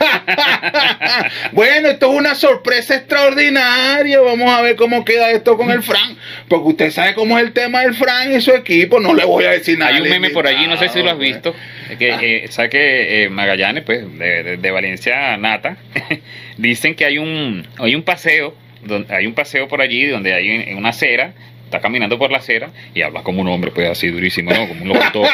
bueno, 1.53 1.89
esto 1.89 2.11
es 2.11 2.17
una 2.19 2.35
sorpresa 2.35 2.95
extraordinaria. 2.95 4.19
Vamos 4.19 4.51
a 4.51 4.61
ver 4.61 4.75
cómo 4.75 5.05
queda 5.05 5.31
esto 5.31 5.55
con 5.57 5.71
el 5.71 5.81
Fran. 5.81 6.17
Porque 6.49 6.67
usted 6.69 6.91
sabe 6.91 7.13
cómo 7.13 7.37
es 7.37 7.45
el 7.45 7.53
tema 7.53 7.81
del 7.81 7.93
Fran 7.93 8.35
y 8.35 8.41
su 8.41 8.51
equipo. 8.51 8.99
No 8.99 9.13
le 9.13 9.23
voy 9.25 9.45
a 9.45 9.51
decir 9.51 9.77
nada. 9.79 9.95
Hay 9.95 10.01
un 10.01 10.09
meme 10.09 10.29
por 10.31 10.47
allí, 10.47 10.67
no 10.67 10.77
sé 10.77 10.89
si 10.89 11.01
lo 11.01 11.11
has 11.11 11.17
visto. 11.19 11.55
Que, 11.97 12.43
eh, 12.43 12.47
¿Sabes 12.49 12.71
que 12.71 13.23
eh, 13.23 13.29
Magallanes, 13.29 13.83
pues, 13.85 14.01
de, 14.17 14.43
de- 14.43 14.57
de 14.57 14.71
Valencia 14.71 15.37
Nata, 15.37 15.77
dicen 16.57 16.95
que 16.95 17.05
hay 17.05 17.17
un, 17.17 17.65
hay 17.79 17.95
un 17.95 18.03
paseo, 18.03 18.55
donde, 18.83 19.13
hay 19.15 19.25
un 19.25 19.33
paseo 19.35 19.67
por 19.67 19.81
allí 19.81 20.05
donde 20.07 20.33
hay 20.33 20.73
una 20.73 20.89
acera 20.89 21.33
está 21.65 21.79
caminando 21.81 22.17
por 22.17 22.31
la 22.31 22.37
acera 22.37 22.69
y 22.93 23.01
habla 23.01 23.21
como 23.23 23.41
un 23.41 23.47
hombre, 23.49 23.71
pues 23.71 23.89
así 23.89 24.07
durísimo, 24.07 24.51
¿no? 24.51 24.67
Como 24.67 24.83
un 24.83 24.87
locutor. 24.89 25.27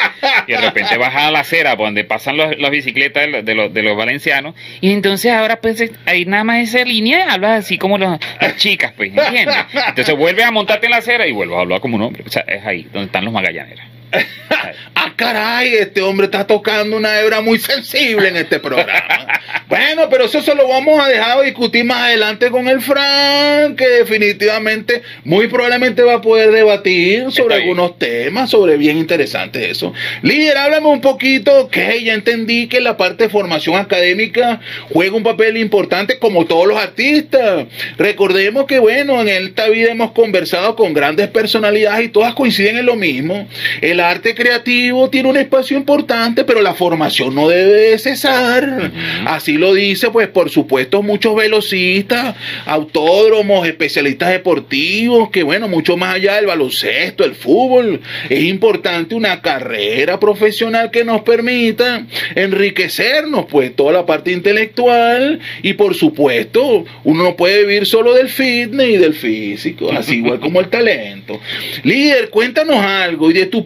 y 0.46 0.52
de 0.52 0.58
repente 0.58 0.96
baja 0.96 1.28
a 1.28 1.30
la 1.30 1.40
acera 1.40 1.76
por 1.76 1.86
donde 1.86 2.04
pasan 2.04 2.36
los- 2.36 2.58
las 2.58 2.70
bicicletas 2.70 3.22
de, 3.24 3.28
los- 3.30 3.44
de 3.44 3.54
los, 3.54 3.72
de 3.74 3.82
los 3.82 3.96
valencianos. 3.96 4.54
Y 4.80 4.92
entonces 4.92 5.32
ahora, 5.32 5.56
pues, 5.60 5.90
ahí 6.06 6.24
nada 6.24 6.44
más 6.44 6.68
esa 6.68 6.84
línea 6.84 7.26
habla 7.32 7.56
así 7.56 7.78
como 7.78 7.98
los- 7.98 8.18
las 8.40 8.56
chicas, 8.56 8.92
pues, 8.96 9.10
¿entiendes? 9.16 9.56
Entonces 9.88 10.16
vuelves 10.16 10.44
a 10.44 10.50
montarte 10.50 10.86
en 10.86 10.90
la 10.92 10.98
acera 10.98 11.26
y 11.26 11.32
vuelves 11.32 11.56
a 11.56 11.60
hablar 11.60 11.80
como 11.80 11.96
un 11.96 12.02
hombre. 12.02 12.24
O 12.26 12.30
sea, 12.30 12.42
es 12.48 12.64
ahí 12.66 12.82
donde 12.92 13.06
están 13.06 13.24
los 13.24 13.32
magallaneros. 13.32 13.84
Ah, 14.94 15.12
caray, 15.16 15.74
este 15.74 16.00
hombre 16.00 16.26
está 16.26 16.46
tocando 16.46 16.96
una 16.96 17.18
hebra 17.18 17.40
muy 17.40 17.58
sensible 17.58 18.28
en 18.28 18.36
este 18.36 18.60
programa. 18.60 19.26
bueno, 19.68 20.08
pero 20.08 20.26
eso 20.26 20.40
se 20.42 20.54
lo 20.54 20.68
vamos 20.68 21.00
a 21.00 21.08
dejar 21.08 21.38
a 21.38 21.42
discutir 21.42 21.84
más 21.84 22.02
adelante 22.02 22.50
con 22.50 22.68
el 22.68 22.80
Frank, 22.80 23.76
que 23.76 23.88
definitivamente, 23.88 25.02
muy 25.24 25.48
probablemente 25.48 26.02
va 26.02 26.14
a 26.14 26.20
poder 26.20 26.52
debatir 26.52 27.32
sobre 27.32 27.56
algunos 27.56 27.98
temas, 27.98 28.50
sobre 28.50 28.76
bien 28.76 28.96
interesante 28.96 29.70
eso. 29.70 29.92
Líder, 30.22 30.56
háblame 30.56 30.86
un 30.86 31.00
poquito, 31.00 31.68
que 31.68 32.04
ya 32.04 32.14
entendí 32.14 32.68
que 32.68 32.80
la 32.80 32.96
parte 32.96 33.24
de 33.24 33.30
formación 33.30 33.76
académica 33.76 34.60
juega 34.92 35.16
un 35.16 35.24
papel 35.24 35.56
importante 35.56 36.18
como 36.18 36.44
todos 36.44 36.68
los 36.68 36.78
artistas. 36.78 37.66
Recordemos 37.98 38.66
que, 38.66 38.78
bueno, 38.78 39.20
en 39.20 39.28
esta 39.28 39.68
vida 39.68 39.90
hemos 39.90 40.12
conversado 40.12 40.76
con 40.76 40.92
grandes 40.92 41.28
personalidades 41.28 42.06
y 42.06 42.08
todas 42.08 42.34
coinciden 42.34 42.78
en 42.78 42.86
lo 42.86 42.94
mismo. 42.94 43.48
El 43.80 44.01
arte 44.02 44.34
creativo 44.34 45.08
tiene 45.10 45.28
un 45.28 45.36
espacio 45.36 45.76
importante, 45.76 46.44
pero 46.44 46.60
la 46.60 46.74
formación 46.74 47.34
no 47.34 47.48
debe 47.48 47.90
de 47.90 47.98
cesar. 47.98 48.92
Así 49.26 49.54
lo 49.54 49.74
dice, 49.74 50.10
pues, 50.10 50.28
por 50.28 50.50
supuesto, 50.50 51.02
muchos 51.02 51.34
velocistas, 51.34 52.34
autódromos, 52.66 53.66
especialistas 53.66 54.30
deportivos, 54.30 55.30
que, 55.30 55.42
bueno, 55.42 55.68
mucho 55.68 55.96
más 55.96 56.16
allá 56.16 56.34
del 56.36 56.46
baloncesto, 56.46 57.24
el 57.24 57.34
fútbol, 57.34 58.00
es 58.28 58.42
importante 58.44 59.14
una 59.14 59.40
carrera 59.40 60.18
profesional 60.20 60.90
que 60.90 61.04
nos 61.04 61.22
permita 61.22 62.06
enriquecernos, 62.34 63.46
pues, 63.46 63.74
toda 63.74 63.92
la 63.92 64.06
parte 64.06 64.32
intelectual 64.32 65.40
y, 65.62 65.74
por 65.74 65.94
supuesto, 65.94 66.84
uno 67.04 67.22
no 67.22 67.36
puede 67.36 67.64
vivir 67.64 67.86
solo 67.86 68.14
del 68.14 68.28
fitness 68.28 68.88
y 68.88 68.96
del 68.96 69.14
físico, 69.14 69.90
así 69.92 70.16
igual 70.16 70.40
como 70.40 70.60
el 70.60 70.68
talento. 70.68 71.40
Líder, 71.84 72.30
cuéntanos 72.30 72.76
algo 72.76 73.30
y 73.30 73.34
de 73.34 73.46
tu 73.46 73.64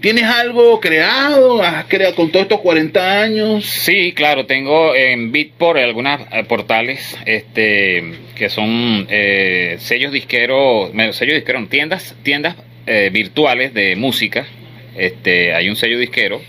¿tienes 0.00 0.24
algo 0.24 0.80
creado? 0.80 1.62
¿Has 1.62 1.84
creado 1.86 2.14
con 2.14 2.30
todos 2.30 2.44
estos 2.44 2.60
40 2.60 3.22
años? 3.22 3.64
Sí, 3.64 4.12
claro, 4.12 4.46
tengo 4.46 4.94
en 4.94 5.32
Beatport 5.32 5.78
algunas 5.78 6.20
eh, 6.32 6.44
portales 6.44 7.16
este, 7.26 8.02
que 8.34 8.48
son 8.48 9.06
eh, 9.10 9.76
sellos 9.78 10.12
disqueros, 10.12 10.90
sellos 11.12 11.34
disqueros, 11.36 11.68
tiendas, 11.68 12.14
tiendas 12.22 12.56
eh, 12.86 13.10
virtuales 13.12 13.74
de 13.74 13.96
música. 13.96 14.46
Este, 14.96 15.54
hay 15.54 15.68
un 15.68 15.76
sello 15.76 15.98
disquero 15.98 16.40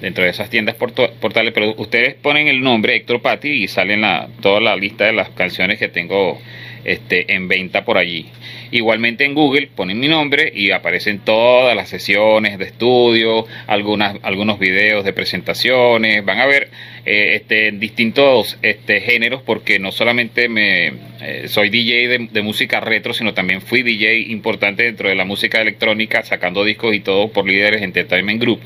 dentro 0.00 0.24
de 0.24 0.30
esas 0.30 0.50
tiendas 0.50 0.76
portales, 0.76 1.52
pero 1.52 1.74
ustedes 1.76 2.14
ponen 2.14 2.48
el 2.48 2.60
nombre 2.60 2.94
Héctor 2.94 3.20
Patti 3.20 3.48
y 3.48 3.68
salen 3.68 4.00
la, 4.00 4.28
toda 4.40 4.60
la 4.60 4.76
lista 4.76 5.06
de 5.06 5.12
las 5.12 5.30
canciones 5.30 5.78
que 5.78 5.88
tengo 5.88 6.40
este, 6.88 7.34
en 7.34 7.48
venta 7.48 7.84
por 7.84 7.98
allí. 7.98 8.26
Igualmente 8.70 9.24
en 9.24 9.34
Google 9.34 9.68
ponen 9.74 9.98
mi 9.98 10.08
nombre 10.08 10.52
y 10.54 10.72
aparecen 10.72 11.20
todas 11.20 11.74
las 11.74 11.88
sesiones 11.88 12.58
de 12.58 12.66
estudio, 12.66 13.46
algunas, 13.66 14.16
algunos 14.22 14.58
videos 14.58 15.04
de 15.04 15.12
presentaciones, 15.12 16.24
van 16.24 16.38
a 16.40 16.46
ver 16.46 16.68
eh, 17.06 17.36
este, 17.36 17.72
distintos 17.72 18.58
este, 18.62 19.00
géneros 19.00 19.42
porque 19.42 19.78
no 19.78 19.92
solamente 19.92 20.48
me 20.48 20.92
eh, 21.20 21.44
soy 21.48 21.70
DJ 21.70 22.28
de, 22.30 22.42
música 22.42 22.80
retro, 22.80 23.14
sino 23.14 23.34
también 23.34 23.60
fui 23.60 23.82
DJ 23.82 24.30
importante 24.30 24.82
dentro 24.82 25.08
de 25.08 25.14
la 25.14 25.24
música 25.24 25.60
electrónica, 25.60 26.22
sacando 26.22 26.64
discos 26.64 26.94
y 26.94 27.00
todo 27.00 27.28
por 27.28 27.46
líderes 27.46 27.82
Entertainment 27.82 28.40
Group 28.40 28.60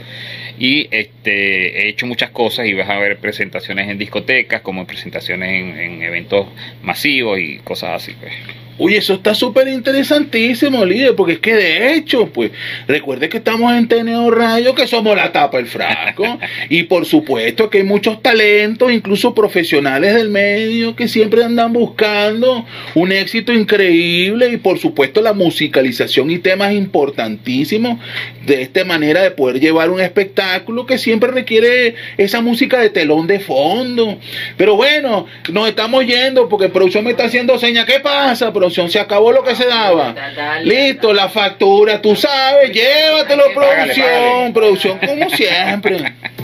y 0.62 0.86
este 0.92 1.82
he 1.82 1.88
hecho 1.88 2.06
muchas 2.06 2.30
cosas 2.30 2.68
y 2.68 2.72
vas 2.72 2.88
a 2.88 2.96
ver 2.96 3.18
presentaciones 3.18 3.90
en 3.90 3.98
discotecas 3.98 4.60
como 4.60 4.86
presentaciones 4.86 5.48
en, 5.48 5.76
en 5.76 6.02
eventos 6.02 6.46
masivos 6.84 7.40
y 7.40 7.58
cosas 7.58 8.00
así 8.00 8.12
pues. 8.12 8.32
Oye, 8.78 8.96
eso 8.96 9.14
está 9.14 9.34
súper 9.34 9.68
interesantísimo, 9.68 10.84
líder, 10.84 11.14
porque 11.14 11.34
es 11.34 11.38
que 11.40 11.54
de 11.54 11.94
hecho, 11.94 12.26
pues, 12.26 12.52
recuerde 12.88 13.28
que 13.28 13.36
estamos 13.36 13.70
en 13.74 13.86
Teneo 13.86 14.30
Radio, 14.30 14.74
que 14.74 14.86
somos 14.86 15.14
la 15.14 15.30
tapa 15.30 15.58
del 15.58 15.66
frasco, 15.66 16.38
y 16.70 16.84
por 16.84 17.04
supuesto 17.04 17.68
que 17.68 17.78
hay 17.78 17.84
muchos 17.84 18.22
talentos, 18.22 18.90
incluso 18.90 19.34
profesionales 19.34 20.14
del 20.14 20.30
medio, 20.30 20.96
que 20.96 21.06
siempre 21.06 21.44
andan 21.44 21.72
buscando 21.72 22.64
un 22.94 23.12
éxito 23.12 23.52
increíble, 23.52 24.48
y 24.48 24.56
por 24.56 24.78
supuesto 24.78 25.20
la 25.20 25.34
musicalización 25.34 26.30
y 26.30 26.38
temas 26.38 26.72
importantísimos 26.72 27.98
de 28.46 28.62
esta 28.62 28.84
manera 28.84 29.22
de 29.22 29.30
poder 29.32 29.60
llevar 29.60 29.90
un 29.90 30.00
espectáculo 30.00 30.86
que 30.86 30.98
siempre 30.98 31.30
requiere 31.30 31.94
esa 32.16 32.40
música 32.40 32.80
de 32.80 32.90
telón 32.90 33.26
de 33.26 33.38
fondo. 33.38 34.18
Pero 34.56 34.76
bueno, 34.76 35.26
nos 35.52 35.68
estamos 35.68 36.04
yendo 36.06 36.48
porque 36.48 36.68
producción 36.68 37.04
me 37.04 37.10
está 37.10 37.26
haciendo 37.26 37.58
señas. 37.58 37.84
¿Qué 37.84 38.00
pasa, 38.00 38.52
producción? 38.52 38.71
Se 38.72 39.00
acabó 39.00 39.32
lo 39.32 39.42
que 39.42 39.54
se 39.54 39.66
daba. 39.66 40.14
Listo, 40.62 41.12
la 41.12 41.28
factura, 41.28 42.00
tú 42.00 42.16
sabes, 42.16 42.72
llévatelo, 42.72 43.44
producción. 43.54 44.52
Producción 44.52 44.98
como 44.98 45.30
siempre. 45.30 46.14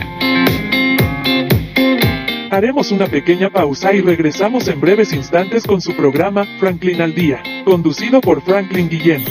Haremos 2.51 2.91
una 2.91 3.05
pequeña 3.05 3.51
pausa 3.51 3.93
y 3.93 4.01
regresamos 4.01 4.67
en 4.67 4.81
breves 4.81 5.13
instantes 5.13 5.67
con 5.67 5.81
su 5.81 5.95
programa 5.95 6.47
Franklin 6.59 6.99
al 6.99 7.13
Día, 7.13 7.43
conducido 7.63 8.19
por 8.21 8.41
Franklin 8.41 8.89
Guillén. 8.89 9.23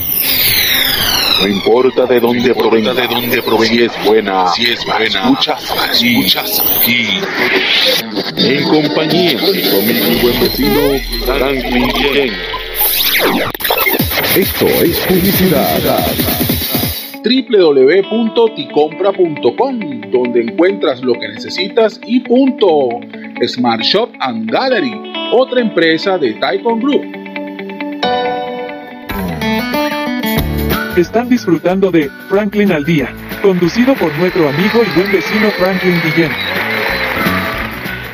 No 1.41 1.49
importa 1.49 2.07
de 2.07 2.21
dónde 2.21 2.55
provenga, 2.55 2.95
de 2.95 3.09
dónde 3.09 3.43
provenga, 3.43 3.75
si 3.75 3.83
es 3.83 4.05
buena, 4.05 4.49
si 4.49 4.67
es 4.67 4.85
buena, 4.85 5.23
escuchas 5.25 5.71
aquí, 5.71 6.17
escuchas 6.17 6.63
aquí. 6.81 7.07
En 8.37 8.69
compañía 8.69 9.37
de 9.37 10.03
mi 10.03 10.21
buen 10.21 10.41
vecino 10.41 10.81
Franklin 11.27 11.89
Guillén. 11.89 12.35
Esto 14.37 14.66
es 14.66 14.99
publicidad. 15.07 15.81
www.ticompra.com, 17.24 19.81
donde 20.12 20.43
encuentras 20.43 21.03
lo 21.03 21.14
que 21.14 21.29
necesitas 21.29 21.99
y 22.07 22.20
punto. 22.20 23.01
Smart 23.47 23.83
Shop 23.83 24.11
and 24.20 24.51
Gallery, 24.51 24.93
otra 25.33 25.61
empresa 25.61 26.18
de 26.18 26.35
Taikon 26.35 26.81
Group. 26.81 27.03
Están 30.97 31.29
disfrutando 31.29 31.91
de 31.91 32.09
Franklin 32.29 32.72
al 32.72 32.85
Día, 32.85 33.12
conducido 33.43 33.95
por 33.95 34.16
nuestro 34.18 34.49
amigo 34.49 34.81
y 34.83 34.99
buen 34.99 35.12
vecino 35.12 35.51
Franklin 35.51 36.01
Guillén. 36.03 36.33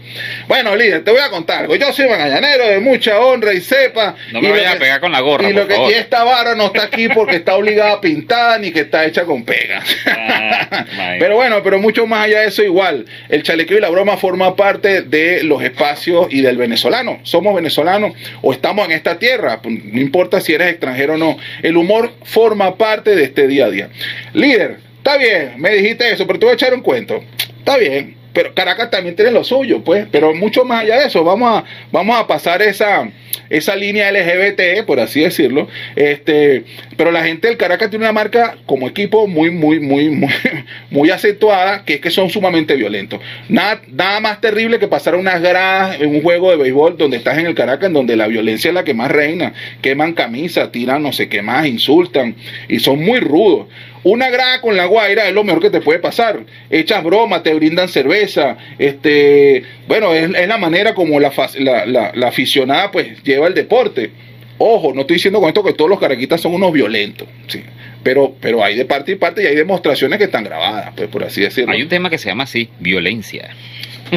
Bueno, 0.50 0.76
líder, 0.76 1.06
te 1.06 1.12
voy 1.12 1.22
a 1.22 1.30
contar 1.30 1.60
algo. 1.62 1.78
Yo 1.78 1.94
soy 1.94 2.10
magallanero 2.10 2.68
de 2.68 2.80
mucha 2.80 3.20
honra 3.22 3.54
y 3.54 3.62
sepa. 3.62 4.16
No 4.34 4.42
me 4.42 4.52
vayas 4.52 4.76
a 4.76 4.80
pegar 4.80 5.00
con 5.00 5.14
la 5.14 5.22
gorra, 5.22 5.50
Y, 5.50 5.54
lo 5.54 5.66
que, 5.66 5.78
y 5.78 5.94
esta 5.94 6.26
barra 6.26 6.56
no 6.56 6.66
está 6.66 6.84
aquí 6.84 7.08
porque 7.08 7.38
está 7.38 7.56
obligada 7.56 7.94
a 7.94 8.02
pintar 8.02 8.60
ni 8.60 8.72
que 8.72 8.82
está 8.82 9.06
hecha 9.06 9.24
con 9.24 9.46
pega. 9.46 9.82
Ah, 10.08 10.86
pero 11.20 11.36
bueno, 11.38 11.64
pero 11.64 11.80
mucho 11.80 12.06
más 12.06 12.26
allá 12.26 12.42
de 12.42 12.49
eso 12.50 12.64
igual. 12.64 13.06
El 13.30 13.44
chalequeo 13.44 13.78
y 13.78 13.82
la 13.82 13.90
broma 13.90 14.18
forma 14.18 14.56
parte 14.56 15.02
de 15.02 15.44
los 15.44 15.64
espacios 15.64 16.28
y 16.30 16.42
del 16.42 16.58
venezolano. 16.58 17.20
Somos 17.24 17.56
venezolanos 17.56 18.14
o 18.42 18.52
estamos 18.52 18.86
en 18.86 18.92
esta 18.92 19.18
tierra. 19.18 19.62
pues, 19.62 19.84
No 19.86 20.00
importa 20.00 20.42
si 20.42 20.54
eres 20.54 20.70
extranjero 20.72 21.14
o 21.14 21.18
no. 21.18 21.38
El 21.64 21.78
humor 21.78 22.12
forma 22.24 22.76
parte 22.76 23.16
de 23.16 23.24
este 23.24 23.48
día 23.48 23.66
a 23.66 23.70
día. 23.70 23.90
Líder, 24.34 24.78
está 24.98 25.18
bien, 25.18 25.54
me 25.58 25.72
dijiste 25.72 26.12
eso, 26.12 26.28
pero 26.28 26.40
te 26.40 26.46
voy 26.46 26.52
a 26.52 26.56
echar 26.56 26.74
un 26.74 26.82
cuento. 26.82 27.24
Está 27.60 27.78
bien. 27.78 28.19
Pero 28.34 28.54
Caracas 28.54 28.90
también 28.90 29.16
tiene 29.16 29.32
lo 29.32 29.44
suyo, 29.44 29.84
pues, 29.84 30.08
pero 30.12 30.34
mucho 30.34 30.66
más 30.66 30.84
allá 30.84 31.00
de 31.00 31.08
eso, 31.08 31.24
vamos 31.24 31.50
a, 31.52 31.64
vamos 31.92 32.20
a 32.20 32.28
pasar 32.28 32.62
esa, 32.62 33.10
esa 33.50 33.76
línea 33.76 34.12
LGBT, 34.12 34.86
por 34.86 35.00
así 35.00 35.22
decirlo. 35.22 35.68
Este, 35.96 36.64
pero 36.98 37.12
la 37.12 37.24
gente 37.24 37.48
del 37.48 37.58
Caracas 37.58 37.90
tiene 37.90 38.06
una 38.06 38.12
marca 38.12 38.58
como 38.66 38.88
equipo 38.88 39.28
muy, 39.28 39.50
muy, 39.50 39.80
muy, 39.80 40.10
muy, 40.10 40.30
muy 40.90 41.10
acentuada, 41.10 41.84
que 41.86 41.96
es 41.96 42.02
que 42.02 42.12
son 42.12 42.30
sumamente 42.30 42.76
violentos. 42.76 43.20
Nada, 43.48 43.82
nada 43.92 44.20
más 44.20 44.42
terrible 44.42 44.80
que 44.80 44.88
pasar 44.88 45.16
unas 45.16 45.42
gradas 45.42 46.00
en 46.00 46.10
un 46.10 46.22
juego 46.22 46.52
de 46.52 46.58
béisbol 46.58 46.98
donde 46.98 47.18
estás 47.18 47.38
en 47.38 47.48
el 47.48 47.56
Caracas, 47.56 47.88
en 47.88 47.94
donde 47.94 48.16
la 48.16 48.28
violencia 48.28 48.70
es 48.70 48.76
la 48.76 48.84
que 48.84 48.94
más 48.94 49.12
reina. 49.12 49.54
Queman 49.82 50.14
camisas, 50.14 50.72
tiran 50.72 51.02
no 51.02 51.14
sé 51.14 51.30
qué 51.30 51.42
más, 51.42 51.66
insultan 51.66 52.36
y 52.68 52.80
son 52.80 53.04
muy 53.04 53.20
rudos. 53.20 53.68
Una 54.04 54.30
grada 54.30 54.62
con 54.62 54.78
la 54.78 54.86
guaira 54.86 55.28
es 55.28 55.34
lo 55.34 55.44
mejor 55.44 55.62
que 55.62 55.70
te 55.70 55.82
puede 55.82 56.00
pasar. 56.00 56.40
Echas 56.70 57.04
broma, 57.04 57.44
te 57.44 57.54
brindan 57.54 57.90
cerveza. 57.90 58.58
Este, 58.78 59.64
bueno, 59.88 60.14
es, 60.14 60.30
es 60.34 60.48
la 60.48 60.58
manera 60.58 60.94
como 60.94 61.20
la, 61.20 61.32
la, 61.60 61.86
la- 61.86 62.12
la 62.14 62.28
aficionada 62.28 62.92
pues 62.92 63.22
lleva 63.24 63.48
el 63.48 63.54
deporte. 63.54 64.12
Ojo, 64.58 64.94
no 64.94 65.02
estoy 65.02 65.16
diciendo 65.16 65.40
con 65.40 65.48
esto 65.50 65.64
que 65.64 65.74
todos 65.74 65.90
los 65.90 66.00
caraquitas 66.00 66.40
son 66.42 66.54
unos 66.54 66.72
violentos. 66.74 67.28
Sí. 67.48 67.62
Pero, 68.04 68.36
pero 68.40 68.64
hay 68.64 68.76
de 68.78 68.86
parte 68.86 69.12
y 69.12 69.16
parte 69.16 69.44
y 69.44 69.48
hay 69.48 69.56
demostraciones 69.56 70.18
que 70.18 70.26
están 70.26 70.44
grabadas, 70.46 70.94
pues 70.96 71.10
por 71.10 71.24
así 71.24 71.42
decirlo. 71.42 71.74
Hay 71.74 71.82
un 71.82 71.90
tema 71.90 72.10
que 72.10 72.18
se 72.18 72.30
llama 72.30 72.44
así, 72.46 72.70
violencia. 72.80 73.50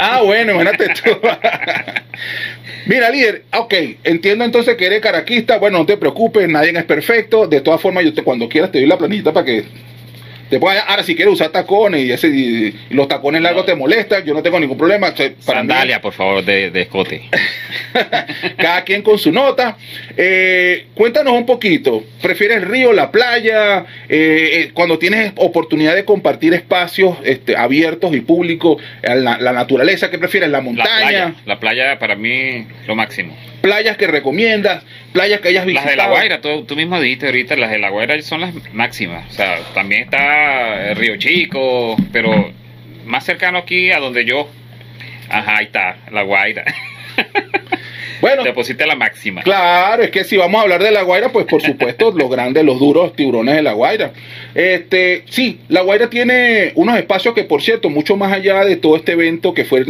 Ah, 0.00 0.22
bueno, 0.22 0.52
imagínate 0.52 0.88
tú. 0.88 1.10
Mira, 2.86 3.10
líder, 3.10 3.44
ok, 3.56 3.74
entiendo 4.04 4.44
entonces 4.44 4.76
que 4.76 4.86
eres 4.86 5.00
caraquista. 5.00 5.58
Bueno, 5.58 5.78
no 5.78 5.86
te 5.86 5.96
preocupes, 5.96 6.48
nadie 6.48 6.76
es 6.76 6.84
perfecto. 6.84 7.46
De 7.46 7.60
todas 7.60 7.80
formas, 7.80 8.04
yo 8.04 8.12
te, 8.12 8.22
cuando 8.22 8.48
quieras 8.48 8.72
te 8.72 8.78
doy 8.78 8.88
la 8.88 8.98
planillita 8.98 9.32
para 9.32 9.46
que 9.46 9.64
Ahora, 10.56 11.02
si 11.02 11.14
quieres 11.14 11.34
usar 11.34 11.50
tacones 11.50 12.02
y, 12.04 12.12
ese, 12.12 12.28
y 12.28 12.74
los 12.90 13.08
tacones 13.08 13.40
largos 13.42 13.64
te 13.66 13.74
molestan, 13.74 14.24
yo 14.24 14.34
no 14.34 14.42
tengo 14.42 14.60
ningún 14.60 14.76
problema. 14.78 15.08
O 15.08 15.16
sea, 15.16 15.30
para 15.46 15.62
mí- 15.62 15.68
Sandalia, 15.68 16.00
por 16.00 16.12
favor, 16.12 16.44
de, 16.44 16.70
de 16.70 16.82
escote. 16.82 17.22
cada 18.56 18.84
quien 18.84 19.02
con 19.02 19.18
su 19.18 19.32
nota. 19.32 19.76
Eh, 20.16 20.86
cuéntanos 20.94 21.32
un 21.34 21.46
poquito, 21.46 22.04
¿prefieres 22.20 22.58
el 22.58 22.62
río, 22.64 22.92
la 22.92 23.10
playa? 23.10 23.84
Eh, 24.08 24.50
eh, 24.54 24.70
cuando 24.74 24.98
tienes 24.98 25.32
oportunidad 25.36 25.94
de 25.94 26.04
compartir 26.04 26.54
espacios 26.54 27.16
este, 27.24 27.56
abiertos 27.56 28.14
y 28.14 28.20
públicos, 28.20 28.82
eh, 29.02 29.14
la, 29.16 29.38
la 29.38 29.52
naturaleza, 29.52 30.10
¿qué 30.10 30.18
prefieres? 30.18 30.50
¿La 30.50 30.58
La 30.58 30.62
montaña? 30.64 30.98
playa, 31.00 31.34
la 31.46 31.60
playa 31.60 31.98
para 31.98 32.14
mí 32.16 32.66
lo 32.86 32.94
máximo. 32.94 33.36
¿Playas 33.62 33.96
que 33.96 34.06
recomiendas? 34.08 34.82
¿Playas 35.12 35.40
que 35.40 35.48
hayas 35.48 35.64
Las 35.64 35.66
visitado? 35.84 35.90
de 35.90 35.96
La 35.96 36.08
Guaira, 36.08 36.40
tú, 36.40 36.64
tú 36.64 36.76
mismo 36.76 37.00
dijiste 37.00 37.26
ahorita, 37.26 37.56
las 37.56 37.70
de 37.70 37.78
La 37.78 37.90
Guaira 37.90 38.20
son 38.22 38.40
las 38.40 38.52
máximas. 38.72 39.30
O 39.30 39.32
sea, 39.32 39.58
también 39.72 40.02
está 40.02 40.90
el 40.90 40.96
Río 40.96 41.16
Chico, 41.16 41.96
pero 42.12 42.52
más 43.06 43.24
cercano 43.24 43.58
aquí 43.58 43.90
a 43.92 43.98
donde 44.00 44.24
yo. 44.24 44.48
Ajá, 45.28 45.58
ahí 45.58 45.66
está, 45.66 45.96
La 46.10 46.22
Guaira. 46.22 46.64
Bueno, 48.22 48.44
Te 48.44 48.52
pusiste 48.52 48.86
la 48.86 48.94
máxima. 48.94 49.42
Claro, 49.42 50.04
es 50.04 50.10
que 50.10 50.22
si 50.22 50.36
vamos 50.36 50.60
a 50.60 50.62
hablar 50.62 50.80
de 50.80 50.92
La 50.92 51.02
Guaira, 51.02 51.32
pues 51.32 51.44
por 51.44 51.60
supuesto 51.60 52.12
los 52.12 52.30
grandes, 52.30 52.64
los 52.64 52.78
duros 52.78 53.16
tiburones 53.16 53.56
de 53.56 53.62
La 53.62 53.72
Guaira. 53.72 54.12
Este, 54.54 55.24
sí, 55.28 55.58
La 55.68 55.80
Guaira 55.80 56.08
tiene 56.08 56.70
unos 56.76 56.96
espacios 56.96 57.34
que, 57.34 57.42
por 57.42 57.62
cierto, 57.62 57.90
mucho 57.90 58.16
más 58.16 58.32
allá 58.32 58.64
de 58.64 58.76
todo 58.76 58.94
este 58.94 59.12
evento 59.12 59.54
que 59.54 59.64
fue 59.64 59.84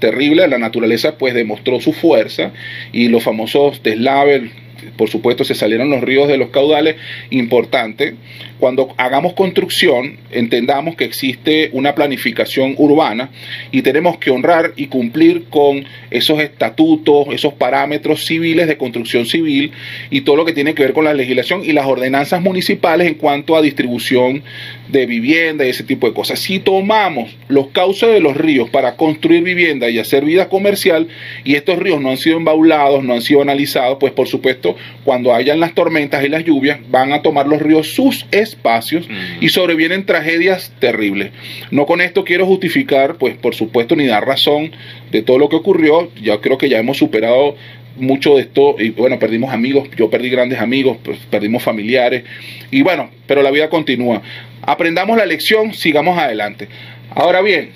terrible, 0.00 0.48
la 0.48 0.58
naturaleza 0.58 1.16
pues 1.16 1.32
demostró 1.32 1.80
su 1.80 1.92
fuerza 1.92 2.50
y 2.90 3.06
los 3.06 3.22
famosos 3.22 3.80
deslaves, 3.84 4.50
por 4.96 5.08
supuesto, 5.08 5.44
se 5.44 5.54
salieron 5.54 5.88
los 5.88 6.00
ríos 6.00 6.26
de 6.26 6.38
los 6.38 6.50
caudales, 6.50 6.96
importante. 7.30 8.16
Cuando 8.58 8.94
hagamos 8.96 9.34
construcción, 9.34 10.16
entendamos 10.30 10.96
que 10.96 11.04
existe 11.04 11.70
una 11.72 11.94
planificación 11.94 12.74
urbana 12.78 13.30
y 13.70 13.82
tenemos 13.82 14.16
que 14.18 14.30
honrar 14.30 14.72
y 14.76 14.86
cumplir 14.86 15.44
con 15.50 15.84
esos 16.10 16.40
estatutos, 16.40 17.26
esos 17.32 17.52
parámetros 17.54 18.24
civiles 18.24 18.66
de 18.66 18.78
construcción 18.78 19.26
civil 19.26 19.72
y 20.10 20.22
todo 20.22 20.36
lo 20.36 20.44
que 20.44 20.52
tiene 20.52 20.74
que 20.74 20.82
ver 20.82 20.92
con 20.92 21.04
la 21.04 21.14
legislación 21.14 21.62
y 21.64 21.72
las 21.72 21.86
ordenanzas 21.86 22.40
municipales 22.40 23.06
en 23.06 23.14
cuanto 23.14 23.56
a 23.56 23.62
distribución 23.62 24.42
de 24.88 25.06
vivienda 25.06 25.66
y 25.66 25.70
ese 25.70 25.84
tipo 25.84 26.06
de 26.06 26.14
cosas. 26.14 26.38
Si 26.38 26.58
tomamos 26.58 27.36
los 27.48 27.68
cauces 27.68 28.08
de 28.08 28.20
los 28.20 28.36
ríos 28.36 28.70
para 28.70 28.96
construir 28.96 29.42
vivienda 29.42 29.90
y 29.90 29.98
hacer 29.98 30.24
vida 30.24 30.48
comercial 30.48 31.08
y 31.44 31.54
estos 31.54 31.78
ríos 31.78 32.00
no 32.00 32.10
han 32.10 32.16
sido 32.16 32.36
embaulados, 32.36 33.04
no 33.04 33.14
han 33.14 33.22
sido 33.22 33.42
analizados, 33.42 33.98
pues 34.00 34.12
por 34.12 34.28
supuesto 34.28 34.76
cuando 35.04 35.34
hayan 35.34 35.60
las 35.60 35.74
tormentas 35.74 36.24
y 36.24 36.28
las 36.28 36.44
lluvias 36.44 36.78
van 36.90 37.12
a 37.12 37.22
tomar 37.22 37.46
los 37.46 37.60
ríos 37.60 37.88
sus 37.88 38.26
espacios 38.48 39.08
Mm. 39.08 39.44
y 39.44 39.48
sobrevienen 39.48 40.06
tragedias 40.06 40.72
terribles. 40.78 41.30
No 41.70 41.86
con 41.86 42.00
esto 42.00 42.24
quiero 42.24 42.46
justificar, 42.46 43.16
pues 43.16 43.36
por 43.36 43.54
supuesto, 43.54 43.96
ni 43.96 44.06
dar 44.06 44.26
razón 44.26 44.72
de 45.10 45.22
todo 45.22 45.38
lo 45.38 45.48
que 45.48 45.56
ocurrió. 45.56 46.10
Ya 46.22 46.38
creo 46.40 46.58
que 46.58 46.68
ya 46.68 46.78
hemos 46.78 46.96
superado 46.98 47.56
mucho 47.96 48.34
de 48.36 48.42
esto 48.42 48.76
y 48.78 48.90
bueno, 48.90 49.18
perdimos 49.18 49.52
amigos, 49.52 49.88
yo 49.96 50.10
perdí 50.10 50.28
grandes 50.28 50.58
amigos, 50.60 50.98
pues, 51.02 51.18
perdimos 51.30 51.62
familiares 51.62 52.24
y 52.70 52.82
bueno, 52.82 53.10
pero 53.26 53.42
la 53.42 53.50
vida 53.50 53.70
continúa. 53.70 54.20
Aprendamos 54.62 55.16
la 55.16 55.24
lección, 55.24 55.72
sigamos 55.72 56.18
adelante. 56.18 56.68
Ahora 57.14 57.40
bien, 57.40 57.70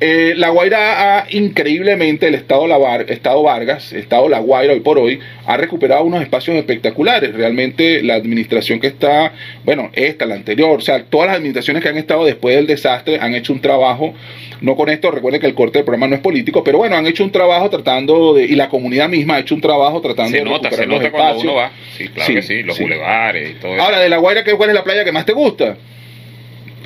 eh, 0.00 0.34
la 0.36 0.50
Guaira 0.50 1.20
ha 1.20 1.26
increíblemente, 1.30 2.26
el 2.28 2.34
Estado, 2.34 2.66
la 2.66 2.76
Var- 2.78 3.10
Estado 3.10 3.42
Vargas, 3.42 3.92
Estado 3.92 4.28
La 4.28 4.40
Guaira 4.40 4.74
hoy 4.74 4.80
por 4.80 4.98
hoy, 4.98 5.18
ha 5.46 5.56
recuperado 5.56 6.04
unos 6.04 6.20
espacios 6.22 6.56
espectaculares. 6.56 7.32
Realmente 7.34 8.02
la 8.02 8.14
administración 8.14 8.78
que 8.78 8.88
está, 8.88 9.32
bueno, 9.64 9.90
esta, 9.94 10.26
la 10.26 10.34
anterior, 10.34 10.78
o 10.78 10.82
sea, 10.82 11.02
todas 11.04 11.28
las 11.28 11.36
administraciones 11.36 11.82
que 11.82 11.88
han 11.88 11.96
estado 11.96 12.24
después 12.24 12.54
del 12.56 12.66
desastre 12.66 13.18
han 13.20 13.34
hecho 13.34 13.52
un 13.52 13.60
trabajo, 13.60 14.12
no 14.60 14.76
con 14.76 14.88
esto, 14.90 15.10
recuerden 15.10 15.40
que 15.40 15.46
el 15.46 15.54
corte 15.54 15.78
del 15.78 15.84
programa 15.84 16.08
no 16.08 16.14
es 16.16 16.20
político, 16.20 16.62
pero 16.62 16.78
bueno, 16.78 16.96
han 16.96 17.06
hecho 17.06 17.24
un 17.24 17.30
trabajo 17.32 17.70
tratando 17.70 18.34
de, 18.34 18.44
y 18.44 18.54
la 18.54 18.68
comunidad 18.68 19.08
misma 19.08 19.36
ha 19.36 19.40
hecho 19.40 19.54
un 19.54 19.60
trabajo 19.60 20.00
tratando 20.00 20.30
Se 20.32 20.38
de 20.38 20.44
nota, 20.44 20.68
recuperar 20.70 20.84
se 20.84 20.86
los 20.86 20.98
nota 21.02 21.10
cuando 21.10 21.40
uno 21.40 21.54
va. 21.54 21.70
Sí, 21.96 22.08
claro 22.08 22.26
Sí, 22.26 22.34
que 22.34 22.42
sí, 22.42 22.62
los 22.62 22.76
sí. 22.76 22.82
bulevares 22.82 23.50
y 23.50 23.54
todo 23.54 23.74
eso. 23.74 23.82
Ahora, 23.82 23.98
de 24.00 24.08
La 24.08 24.18
Guaira, 24.18 24.44
¿qué- 24.44 24.52
¿cuál 24.54 24.68
es 24.70 24.74
la 24.74 24.84
playa 24.84 25.04
que 25.04 25.12
más 25.12 25.24
te 25.24 25.32
gusta? 25.32 25.76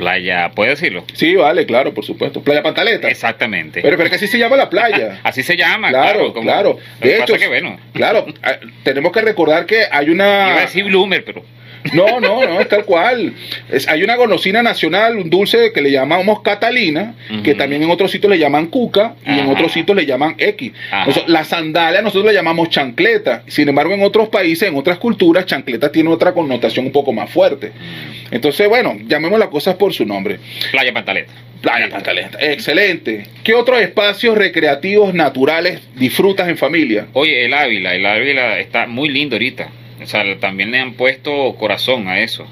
Playa, 0.01 0.51
¿puedo 0.55 0.71
decirlo? 0.71 1.05
Sí, 1.13 1.35
vale, 1.37 1.65
claro, 1.67 1.95
por 1.95 2.05
supuesto. 2.05 2.43
Playa 2.43 2.63
Pantaleta. 2.63 3.09
Exactamente. 3.09 3.81
Pero, 3.83 3.97
pero 3.97 4.05
es 4.07 4.11
que 4.11 4.17
así 4.17 4.27
se 4.27 4.39
llama 4.39 4.57
la 4.57 4.69
playa. 4.69 5.21
Así 5.25 5.43
se 5.43 5.57
llama, 5.57 5.91
Claro, 5.91 6.19
claro. 6.19 6.33
como- 6.33 6.43
claro. 6.47 6.79
Lo 7.01 7.07
De 7.07 7.19
hecho, 7.21 7.35
que, 7.37 7.47
bueno, 7.49 7.79
claro, 7.93 8.27
tenemos 8.83 9.13
que 9.13 9.21
recordar 9.21 9.67
que 9.67 9.85
hay 9.91 10.07
iba 10.11 10.25
a 10.25 10.49
una... 10.49 10.61
decir 10.63 10.85
Bloomer, 10.85 11.25
pero 11.25 11.45
No, 11.95 12.21
no, 12.21 12.45
no, 12.47 12.61
es 12.61 12.69
tal 12.69 12.85
cual. 12.85 13.33
Es- 13.71 13.89
hay 13.89 14.03
una 14.03 14.17
golosina 14.17 14.63
nacional, 14.63 15.17
un 15.17 15.31
dulce 15.31 15.73
que 15.73 15.81
le 15.81 15.91
llamamos 15.91 16.43
Catalina, 16.43 17.15
que 17.43 17.55
también 17.55 17.83
en 17.83 17.91
otros 17.91 18.11
sitios 18.11 18.31
le 18.31 18.39
llaman 18.39 18.67
Cuca 18.67 19.15
y 19.27 19.39
en 19.39 19.49
otros 19.49 19.73
sitios 19.73 19.97
le 19.97 20.05
llaman 20.07 20.35
X. 20.39 20.73
La 21.27 21.45
sandalia 21.45 22.03
nosotros 22.03 22.27
le 22.27 22.35
llamamos 22.35 22.69
chancleta. 22.69 23.43
Sin 23.47 23.69
embargo, 23.69 23.95
en 23.95 24.03
otros 24.03 24.29
países, 24.29 24.69
en 24.69 24.77
otras 24.77 24.99
culturas, 24.99 25.47
chancleta 25.47 25.91
tiene 25.91 26.11
otra 26.11 26.33
connotación 26.33 26.87
un 26.87 26.93
poco 26.93 27.13
más 27.13 27.31
fuerte. 27.31 27.73
Entonces, 28.31 28.69
bueno, 28.69 28.97
llamemos 29.07 29.39
las 29.39 29.49
cosas 29.49 29.75
por 29.77 29.93
su 29.93 30.05
nombre. 30.05 30.39
Playa 30.71 30.93
Pantaleta. 30.93 31.33
Playa 31.63 31.89
Pantaleta. 31.91 32.39
Excelente. 32.41 33.25
¿Qué 33.43 33.55
otros 33.55 33.81
espacios 33.83 34.37
recreativos 34.39 35.13
naturales 35.15 35.81
disfrutas 35.97 36.49
en 36.49 36.57
familia? 36.57 37.07
Oye, 37.13 37.45
el 37.45 37.53
Ávila, 37.55 37.95
el 37.95 38.07
Ávila 38.07 38.59
está 38.59 38.87
muy 38.87 39.09
lindo 39.09 39.37
ahorita. 39.37 39.69
O 40.03 40.07
sea, 40.07 40.25
también 40.39 40.71
le 40.71 40.79
han 40.79 40.95
puesto 40.95 41.55
corazón 41.57 42.09
a 42.09 42.21
eso. 42.21 42.47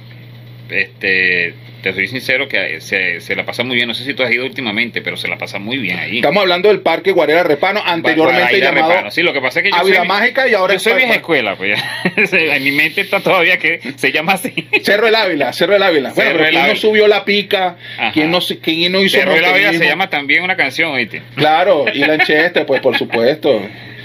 Este, 0.70 1.54
te 1.82 1.92
soy 1.92 2.08
sincero 2.08 2.48
que 2.48 2.80
se, 2.80 3.20
se 3.20 3.36
la 3.36 3.46
pasa 3.46 3.62
muy 3.62 3.76
bien. 3.76 3.88
No 3.88 3.94
sé 3.94 4.04
si 4.04 4.14
tú 4.14 4.22
has 4.22 4.32
ido 4.32 4.44
últimamente, 4.44 5.00
pero 5.00 5.16
se 5.16 5.28
la 5.28 5.38
pasa 5.38 5.58
muy 5.58 5.78
bien 5.78 5.98
ahí. 5.98 6.16
Estamos 6.16 6.40
hablando 6.40 6.68
del 6.68 6.80
Parque 6.80 7.12
Guarera 7.12 7.44
Repano, 7.44 7.80
anteriormente 7.84 8.60
llamado 8.60 8.88
Repano. 8.90 9.10
Sí, 9.10 9.22
lo 9.22 9.32
que 9.32 9.40
pasa 9.40 9.60
es 9.60 9.64
que 9.64 9.70
yo 9.70 9.76
Ávila 9.76 9.98
soy, 9.98 10.08
Mágica 10.08 10.48
y 10.48 10.54
ahora 10.54 10.74
yo 10.74 10.76
es 10.76 10.82
soy 10.82 10.94
vieja 10.94 11.14
escuela, 11.14 11.56
pues 11.56 11.80
en 12.32 12.64
mi 12.64 12.72
mente 12.72 13.00
está 13.00 13.20
todavía 13.20 13.58
que 13.58 13.80
se 13.96 14.12
llama 14.12 14.32
así. 14.32 14.52
Cerro 14.82 15.06
del 15.06 15.14
Ávila, 15.14 15.52
Cerro 15.52 15.74
del 15.74 15.82
Ávila. 15.82 16.12
Bueno, 16.14 16.30
Cerro 16.30 16.44
pero 16.44 16.50
¿quién 16.50 16.68
no 16.68 16.76
subió 16.76 17.08
la 17.08 17.24
pica? 17.24 17.76
¿Quién 18.12 18.30
no, 18.30 18.40
quién 18.40 18.92
no 18.92 19.02
hizo 19.02 19.18
Cerro 19.18 19.34
del 19.34 19.44
Ávila 19.44 19.72
se 19.72 19.84
llama 19.84 20.10
también 20.10 20.42
una 20.42 20.56
canción, 20.56 20.92
¿oíste? 20.92 21.22
Claro, 21.36 21.86
y 21.94 21.98
Lanchester, 21.98 22.66
pues 22.66 22.80
por 22.80 22.98
supuesto. 22.98 23.62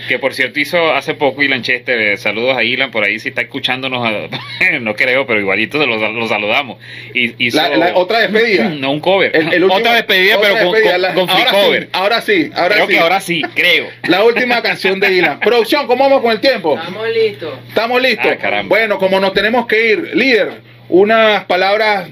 Que 0.08 0.20
por 0.20 0.34
cierto 0.34 0.60
hizo 0.60 0.94
hace 0.94 1.14
poco 1.14 1.42
Ilan 1.44 1.62
Chester, 1.62 2.00
eh, 2.00 2.18
saludos 2.18 2.58
a 2.58 2.64
Ilan, 2.64 2.92
por 2.92 3.04
ahí 3.06 3.20
si 3.20 3.30
está 3.30 3.42
escuchándonos, 3.42 4.06
no 4.82 4.96
creo, 4.96 5.26
pero 5.26 5.40
igualito 5.40 5.80
se 5.80 5.86
los, 5.88 6.02
los 6.14 6.30
saludamos. 6.30 6.78
Y, 7.14 7.34
hizo, 7.46 7.58
La, 7.58 7.70
la 7.76 7.96
otra 7.96 8.20
despedida. 8.20 8.70
No, 8.84 8.92
un 8.92 9.00
cover. 9.00 9.32
El- 9.36 9.54
el 9.54 9.64
último- 9.64 9.80
otra 9.80 9.94
despedida, 9.96 10.38
otra 10.38 10.50
pero 10.54 10.64
con, 10.66 10.74
despedida, 10.74 10.92
con, 10.94 11.02
la- 11.02 11.14
con 11.14 11.28
free 11.30 11.38
ahora 11.40 11.52
cover. 11.52 11.84
Sí, 11.84 11.90
ahora 11.94 12.22
sí, 12.22 12.52
ahora 12.56 12.76
creo 12.76 12.88
sí. 12.88 12.94
que 12.94 13.00
ahora 13.00 13.20
sí, 13.22 13.42
creo. 13.56 13.88
La 14.08 14.24
última 14.24 14.62
canción 14.62 15.00
de 15.00 15.14
Ilan. 15.14 15.40
Producción, 15.40 15.88
¿cómo 15.88 16.04
vamos 16.04 16.22
con 16.22 16.32
el 16.32 16.40
tiempo? 16.42 16.78
Estamos 16.78 17.08
listos. 17.10 17.54
¿Estamos 17.70 18.02
listos? 18.02 18.32
Ah, 18.32 18.38
caramba. 18.38 18.70
bueno, 18.70 18.98
como 18.98 19.20
nos 19.20 19.34
tenemos 19.34 19.66
que 19.68 19.92
ir, 19.92 20.12
líder, 20.16 20.62
unas 20.90 21.46
palabras 21.46 22.10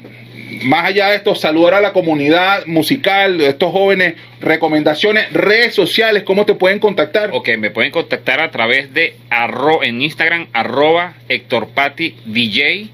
más 0.64 0.86
allá 0.86 1.10
de 1.10 1.18
esto, 1.18 1.36
saludar 1.36 1.76
a 1.76 1.82
la 1.82 1.94
comunidad 1.94 2.66
musical, 2.66 3.38
de 3.38 3.50
estos 3.50 3.72
jóvenes, 3.72 4.16
recomendaciones, 4.40 5.32
redes 5.32 5.74
sociales, 5.74 6.24
¿cómo 6.24 6.46
te 6.46 6.56
pueden 6.56 6.80
contactar? 6.80 7.30
Ok, 7.34 7.50
me 7.58 7.72
pueden 7.72 7.92
contactar 7.92 8.40
a 8.40 8.52
través 8.52 8.94
de 8.94 9.16
arro, 9.30 9.84
en 9.84 10.02
Instagram, 10.02 10.48
arroba 10.54 11.16
Héctor 11.30 11.70
Pati 11.70 12.16
DJ. 12.26 12.90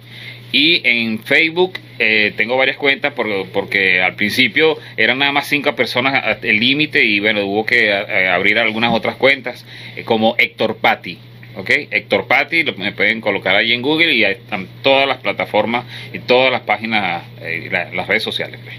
Y 0.49 0.81
en 0.87 1.19
Facebook 1.19 1.73
eh, 1.99 2.33
tengo 2.37 2.55
varias 2.55 2.77
cuentas 2.77 3.13
porque 3.13 4.01
al 4.01 4.15
principio 4.15 4.77
eran 4.95 5.19
nada 5.19 5.33
más 5.33 5.47
cinco 5.47 5.75
personas 5.75 6.37
el 6.41 6.59
límite 6.59 7.03
y 7.03 7.19
bueno, 7.19 7.45
hubo 7.45 7.65
que 7.65 7.93
abrir 7.93 8.57
algunas 8.57 8.93
otras 8.93 9.17
cuentas 9.17 9.65
como 10.05 10.35
Héctor 10.37 10.77
Patti. 10.77 11.17
¿Ok? 11.57 11.69
Héctor 11.91 12.27
Patti, 12.27 12.63
me 12.77 12.91
pueden 12.91 13.19
colocar 13.19 13.55
ahí 13.55 13.73
en 13.73 13.81
Google 13.81 14.13
y 14.13 14.23
ahí 14.23 14.33
están 14.33 14.67
todas 14.83 15.07
las 15.07 15.17
plataformas 15.17 15.85
y 16.13 16.19
todas 16.19 16.51
las 16.51 16.61
páginas, 16.61 17.23
eh, 17.41 17.69
las 17.71 18.07
redes 18.07 18.23
sociales. 18.23 18.59
Pues. 18.63 18.75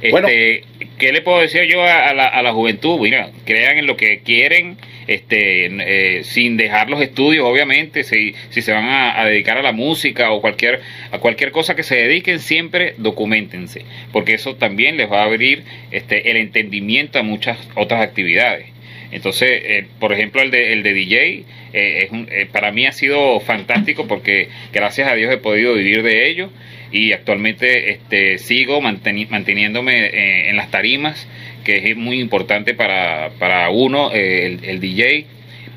Este, 0.00 0.64
¿Qué 0.98 1.12
le 1.12 1.22
puedo 1.22 1.40
decir 1.40 1.62
yo 1.64 1.82
a, 1.82 2.12
la, 2.12 2.52
juventud? 2.52 2.98
Mira, 3.00 3.30
crean 3.44 3.78
en 3.78 3.86
lo 3.86 3.96
que 3.96 4.20
quieren, 4.20 4.76
este, 5.06 5.66
eh, 5.66 6.24
sin 6.24 6.56
dejar 6.56 6.90
los 6.90 7.00
estudios, 7.00 7.46
obviamente, 7.46 8.04
si, 8.04 8.34
si 8.50 8.62
se 8.62 8.72
van 8.72 8.84
a, 8.88 9.24
dedicar 9.24 9.58
a 9.58 9.62
la 9.62 9.72
música 9.72 10.30
o 10.32 10.40
cualquier, 10.40 10.80
a 11.12 11.18
cualquier 11.18 11.52
cosa 11.52 11.76
que 11.76 11.82
se 11.82 11.96
dediquen, 11.96 12.40
siempre 12.40 12.94
documentense, 12.98 13.84
porque 14.12 14.34
eso 14.34 14.56
también 14.56 14.96
les 14.96 15.10
va 15.10 15.22
a 15.22 15.24
abrir 15.24 15.62
este, 15.90 16.30
el 16.30 16.36
entendimiento 16.36 17.18
a 17.18 17.22
muchas 17.22 17.58
otras 17.74 18.02
actividades. 18.02 18.66
Entonces, 19.10 19.48
eh, 19.50 19.86
por 19.98 20.12
ejemplo, 20.12 20.42
el 20.42 20.50
de, 20.50 20.72
el 20.72 20.82
de 20.82 20.92
DJ, 20.92 21.44
eh, 21.72 22.08
es 22.30 22.48
para 22.48 22.72
mí 22.72 22.86
ha 22.86 22.92
sido 22.92 23.40
fantástico 23.40 24.06
porque 24.06 24.48
gracias 24.72 25.08
a 25.08 25.14
Dios 25.14 25.32
he 25.32 25.38
podido 25.38 25.74
vivir 25.74 26.02
de 26.02 26.28
ello 26.28 26.50
y 26.92 27.12
actualmente 27.12 27.90
este, 27.90 28.38
sigo 28.38 28.80
manteniéndome 28.80 30.48
en 30.48 30.56
las 30.56 30.70
tarimas, 30.70 31.28
que 31.64 31.90
es 31.90 31.96
muy 31.96 32.20
importante 32.20 32.74
para, 32.74 33.30
para 33.38 33.68
uno, 33.70 34.10
el, 34.12 34.64
el 34.64 34.80
DJ 34.80 35.26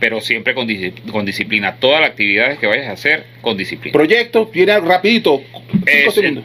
pero 0.01 0.19
siempre 0.19 0.55
con, 0.55 0.65
disciplina. 0.65 1.75
Todas 1.75 2.01
las 2.01 2.09
actividades 2.09 2.57
que 2.57 2.65
vayas 2.65 2.87
a 2.87 2.93
hacer, 2.93 3.23
con 3.41 3.55
disciplina. 3.55 3.93
Proyecto, 3.93 4.47
viene 4.47 4.79
rapidito. 4.79 5.43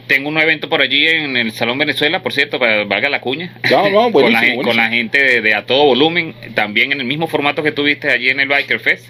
tengo 0.05 0.29
un 0.29 0.37
evento 0.37 0.69
por 0.69 0.79
allí 0.79 1.07
en 1.07 1.35
el 1.35 1.51
Salón 1.51 1.79
Venezuela, 1.79 2.21
por 2.21 2.33
cierto, 2.33 2.59
para 2.59 2.83
valga 2.83 3.09
la 3.09 3.19
cuña. 3.19 3.59
con, 4.11 4.31
la, 4.31 4.89
gente 4.89 5.41
de, 5.41 5.55
a 5.55 5.65
todo 5.65 5.85
volumen, 5.85 6.35
también 6.53 6.91
en 6.91 6.99
el 6.99 7.07
mismo 7.07 7.25
formato 7.25 7.63
que 7.63 7.71
tuviste 7.71 8.11
allí 8.11 8.29
en 8.29 8.39
el 8.39 8.47
Biker 8.47 8.79
Fest. 8.79 9.07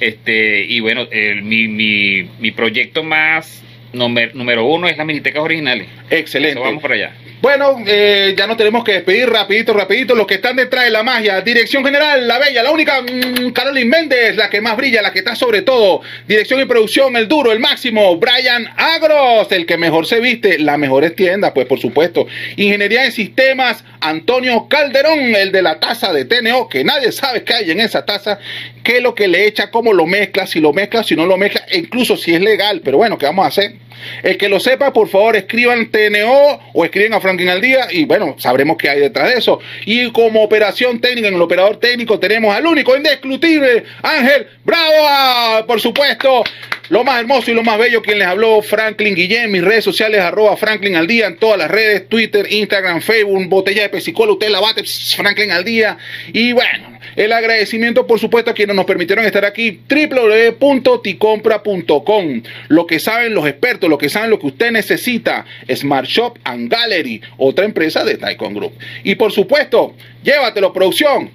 Este, 0.00 0.66
y 0.66 0.80
bueno, 0.80 1.08
mi, 1.42 1.66
mi, 1.66 2.28
mi 2.38 2.50
proyecto 2.50 3.02
más 3.02 3.64
número 3.94 4.66
uno 4.66 4.86
es 4.86 4.98
las 4.98 5.06
minitecas 5.06 5.42
originales. 5.42 5.88
Excelente. 6.10 6.60
vamos 6.60 6.82
para 6.82 6.94
allá. 6.94 7.12
Bueno, 7.40 7.76
eh, 7.86 8.34
ya 8.36 8.48
nos 8.48 8.56
tenemos 8.56 8.82
que 8.82 8.94
despedir 8.94 9.30
rapidito, 9.30 9.72
rapidito. 9.72 10.16
Los 10.16 10.26
que 10.26 10.34
están 10.34 10.56
detrás 10.56 10.84
de 10.84 10.90
la 10.90 11.04
magia. 11.04 11.40
Dirección 11.40 11.84
General, 11.84 12.26
la 12.26 12.36
bella, 12.38 12.64
la 12.64 12.72
única, 12.72 13.00
mm, 13.00 13.52
Carolyn 13.52 13.88
Méndez, 13.88 14.34
la 14.34 14.50
que 14.50 14.60
más 14.60 14.76
brilla, 14.76 15.02
la 15.02 15.12
que 15.12 15.20
está 15.20 15.36
sobre 15.36 15.62
todo. 15.62 16.00
Dirección 16.26 16.60
y 16.60 16.64
producción, 16.64 17.14
el 17.16 17.28
duro, 17.28 17.52
el 17.52 17.60
máximo. 17.60 18.16
Brian 18.16 18.68
Agros, 18.76 19.52
el 19.52 19.66
que 19.66 19.76
mejor 19.76 20.06
se 20.06 20.18
viste. 20.18 20.58
Las 20.58 20.78
mejores 20.78 21.14
tiendas, 21.14 21.52
pues 21.52 21.66
por 21.66 21.78
supuesto. 21.78 22.26
Ingeniería 22.56 23.04
en 23.04 23.12
sistemas, 23.12 23.84
Antonio 24.00 24.66
Calderón, 24.68 25.36
el 25.36 25.52
de 25.52 25.62
la 25.62 25.78
taza 25.78 26.12
de 26.12 26.24
TNO, 26.24 26.68
que 26.68 26.82
nadie 26.82 27.12
sabe 27.12 27.44
qué 27.44 27.54
hay 27.54 27.70
en 27.70 27.78
esa 27.78 28.04
taza. 28.04 28.40
Qué 28.82 28.96
es 28.96 29.02
lo 29.02 29.14
que 29.14 29.28
le 29.28 29.46
echa, 29.46 29.70
cómo 29.70 29.92
lo 29.92 30.06
mezcla, 30.06 30.48
si 30.48 30.58
lo 30.58 30.72
mezcla, 30.72 31.04
si 31.04 31.14
no 31.14 31.24
lo 31.24 31.36
mezcla, 31.36 31.64
e 31.68 31.78
incluso 31.78 32.16
si 32.16 32.34
es 32.34 32.40
legal. 32.40 32.80
Pero 32.84 32.96
bueno, 32.96 33.16
¿qué 33.16 33.26
vamos 33.26 33.44
a 33.44 33.48
hacer? 33.48 33.74
El 34.22 34.36
que 34.36 34.48
lo 34.48 34.60
sepa, 34.60 34.92
por 34.92 35.08
favor, 35.08 35.36
escriban 35.36 35.90
TNO 35.90 36.60
o 36.74 36.84
escriben 36.84 37.14
a 37.14 37.20
Franklin 37.20 37.48
al 37.48 37.60
día 37.60 37.86
y 37.90 38.04
bueno, 38.04 38.36
sabremos 38.38 38.76
qué 38.76 38.88
hay 38.88 39.00
detrás 39.00 39.30
de 39.30 39.38
eso. 39.38 39.60
Y 39.84 40.10
como 40.12 40.42
operación 40.42 41.00
técnica, 41.00 41.28
en 41.28 41.34
el 41.34 41.42
operador 41.42 41.78
técnico 41.78 42.18
tenemos 42.18 42.54
al 42.54 42.66
único, 42.66 42.96
indiscutible, 42.96 43.84
Ángel 44.02 44.46
Bravo, 44.64 45.66
por 45.66 45.80
supuesto. 45.80 46.44
Lo 46.90 47.04
más 47.04 47.20
hermoso 47.20 47.50
y 47.50 47.54
lo 47.54 47.62
más 47.62 47.78
bello, 47.78 48.00
quien 48.00 48.18
les 48.18 48.26
habló, 48.26 48.62
Franklin 48.62 49.14
Guillén, 49.14 49.52
mis 49.52 49.62
redes 49.62 49.84
sociales, 49.84 50.20
arroba 50.22 50.56
Franklin 50.56 50.96
al 50.96 51.06
día, 51.06 51.26
en 51.26 51.36
todas 51.36 51.58
las 51.58 51.70
redes, 51.70 52.08
Twitter, 52.08 52.50
Instagram, 52.50 53.02
Facebook, 53.02 53.46
botella 53.46 53.82
de 53.82 53.88
pesicola, 53.90 54.32
usted 54.32 54.48
la 54.48 54.60
bate, 54.60 54.82
Franklin 54.84 55.50
al 55.50 55.64
día. 55.64 55.98
Y 56.32 56.52
bueno, 56.52 56.97
el 57.18 57.32
agradecimiento, 57.32 58.06
por 58.06 58.20
supuesto, 58.20 58.52
a 58.52 58.54
quienes 58.54 58.76
nos 58.76 58.84
permitieron 58.84 59.24
estar 59.24 59.44
aquí, 59.44 59.80
www.ticompra.com. 59.90 62.42
Lo 62.68 62.86
que 62.86 63.00
saben 63.00 63.34
los 63.34 63.44
expertos, 63.44 63.90
lo 63.90 63.98
que 63.98 64.08
saben 64.08 64.30
lo 64.30 64.38
que 64.38 64.46
usted 64.46 64.70
necesita, 64.70 65.44
Smart 65.74 66.06
Shop 66.06 66.38
and 66.44 66.70
Gallery, 66.70 67.20
otra 67.36 67.64
empresa 67.64 68.04
de 68.04 68.18
Taikon 68.18 68.54
Group. 68.54 68.74
Y 69.02 69.16
por 69.16 69.32
supuesto, 69.32 69.96
llévatelo, 70.22 70.72
producción. 70.72 71.32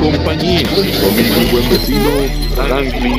compañía 0.00 0.62
mi 1.16 1.44
buen 1.50 1.68
vecino 1.70 2.10
Franklin 2.54 3.18